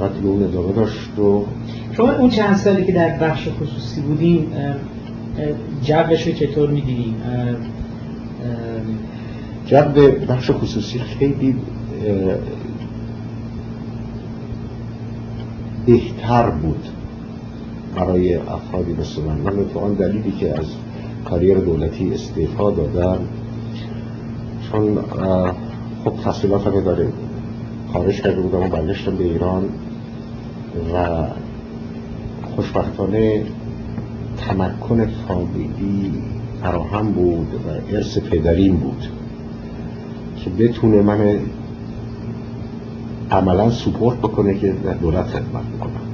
[0.00, 1.44] بعد اون ادامه داشت و
[1.92, 4.52] شما اون چند سالی که در بخش خصوصی بودیم
[5.82, 7.14] جبش رو چطور می‌دیدیم
[9.66, 11.56] جب بخش خصوصی خیلی
[15.86, 16.88] بهتر بود
[17.96, 19.38] برای افرادی مثل من.
[19.82, 20.66] من دلیلی که از
[21.30, 23.18] کاریر دولتی استعفا دادم
[24.72, 24.98] چون
[26.04, 27.08] خب تحصیلات همه داره
[27.92, 29.64] خارج کرده بودم و برگشتم به ایران
[30.94, 31.26] و
[32.56, 33.44] خوشبختانه
[34.36, 36.12] تمکن فامیلی
[36.62, 39.08] فراهم بود و ارث پدریم بود
[40.36, 41.38] که بتونه من
[43.30, 46.05] عملا سپورت بکنه که در دولت خدمت بکنم.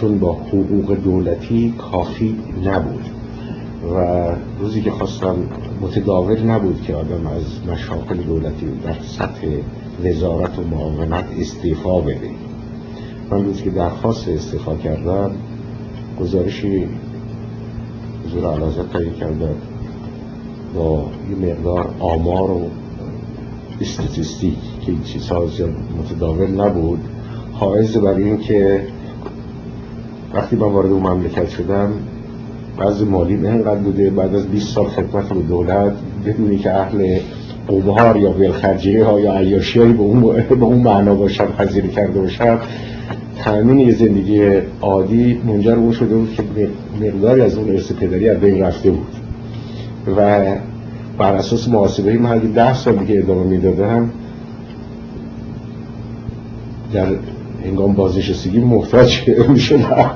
[0.00, 3.04] چون با حقوق دولتی کافی نبود.
[3.94, 4.26] و
[4.60, 5.36] روزی که خواستم
[5.80, 9.46] متداول نبود که آدم از مشاقل دولتی در سطح
[10.04, 12.30] وزارت و معاونت استعفا بده.
[13.30, 15.30] من روزی که درخواست استعفا کردم
[16.20, 16.88] گزارشی
[18.26, 19.54] حضور علازت تایی کردم
[20.74, 22.62] با یه مقدار آمار و
[23.80, 25.44] استاتیستیک که این چیزها
[25.98, 27.00] متداول نبود
[27.52, 28.86] حائز برای این که
[30.34, 31.92] وقتی من وارد اون مملکت شدم
[32.78, 35.92] بعض مالی اینقدر بوده بعد از 20 سال خدمت به دولت
[36.26, 37.18] بدونی که اهل
[37.68, 42.20] قمار یا ولخرجی ها یا عیاشی هایی به اون, به اون معنا باشن پذیری کرده
[42.20, 42.58] باشن
[43.38, 44.50] تأمین یه زندگی
[44.80, 46.42] عادی منجر اون شده بود که
[47.00, 49.06] مقداری از اون ارث پدری از بین رفته بود.
[50.16, 50.44] و
[51.18, 54.10] بر اساس محاسبه من اگه ده سال دیگه ادامه می‌دادم
[56.92, 57.06] در
[57.68, 60.10] هنگام بازنشستگی محتاج می‌شدم.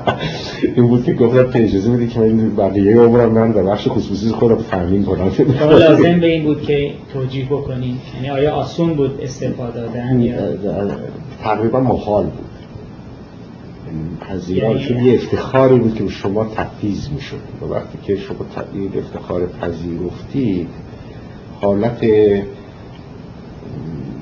[0.75, 4.55] این بود که گفتم اجازه بدید که من بقیه عمرم من در بخش خصوصی خودم
[4.71, 5.31] تامین کنم.
[5.59, 10.35] لازم به این بود که توجیه بکنید یعنی آیا آسون بود استفاده دادن یا
[11.43, 12.49] تقریبا محال بود.
[14.21, 17.35] پذیرا چون یه افتخاری بود که شما تفیز می‌شد.
[17.61, 20.67] و وقتی که شما تبدیل افتخار پذیرفتی
[21.61, 22.05] حالت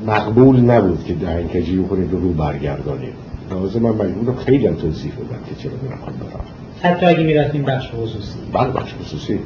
[0.08, 3.14] مقبول نبود که دهنکجی کنید و رو برگردانید
[3.52, 6.42] لازم من مجبور خیلی هم توضیح بدم که چرا میرم برم
[6.84, 8.38] حتی اگه می‌رفتیم بخش خصوصی.
[8.54, 9.40] بله بخش خصوصی.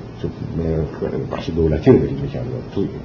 [1.31, 2.47] بخش دولتی رو بریم می‌کردم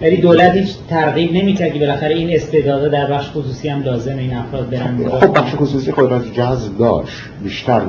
[0.00, 4.34] یعنی دولت هیچ ترغیب نمی‌کرد که بالاخره این استعدادا در بخش خصوصی هم لازم این
[4.34, 7.16] افراد برن خب بخش خصوصی خود از جذب داشت.
[7.42, 7.82] بیشتر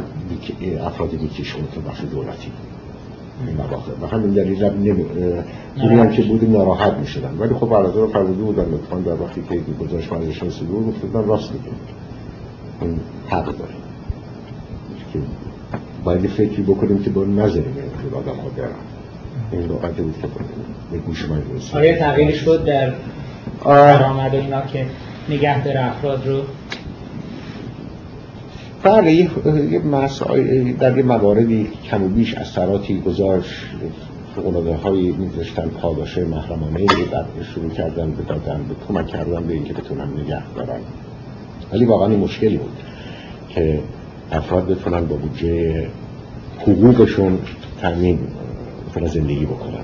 [0.82, 2.52] افرادی میکشون که بخش دولتی.
[3.48, 3.92] این مواقع.
[4.02, 8.42] و همین دلیل نمی هم که بودیم ناراحت می شدن ولی خب علاقه رو فرموده
[8.44, 11.66] بودن لطفا در وقتی که گزارش مرزش رسیده بود گفتن راست میگه
[12.82, 13.00] این
[13.30, 13.74] حق داره.
[15.14, 15.20] که
[16.04, 18.70] باید فکری بکنیم که با نظریم این آدم ها برن.
[19.52, 20.28] این لغت بود که
[20.92, 21.76] به گوش من رسید.
[21.76, 22.94] آیا تغییر شد در
[23.66, 24.86] درآمد اینا که
[25.30, 26.42] نگه داره افراد رو
[28.84, 33.54] بله یه مسائل در یه مواردی کم و بیش اثراتی گذاشت.
[34.36, 37.24] فقلاده هایی میذاشتن پاداش محرمانه در
[37.56, 40.80] شروع کردن بدادن به کمک کردن به اینکه بتونن نگه دارن.
[41.74, 42.78] ولی واقعا این مشکلی بود
[43.50, 43.80] که
[44.32, 45.88] افراد بتونن با بودجه
[46.60, 47.40] حقوقشون
[47.82, 48.20] تامین
[48.90, 49.84] بتونن زندگی بکنن.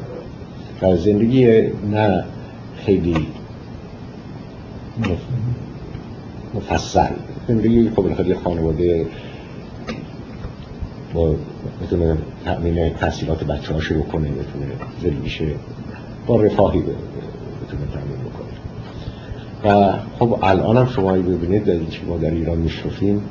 [0.81, 1.61] و زندگی
[1.91, 2.23] نه
[2.85, 3.27] خیلی
[6.53, 7.13] مفصل.
[7.47, 9.05] زندگی خب بالاخره خانواده
[11.13, 11.35] با
[11.81, 14.65] بتونه تأمین تحصیلات بچه ها شروع کنه بتونه
[15.03, 15.45] زندگیشه
[16.27, 18.47] با رفاهی بتونه تأمین بکنه.
[19.63, 23.21] و خب الان هم شما ببینید در این ما در ایران میشنفیم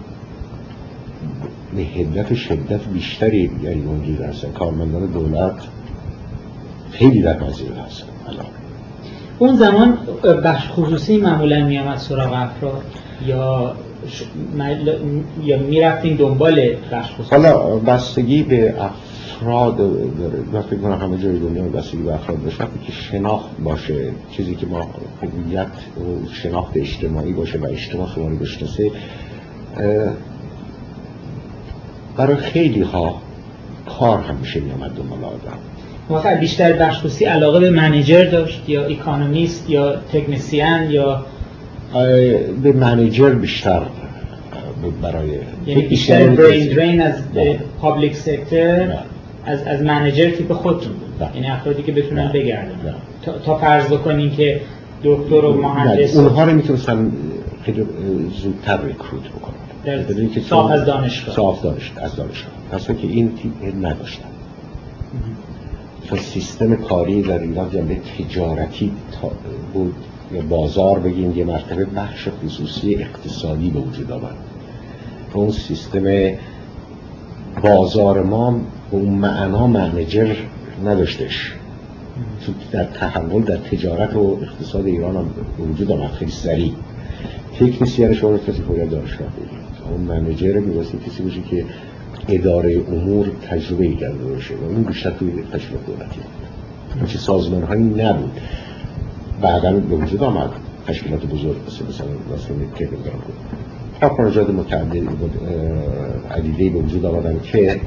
[1.76, 5.54] به هدت شدت بیشتری یعنی موجود هستن کارمندان دولت
[6.90, 8.46] خیلی در پذیر هستن الان.
[9.38, 9.98] اون زمان
[10.44, 12.82] بخش خصوصی معمولا میامد سراغ افراد
[13.26, 13.76] یا
[15.44, 19.76] یا می‌رفتین دنبال خصوصی حالا بستگی به افراد
[20.18, 24.54] داره وقتی کنم همه جای دنیا بستگی به افراد باشه وقتی که شناخت باشه چیزی
[24.54, 24.88] که ما
[25.22, 28.90] هویت و شناخت اجتماعی باشه و اجتماع شما رو بشناسه
[32.16, 33.20] برای خیلی ها
[33.98, 35.58] کار همیشه میامد دنبال آدم.
[36.08, 41.26] واقعا بیشتر بخش خصوصی علاقه به manager داشت یا economist یا technician یا
[42.62, 43.82] به manager بیشتر
[45.02, 45.28] برای
[45.66, 47.14] یعنی بیشتر برین درین از
[47.80, 48.98] public sector
[49.44, 51.28] از از manager تیپ خودتون بود.
[51.34, 52.94] یعنی افرادی که بتونن بگردن.
[53.22, 54.60] تا, تا فرض بکنین که
[55.04, 57.12] دکتر و مهندس اونها رو می‌تونستن
[57.62, 57.86] خیلی
[58.42, 60.28] زودتر ریکروت بکنن.
[60.34, 61.34] که صاف از دانشگاه.
[61.34, 62.52] صاف دانشگاه از دانشگاه.
[62.72, 64.28] پس که این تیپ نداشتن.
[66.08, 68.92] چون سیستم کاری در ایران جنبه تجارتی
[69.74, 69.94] بود.
[70.32, 74.36] یا بازار بگیم یه مرتبه بخش خصوصی اقتصادی به وجود آمد
[75.34, 76.32] اون سیستم
[77.62, 78.50] بازار ما
[78.90, 80.34] به اون معنا منجر
[80.84, 81.52] نداشتش.
[82.72, 85.26] در تحول در تجارت و اقتصاد ایران هم
[85.58, 86.72] وجود آمد خیلی سریع.
[87.58, 89.28] تکنیسیان شما رو کسی باید دانشگاه
[89.90, 91.64] اون منجر میباستی کسی باشه که
[92.28, 96.20] اداره امور تجربه ای کرده باشه و اون بیشتر توی تشکیل دولتی
[97.06, 98.40] چه سازمان هایی نبود.
[99.42, 100.50] بعدا به وجود آمد.
[100.86, 103.34] تشکیلات بزرگ مثل مثلا مثلا که بگرم بود.
[104.00, 105.08] کارخانجات متعدد
[106.30, 107.80] عدیده به وجود آمدن که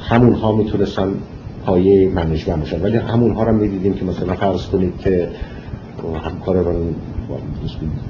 [0.00, 1.08] همون ها می‌تونستن
[1.66, 5.28] پایه منیجمنت باشن ولی همون ها رو می‌دیدیم که مثلا فرض کنید که
[6.24, 6.86] همکار من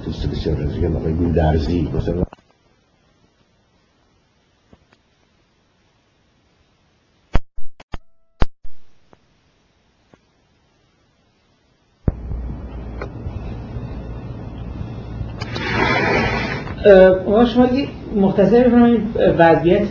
[0.04, 2.27] دوست بسیار رزیگه آقای درزی مثلا
[17.54, 17.68] شما
[18.16, 19.00] مختصر بفرمایید
[19.38, 19.88] وضعیت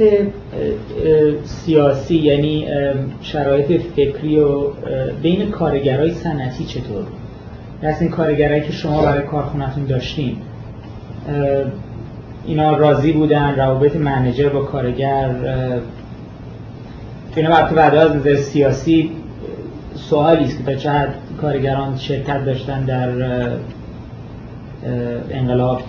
[1.44, 2.68] سیاسی یعنی
[3.22, 4.62] شرایط فکری و
[5.22, 7.04] بین کارگرای صنعتی چطور؟
[7.82, 10.38] از این کارگرایی که شما برای کارخونهتون داشتین.
[12.46, 15.30] اینا راضی بودن روابط منیجر با کارگر
[17.36, 19.12] اینا وقتی بعد از نظر سیاسی
[19.96, 23.10] سوالی است که تا حد کارگران شرکت داشتن در
[25.32, 25.82] انقلاب؟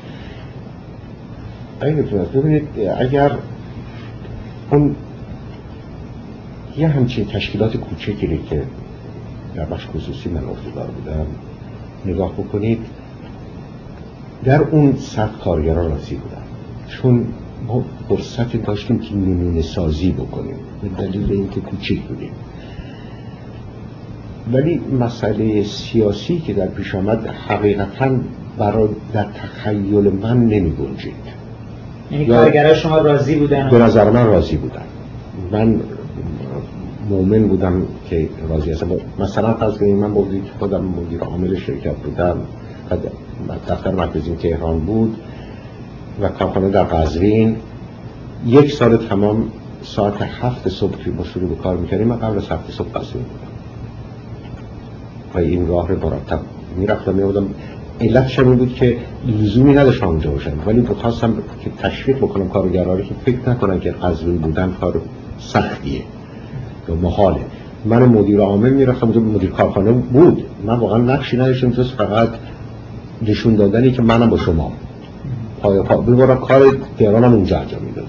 [1.82, 2.02] این
[2.34, 2.68] ببینید
[2.98, 3.32] اگر
[4.70, 4.96] اون
[6.76, 8.62] یه همچین تشکیلات کوچکی که
[9.55, 11.26] در بخش خصوصی من افتادار بودم
[12.06, 12.78] نگاه بکنید
[14.44, 16.42] در اون صد کارگران راضی بودن.
[16.88, 17.26] چون
[17.66, 22.32] ما فرصت داشتیم که نمونه سازی بکنیم به دلیل اینکه کوچیک بودیم.
[24.52, 28.10] ولی مسئله سیاسی که در پیش آمد حقیقتا
[28.59, 31.38] برای در تخیل من نمی گنجید.
[32.10, 34.82] یعنی کارگرای شما راضی بودن؟ به نظر من راضی بودن.
[35.52, 35.80] من
[37.10, 38.90] مؤمن بودم که راضی هستم.
[39.18, 42.36] مثلا فرض کنید من بودی خودم مدیر عامل شرکت بودم
[43.68, 45.16] دفتر مرکزی تهران بود
[46.20, 47.56] و کارخانه در قزوین.
[48.47, 49.51] یک سال تمام
[49.82, 53.24] ساعت هفت صبح که ما شروع به کار می‌کردیم من قبل از هفت صبح قزوین
[53.24, 53.48] بودم.
[55.35, 56.40] و این راه رو مرتب
[56.76, 57.47] می‌رفتم میبودم
[58.00, 58.96] علتش این بود که
[59.26, 60.52] لزومی نداشت اونجا باشن.
[60.66, 61.34] ولی بخواستم
[61.64, 65.00] که تشویق بکنم کارگراری که فکر نکنن که قزوین بودن کار
[65.38, 66.02] سختیه
[66.88, 67.40] یا محاله.
[67.84, 70.44] من مدیر عامل می‌رفتم اونجا مدیر کارخانه بود.
[70.66, 72.28] من واقعا نقشی نداشتم تو فقط
[73.22, 74.72] نشون دادنی که منم با شما.
[75.62, 75.96] پای پا.
[75.96, 78.08] ببارم کار تهرانم اونجا انجام می‌دادم.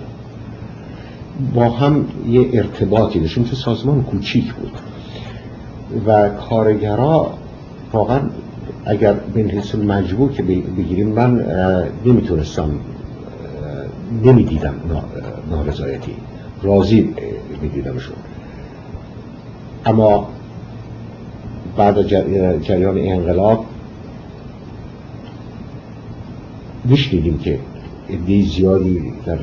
[1.54, 4.72] با هم یه ارتباطی داشتیم تو سازمان کوچیک بود.
[6.08, 7.34] و کارگرا
[7.94, 8.20] واقعا
[8.86, 11.46] اگر به حیث مجبور که بگیریم من
[12.06, 12.70] نمی‌تونستم
[14.24, 14.74] نمی‌دیدم
[15.50, 16.16] نارضایتی.
[16.64, 17.16] راضی
[17.62, 18.16] میدیدمشون.
[19.86, 20.30] اما
[21.78, 22.08] بعد از
[22.64, 23.66] جریان انقلاب
[26.86, 27.60] میشنیدیم که
[28.10, 29.38] عده زیادی در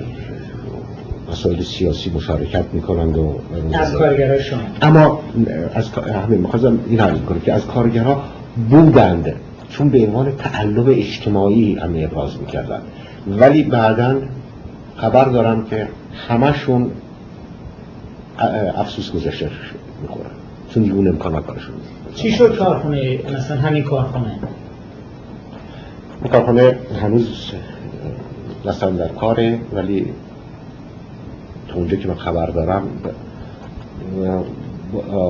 [1.30, 3.34] مسائل سیاسی مشارکت می‌کنند و
[3.72, 5.20] از کارگرها اما
[5.74, 8.22] از همین می‌خواستم این حال کنم که از کارگرها
[8.70, 9.32] بودند.
[9.68, 12.80] چون به عنوان تعلق اجتماعی همه ابراز می‌کردن
[13.26, 14.16] ولی بعدا
[14.96, 15.88] خبر دارم که
[16.28, 16.90] همشون
[18.76, 19.50] افسوس گذاشته
[20.02, 20.30] می‌خورن.
[20.70, 21.74] چون دیگون امکان کارشون
[22.14, 24.38] چی شد کارخونه؟ مثلا همین کارخونه.
[26.22, 27.52] این کارخونه هنوز
[28.64, 30.06] مثلا در کاره ولی
[31.68, 32.82] تا اونجا که من خبر دارم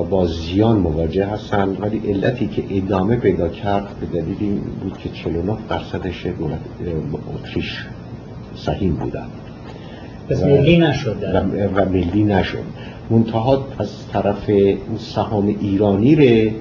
[0.09, 5.09] با زیان مواجه هستن ولی علتی که ادامه پیدا کرد به دلیل این بود که
[5.09, 6.59] 49 درصدش دولت
[7.35, 7.85] اتریش
[8.55, 9.27] سهیم بودن
[10.29, 12.63] پس ملی نشد و, و ملی نشد.
[13.09, 14.51] منتها از طرف
[14.97, 16.53] سهام ایرانی ره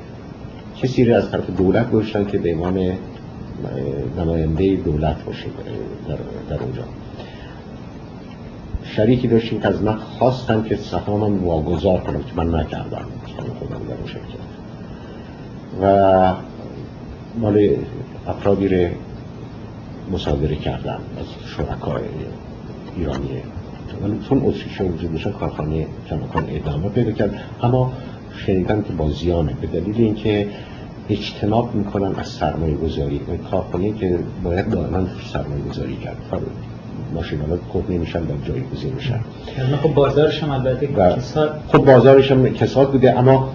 [0.82, 2.92] کسی رو از طرف دولت گذاشتن که به عنوان
[4.18, 5.46] نماینده دولت باشه
[6.08, 6.82] در, در اونجا.
[8.86, 13.06] شریکی داشتیم که از من خواستن که سهامم واگذار کنم که من نکردم.
[13.58, 14.46] خودم در شرکت
[15.82, 16.34] و
[17.38, 17.76] مال
[18.28, 18.88] افرادی رو
[20.12, 21.26] مصادره کردم از
[21.56, 22.02] شرکای
[22.96, 23.42] ایرانی.
[24.02, 27.34] ولی چون اتریش وجود داشتن کارخانه کمکان ادامه پیدا کرد.
[27.62, 27.92] اما
[28.46, 30.48] شنیدن که با زیانه به دلیل اینکه
[31.08, 36.16] اجتناب می‌کنن از سرمایه گذاری کارخانه که باید دائما سرمایه گذاری کرد.
[37.14, 39.20] ماشین ها خود نمیشن و جایگزین میشن.
[39.82, 43.50] خب بازارش هم البته کساد خب بازارش هم کساد بوده اما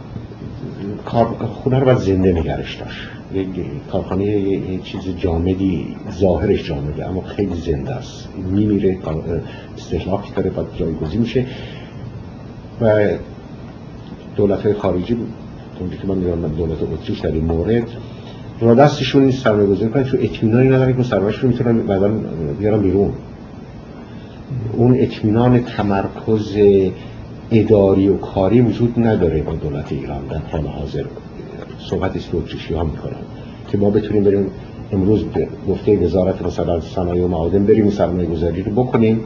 [1.63, 2.99] خونه رو باید زنده نگرش داشت.
[3.33, 3.47] یک
[3.91, 8.29] کارخانه یه چیز جامدی ظاهرش جامده اما خیلی زنده است.
[8.51, 8.97] میمیره
[9.77, 11.45] استحلاکی داره و جایگزین میشه.
[12.81, 13.09] و
[14.35, 15.17] دولت های خارجی
[15.79, 17.87] اونجا که من میگم دولت اتریش در این مورد.
[18.61, 22.11] را دستشون نیست سرمایه گذاری کنن چون اطمینانی ندارن که سرمایه‌شون می‌تونن بعدا
[22.59, 23.13] بیارن بیرون.
[24.73, 26.57] اون اطمینان تمرکز
[27.51, 30.27] اداری و کاری وجود نداره با دولت ایران.
[30.29, 31.03] در حال حاضر
[31.79, 33.21] صحبت است اتریشی ها می‌کنن
[33.71, 34.45] که ما بتونیم بریم
[34.91, 35.25] امروز
[35.69, 39.19] گفته وزارت مثلا صنایع و معادن بریم سرمایه گذاری رو بکنیم.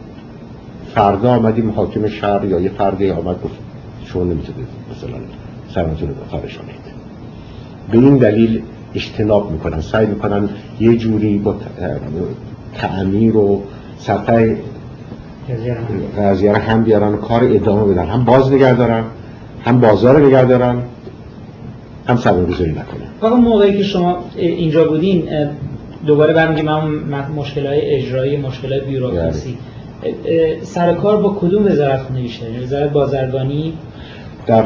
[0.93, 3.55] فردا آمدیم حاکم شهر یا یه فردی آمد گفت
[4.05, 5.17] شما نمی‌تونید مثلا
[5.73, 6.57] سرمایه رو خارج
[7.91, 8.61] به این دلیل
[8.95, 10.49] اجتناب می‌کنن سعی می‌کنن
[10.79, 11.55] یه جوری با
[12.73, 13.61] تعمیر و
[13.99, 14.55] سطح
[16.17, 18.05] قضیه رو هم بیارن کار ادامه بدن.
[18.05, 19.03] هم باز نگه دارن
[19.65, 20.75] هم بازار نگه دارن
[22.07, 23.07] هم سرمایه گذاری نکنن.
[23.21, 25.29] فقط موقعی که شما اینجا بودین
[26.05, 26.89] دوباره برمیگیم هم
[27.35, 29.57] مشکل های اجرایی مشکل های بیوروکراسی
[30.01, 30.57] بله.
[30.63, 33.73] سر کار با کدوم وزارت خونه بیشتر؟ وزارت بازرگانی؟
[34.47, 34.65] در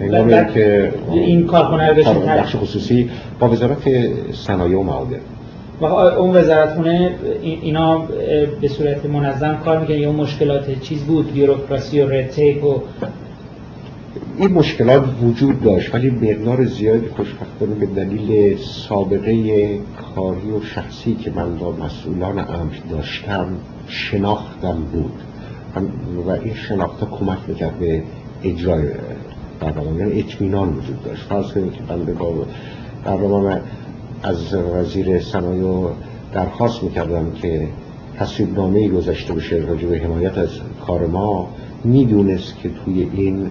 [0.00, 3.10] هنگامی که این کارخونه رو بخش خصوصی
[3.40, 3.88] با وزارت
[4.32, 5.20] صنایع و معادن
[5.80, 7.98] و اون وزارتخونه اینا
[8.60, 12.82] به صورت منظم کار می‌کنه یا مشکلات چیز بود؟ بیوروکراسی و رتیپ و
[14.38, 19.78] این مشکلات وجود داشت ولی مقدار زیادی خوشبختانه به دلیل سابقه
[20.14, 23.46] کاری و شخصی که من با مسئولان امر داشتم
[23.88, 25.12] شناختم بود.
[26.26, 28.02] و این شناخته کمک می‌کرد به
[28.44, 28.84] اجرای
[29.60, 31.22] برنامه اطمینان وجود داشت.
[31.22, 32.32] فرض کنید که بنده با
[33.04, 33.60] برنامه
[34.22, 35.88] از وزیر صنایع
[36.32, 37.68] درخواست می‌کردم که
[38.18, 40.48] تصویب نامه گذاشته بشه راجع به حمایت از
[40.86, 41.48] کار ما.
[41.84, 43.50] می‌دونست که توی این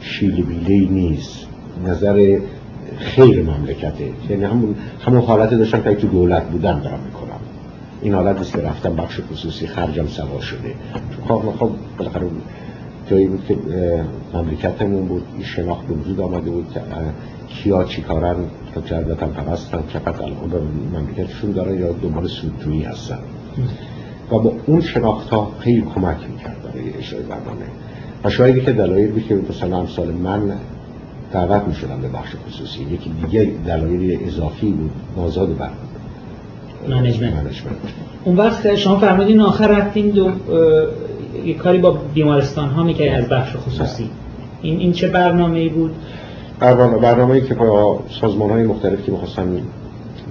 [0.00, 1.46] شیل بیله نیست.
[1.86, 2.38] نظر
[2.98, 4.10] خیر مملکته.
[4.30, 7.40] یعنی همون همون حالت داشتم که تو دولت بودم دارم می‌کنم.
[8.02, 10.74] این حالت است که رفتم بخش خصوصی خرجم سوا شده.
[11.28, 12.26] خب خب بالاخره
[13.10, 13.56] جایی بود که
[14.34, 15.22] مملکتمون بود.
[15.34, 16.66] این شناخت وجود آمده بود.
[17.48, 18.36] کیا چی کارن
[18.74, 20.58] تا جردت هم پرستن؟ چقدر الان به
[20.98, 23.18] مملکتشون داره یا دنبال سودجویی هستن؟
[24.30, 27.66] و با اون شناخت ها خیلی کمک می‌کرد برای اجرای برنامه.
[28.24, 30.52] و شاید که دلایل بود که مثلا امثال من
[31.32, 32.82] دعوت می‌شدم به بخش خصوصی.
[32.82, 35.78] یکی دیگه دلایل اضافی بود نازاد برنامه
[36.88, 37.34] منیجمنت
[38.24, 40.30] اون وقت شما فرمودین آخر رفتین دو
[41.44, 44.10] یه کاری با بیمارستان ها می‌کرد از بخش خصوصی.
[44.62, 45.94] این این چه برنامه ای بود؟
[46.60, 49.62] برنامه برنامه که با سازمان های مختلف که می‌خواستن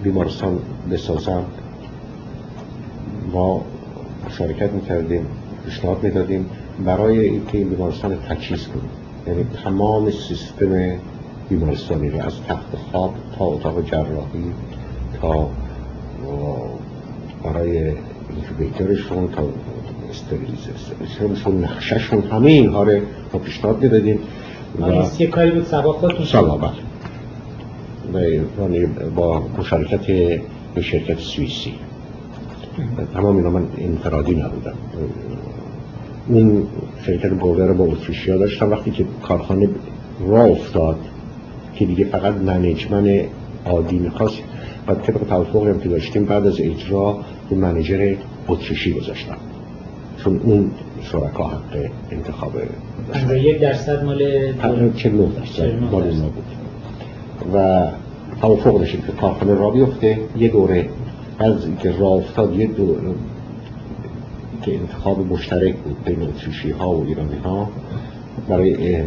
[0.03, 0.59] بیمارستان
[0.91, 1.41] بسازن
[3.33, 3.61] ما
[4.25, 5.25] مشارکت می‌کردیم
[5.65, 6.45] پیشنهاد می‌دادیم
[6.85, 8.89] برای اینکه این بیمارستان تجهیز کنیم.
[9.27, 10.91] یعنی تمام سیستم
[11.49, 14.51] بیمارستانی رو از تخت خواب تا اتاق جراحی
[15.21, 15.49] تا
[17.43, 17.93] برای
[18.29, 19.43] اینکوبیترشون تا
[20.09, 22.99] استریلیزشون نقششون همه اینها رو
[23.45, 24.19] پیشنهاد می‌دادیم.
[24.79, 26.57] و یه کاری بود سبا خودتون سبا
[28.13, 28.45] بله.
[29.15, 30.07] با مشارکت
[30.75, 31.73] به شرکت سوئیسی.
[33.13, 34.73] تمام اینا من انفرادی نبودم.
[36.27, 36.67] اون
[37.05, 38.71] شرکت رو با اتریشیا داشتم.
[38.71, 39.69] وقتی که کارخانه
[40.27, 40.99] را افتاد
[41.75, 43.21] که دیگه فقط منیجمن
[43.65, 44.37] عادی می‌خواست
[44.87, 47.19] و طبق توافقی هم که داشتیم بعد از اجرا
[47.49, 48.15] به منیجر
[48.47, 49.37] اتریشی گذاشتم.
[50.23, 50.71] چون اون
[51.01, 52.51] شرکا حق انتخاب
[53.31, 54.17] یک درصد مال
[54.95, 56.43] چه نه درصد مال اونا بود.
[57.53, 57.87] و
[58.41, 60.19] توافق داشتیم که کارخانه را بیفته.
[60.37, 60.89] یه دوره
[61.39, 63.01] از اینکه راه افتاد یه دوره
[64.61, 67.69] که انتخاب مشترک بود بین اتریشی ها و ایرانی ها
[68.49, 69.03] برای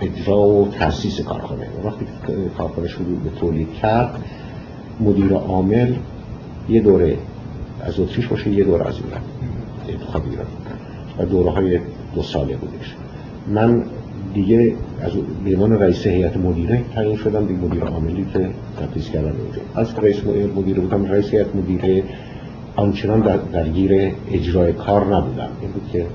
[0.00, 1.66] اجرا و تاسیس کارخانه.
[1.84, 2.06] وقتی
[2.58, 4.24] کارخانه شروع به تولید کرد
[5.00, 5.94] مدیر عامل
[6.68, 7.16] یه دوره
[7.82, 9.20] از اتریش باشه یه دوره از ایران.
[9.88, 10.46] انتخاب ایران
[11.18, 11.80] و دوره های
[12.14, 12.94] دو ساله بودش.
[13.54, 13.82] من
[14.34, 15.12] دیگه از
[15.44, 18.48] بیمان رئیس هیئت مدیره تعیین شدم دیگه مدیر عاملی که
[18.80, 19.60] تدریس کردن اونجا.
[19.74, 20.16] از رئیس
[20.56, 22.02] مدیره بودم رئیس هیئت مدیره
[22.76, 25.48] آنچنان در درگیر اجرای کار نبودم.
[25.60, 26.06] این بود که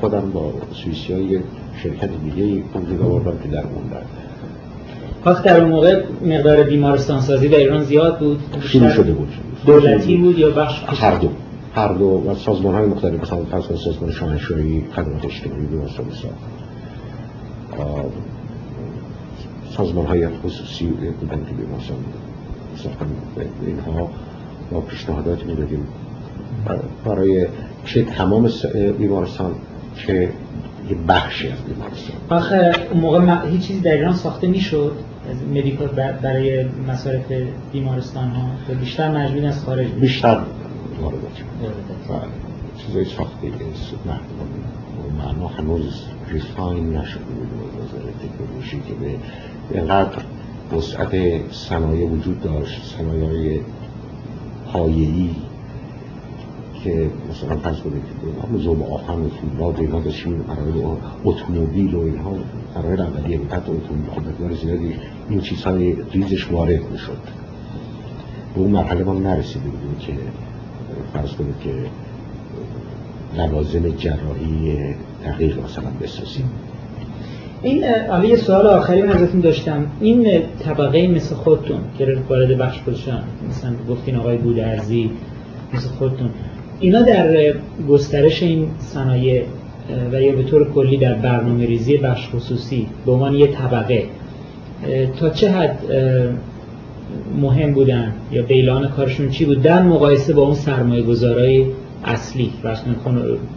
[0.00, 1.40] خودم با سویسی های
[1.82, 4.02] شرکت دیگه وجود آوردم که در اون در
[5.26, 9.28] وقت در اون موقع مقدار بیمارستان سازی در ایران زیاد بود؟ شروع شده بود.
[9.66, 11.28] دولتی بود یا بخش هر دو.
[11.76, 16.34] هر دو و سازمان های مختلف مثلا فرض سازمان شاهنشاهی خدمات اجتماعی بیمارستان ساخت
[19.76, 21.96] سازمان های خصوصی بودن که بیمارستان
[23.66, 24.10] اینها
[24.72, 25.86] با پیشنهادات می‌دادیم.
[27.04, 27.46] برای
[27.84, 28.50] چه تمام
[28.98, 29.54] بیمارستان
[29.96, 30.12] چه
[30.90, 32.16] یه بخشی از بیمارستان.
[32.30, 34.92] آخه اون موقع هیچ چیزی در ایران ساخته می‌شد
[35.30, 35.88] از مدیکال
[36.22, 37.32] برای مصارف
[37.72, 40.40] بیمارستان ها بیشتر مجبور از خارج بیشتر.
[41.02, 41.42] واردات
[42.78, 43.50] چیزای ساخته
[45.18, 47.48] معنا هنوز ریفاین نشده بود
[47.82, 49.18] نظر تکنولوژی که به
[49.70, 50.22] اینقدر
[50.72, 53.60] وسعت صنایع وجود داشت صنایع
[54.72, 55.30] پایه‌ای
[56.84, 58.02] که مثلا فرض کنید
[58.42, 62.32] همون زوب آهن و فولاد اینا داشتیم برای اتومبیل و اینها
[62.74, 64.94] برای اولیه بود حتی اتومبیل خب مقدار زیادی
[65.28, 67.18] این چیزهای ریزش وارد می‌شد.
[68.54, 70.12] به اون مرحله ما نرسیده بودیم که
[71.12, 71.70] فرض کنید که
[73.38, 74.76] لوازم جراحی
[75.24, 76.50] دقیق مثلا بسازیم.
[77.62, 77.84] این
[78.24, 79.86] یه سوال آخری من ازتون داشتم.
[80.00, 85.10] این طبقه مثل خودتون که وارد بخش خودشان مثلا گفتین آقای بودرزی
[85.74, 86.30] مثل خودتون
[86.80, 87.54] اینا در
[87.88, 89.44] گسترش این صنایع
[90.12, 94.04] و یا به طور کلی در برنامه ریزی بخش خصوصی به عنوان یه طبقه
[95.20, 95.78] تا چه حد
[97.40, 101.66] مهم بودن یا بیلان کارشون چی بود؟ در مقایسه با اون سرمایه گذارای
[102.04, 102.52] اصلی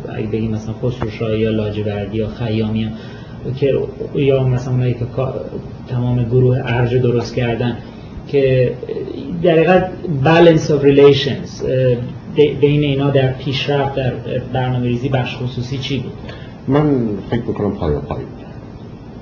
[0.10, 2.90] اگه بگیم مثلا خسروشاهی یا لاجوردی یا خیامی
[3.56, 3.80] که
[4.16, 5.06] یا مثلا اونایی که
[5.88, 7.78] تمام گروه ارج درست کردن
[8.28, 8.72] که
[9.44, 9.92] در حقیقت
[10.24, 11.64] balance of relations
[12.36, 14.14] بین اینا در پیشرفت در
[14.54, 16.14] برنامه ریزی بخش خصوصی چی بود؟
[16.68, 18.20] من فکر می‌کنم پایا پای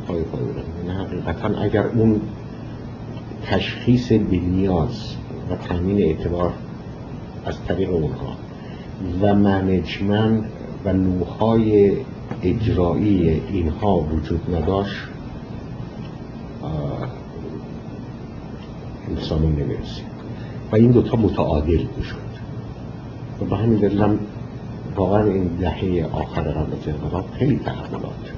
[0.07, 0.41] پای پای
[0.87, 2.21] نه حقیقتا اگر اون
[3.49, 5.15] تشخیص نیاز
[5.49, 6.53] و تامین اعتبار
[7.45, 8.35] از طریق اونها
[9.21, 10.43] و منیجمنت
[10.85, 11.91] و نوعهای
[12.43, 14.95] اجرایی اینها وجود نداشت
[19.09, 20.05] انسانی نمی‌رسید.
[20.71, 22.17] و این دوتا متعادل می‌شد.
[23.41, 24.17] و به همین دلیل
[24.95, 28.31] واقعا این دهه آخر قبل انقلاب خیلی تحولات.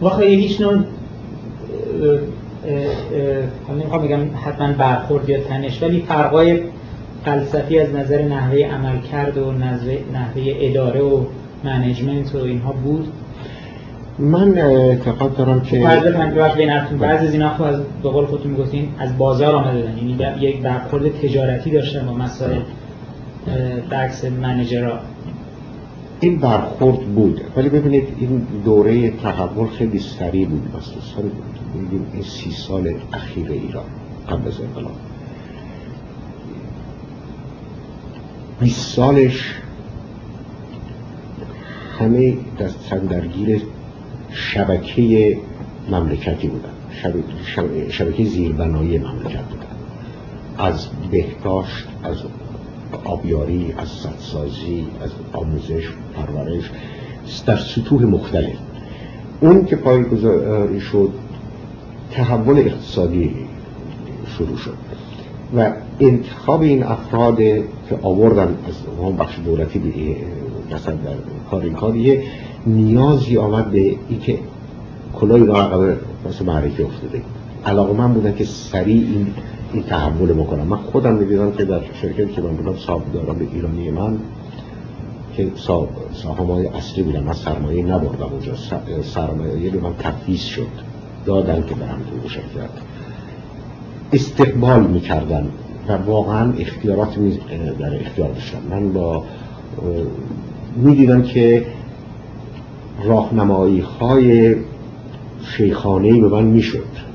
[0.00, 0.84] واقعا هیچ نوع
[3.70, 6.60] نمی‌خوام بگم حتما برخورد یا تنش ولی فرقای
[7.24, 11.24] فلسفی از نظر نحوه عمل کرد و نحوه اداره و
[11.64, 13.08] منیجمنت و اینها بود؟
[14.18, 18.26] من اعتقاد دارم که فرض من وقت بین بعضی از اینا خب از به قول
[18.26, 19.96] خودتون می‌گفتین از بازار آمده بودن.
[19.98, 22.58] یعنی یک برخورد تجارتی داشتن با مسائل
[23.90, 24.98] برعکس منیجرها.
[26.20, 27.40] این برخورد بود.
[27.56, 30.76] ولی ببینید این دوره تحول خیلی سریع بود.
[30.76, 31.22] مخصوصا
[31.74, 33.84] بگیم این سی سال اخیر ایران
[34.28, 34.96] قبل از انقلاب.
[38.60, 39.54] 20 سالش
[41.98, 43.62] همه دست درگیر
[44.30, 45.38] شبکه
[45.90, 46.72] مملکتی بودن.
[47.88, 49.66] شبکه زیربنایی مملکت بودن.
[50.58, 52.16] از بهداشت از
[53.06, 56.70] آبیاری از سدسازی از آموزش پرورش
[57.46, 58.56] در سطوح مختلف.
[59.40, 61.10] اون که پایگذاری شد
[62.10, 63.34] تحول اقتصادی
[64.38, 64.74] شروع شد.
[65.56, 70.16] و انتخاب این افراد که آوردن از اون بخش دولتی
[70.72, 71.14] مثلا در
[71.50, 72.22] کار این کاریه
[72.66, 74.38] نیازی آمد به اینکه
[75.14, 75.96] کلای را عقب
[76.28, 77.22] مثل معرفی افتاده.
[77.66, 79.26] علاقه من بودن که سریع این
[79.72, 80.66] این تحول بکنم.
[80.66, 84.18] من خودم می‌دیدم که در شرکتی که من بودم صاحب دارم به ایرانی من
[85.36, 85.50] که
[86.12, 88.52] ساهم های اصلی بودم من سرمایه نبردم اونجا.
[89.02, 90.66] سرمایه به من تفیز شد.
[91.26, 92.70] دادن که برم تو شرکت.
[94.12, 95.48] استقبال می‌کردن
[95.88, 97.18] و واقعا اختیارات
[97.78, 98.58] در اختیار داشتم.
[98.70, 99.24] من با
[100.76, 101.66] می‌دیدم که
[103.04, 104.56] راهنمایی های
[105.56, 107.05] شیخانه به من می‌شد.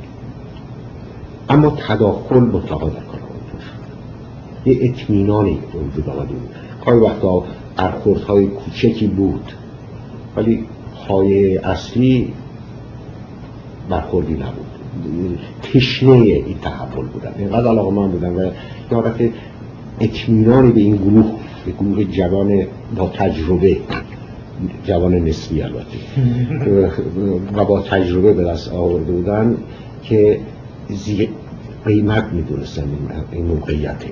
[1.51, 3.21] اما تداخل مطلقا در کار
[4.65, 6.49] یه اطمینانی وجود آمده بود.
[6.85, 7.43] گاهی وقتا
[8.27, 9.51] های کوچکی بود.
[10.35, 10.65] ولی
[11.07, 12.33] پای اصلی
[13.89, 14.65] برخوردی نبود.
[15.63, 17.31] تشنه این تحول بودن.
[17.37, 18.51] اینقدر علاقه من بودن و
[18.91, 19.33] یه
[19.99, 21.31] اطمینانی به این گروه
[21.65, 22.65] به گروه جوان
[22.97, 23.77] با تجربه
[24.83, 25.97] جوان نسبی البته
[27.55, 29.57] و با تجربه به دست آورده بودن
[30.03, 30.39] که
[31.85, 32.83] قیمت می‌دونستن
[33.31, 34.11] این موقعیته.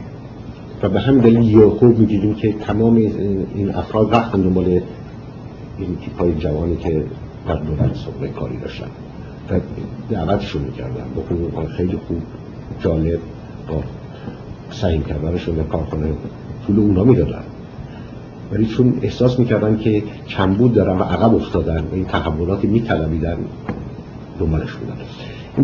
[0.83, 6.35] و به همین دلیل یهو می‌دیدیم که تمام این افراد رفتن دنبال این تیپ های
[6.35, 7.03] جوانی که
[7.47, 8.87] در دولت صبح کاری داشتن.
[9.51, 9.59] و
[10.09, 11.05] دعوتشون می‌کردن.
[11.15, 12.21] بکنیم خیلی خوب
[12.79, 13.19] جالب
[13.67, 13.83] با
[14.71, 16.07] سعیم کردنشون در کارخانه
[16.67, 17.43] طول اونا می‌دادن.
[18.51, 23.37] ولی چون احساس می‌کردن که کمبود دارن و عقب افتادن و این تحولاتی میطلبیدن
[24.39, 24.95] دنبالش بودن.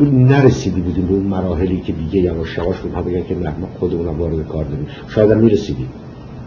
[0.04, 4.08] نرسیدی بودیم به اون مراحلی که دیگه یواش یواش اونها بگن که نه ما خودمون
[4.08, 5.90] وارد کار داریم شاید هم می‌رسیدیم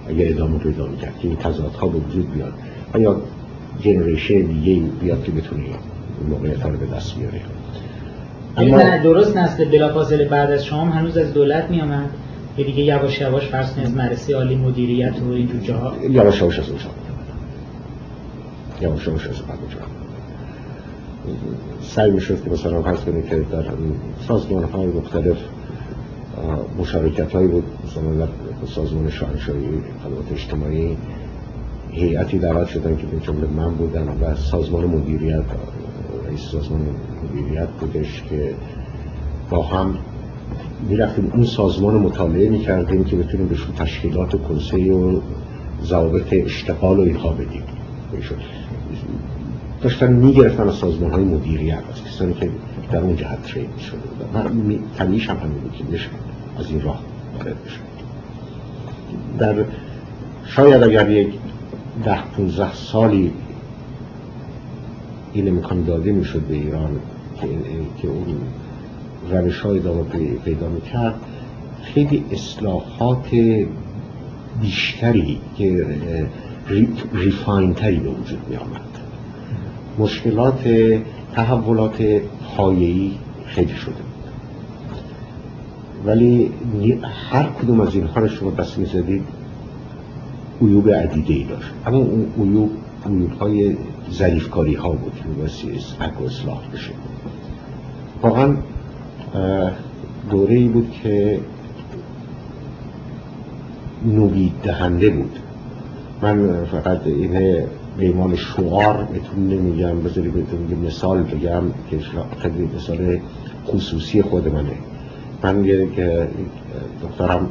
[0.08, 2.52] اگر ادامه پیدا می‌کرد که این تضادها به وجود بیاد.
[2.94, 3.20] و یا
[3.80, 7.40] جنریشن دیگه بیاد که بتونه این موقعیت رو به دست بیاره؟
[8.56, 12.10] اما درست نسل بلافاصله بعد از شما هنوز از دولت می آمد
[12.56, 15.92] که دیگه یواش یواش فرض از مرسی عالی مدیریت و اینجور جاها.
[16.10, 16.84] یواش یواش از اونجا.
[18.80, 19.78] یواش یواش از اونجا.
[21.82, 23.64] سعی می‌شد که مثلا فرض کنید که در
[24.28, 25.36] سازمان های مختلف
[26.78, 28.32] مشارکت هایی بود مثلا در
[28.66, 29.68] سازمان شاهنشاهی
[30.04, 30.96] خدمات اجتماعی
[31.90, 35.44] هیئتی دعوت شدن که به جمله من بودن و سازمان مدیریت
[36.26, 36.86] رئیس سازمان
[37.24, 38.54] مدیریت بودش که
[39.50, 39.94] با هم
[40.88, 41.30] می‌رفتیم.
[41.34, 45.20] اون سازمان مطالعه می‌کردیم که بتونیم بهشون تشکیلات و کنسه و
[45.82, 47.62] ضوابط اشتغال و اینها بدیم.
[49.82, 52.50] داشتن می‌گرفتن از سازمان های مدیریت از کسانی که
[52.92, 54.78] در اون جهت ترید شده بودن.
[54.96, 56.00] تنیش هم همین
[56.58, 57.00] از این راه
[57.38, 57.76] وارد بشه.
[59.38, 59.64] در
[60.46, 61.34] شاید اگر یک
[62.04, 63.32] ده پونزه سالی
[65.32, 66.90] این امکان داده می‌شد به ایران
[67.40, 67.46] که,
[68.02, 68.36] که اون
[69.30, 70.02] روش های ادامه
[70.44, 71.14] پیدا می‌کرد
[71.82, 73.28] خیلی اصلاحات
[74.60, 75.86] بیشتری که
[77.12, 78.97] ریفاین تری به وجود می آمد
[79.98, 80.68] مشکلات
[81.34, 82.02] تحولات
[82.56, 83.10] پایه‌ای
[83.46, 83.94] خیلی شده.
[86.06, 86.52] ولی
[87.30, 89.24] هر کدوم از اینها رو شما دست می‌زدید
[90.62, 91.70] عیوب عدیده ای داشت.
[91.86, 91.98] اما
[92.36, 92.70] اون عیوب
[93.06, 93.76] عیوب های
[94.10, 95.12] ظریفکاری ها بود.
[95.14, 95.70] که باسی
[96.20, 96.90] و اصلاح بشه
[98.22, 98.56] واقعا
[100.30, 101.40] دوره ای بود که
[104.06, 105.38] نوید دهنده بود.
[106.22, 107.64] من فقط این
[107.98, 111.98] به شعار بهتون نمیگم بذاری بهتون یه مثال بگم که
[112.38, 113.18] خیلی مثال
[113.66, 114.72] خصوصی خود منه.
[115.42, 115.88] من یه
[117.02, 117.48] دکترم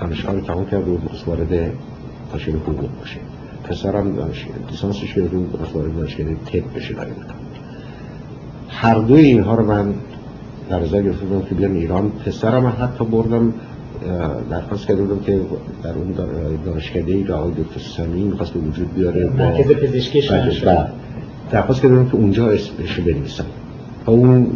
[0.00, 1.72] دانشگاه تمام کرد و وارد
[2.34, 3.20] تشکیل حقوق باشه.
[3.64, 4.30] پسرم
[4.70, 5.44] لیسانسش کرد و
[5.74, 7.06] وارد دانشگاه تپ بشه در
[8.68, 9.94] هر دوی اینها رو من
[10.70, 12.10] در ازای گرفتم که بیام ایران.
[12.10, 13.54] پسرم حتی بردم
[14.50, 15.40] درخواست کرده بودم که
[15.82, 16.14] در اون
[16.64, 20.20] دانشکده ای آقای دکتر سمی می‌خواست به وجود بیاره مرکز پزشکی
[21.50, 23.44] درخواست کرده بودم که اونجا اسمش بنویسم.
[24.06, 24.46] و اون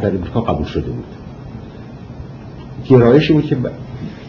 [0.00, 1.04] در امریکا قبول شده بود.
[2.88, 3.56] گرایشی بود که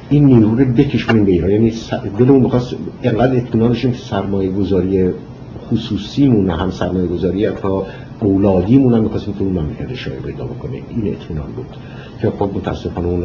[0.10, 1.52] این نیرو رو بکشونیم به ایران.
[1.52, 1.74] یعنی
[2.20, 5.10] دلمون می‌خواست اینقدر اطمینان داشتیم که سرمایه گذاری
[5.70, 7.86] خصوصیمون هم سرمایه گذاری تا
[8.20, 11.66] اولادیمون هم می‌خواستیم که اون مملکت شایع پیدا بکنه این اطمینان بود
[12.22, 13.24] که خب متاسفانه اون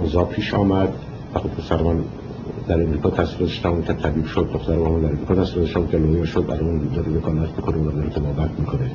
[0.00, 0.88] اوضاع پیش آمد
[1.34, 2.04] و خب پسر من
[2.68, 6.24] در امریکا تحصیل داشتم که طبیب شد دختر من در امریکا تحصیل داشتم که لویر
[6.24, 8.90] شد برای اون داره وکالت می‌کنه و داره تبابت می‌کنه.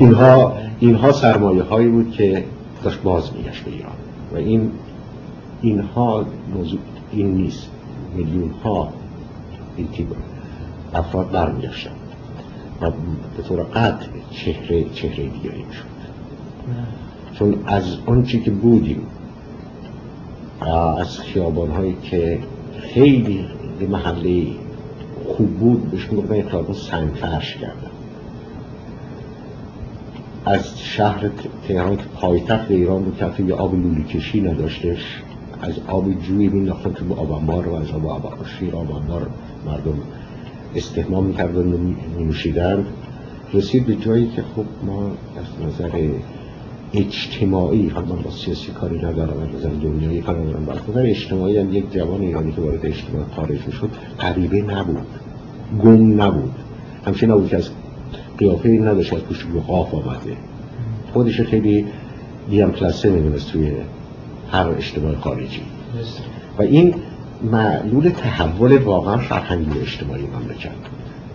[0.00, 2.44] اینها اینها سرمایه هایی بود که
[2.84, 3.92] داشت باز میگشت به ایران.
[4.32, 4.70] و این
[5.62, 6.78] اینها موضوع
[7.12, 7.68] این نیست.
[8.16, 8.92] میلیون ها
[9.76, 10.06] این تیب
[10.94, 11.90] افراد برمیگشتن.
[12.80, 12.90] و
[13.36, 15.98] به طور قطع چهره چهره دیگری شد
[17.38, 19.06] چون از آنچه که بودیم
[20.60, 22.38] از خیابان هایی که
[22.80, 23.46] خیلی
[23.78, 24.46] به محله
[25.26, 27.90] خوب بود بهش می‌گفتن یک خیابان سنگ فرش کردن
[30.44, 31.30] از شهر
[31.68, 35.22] تهران که پایتخت ایران بود که یه آب لولی کشی نداشتش
[35.62, 39.30] از آب جوی مینداختن تو آب انبار و از آب آب شیر آب انبار
[39.66, 39.98] مردم
[40.74, 41.78] استهمام می‌کردن و
[42.18, 42.86] میموشیدن
[43.54, 46.10] رسید به جایی که خب ما از نظر
[46.92, 51.92] اجتماعی هم من با سیاسی کاری ندارم از دنیایی کاری ندارم نظر اجتماعی هم یک
[51.92, 53.90] جوان ایرانی که وارد اجتماع خارج شد
[54.20, 55.06] غریبه نبود.
[55.82, 56.54] گم نبود.
[57.06, 57.70] همچه نبود که از
[58.38, 60.36] قیافه نداشت از پشت قاف آمده.
[61.12, 61.84] خودش خیلی
[62.50, 63.72] دیم کلاسه می‌دونست توی
[64.52, 65.62] هر اجتماع خارجی.
[66.58, 66.94] و این
[67.42, 70.70] معلول تحول واقعا فرهنگی اجتماعی مملکت.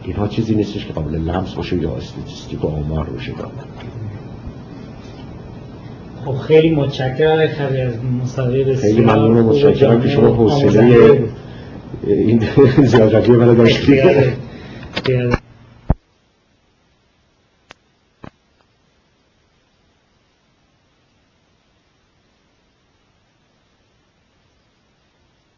[0.03, 3.35] اینها چیزی نیستش که قابل لمس باشه یا استاتیستیک و آمار رو شده
[6.26, 7.94] خب خیلی متشکرم خیلی از
[8.24, 11.24] مصاحبه بسیار خیلی ممنون متشکرم که شما حوصله
[12.08, 12.44] این
[12.86, 14.04] زیادتی من داشتید.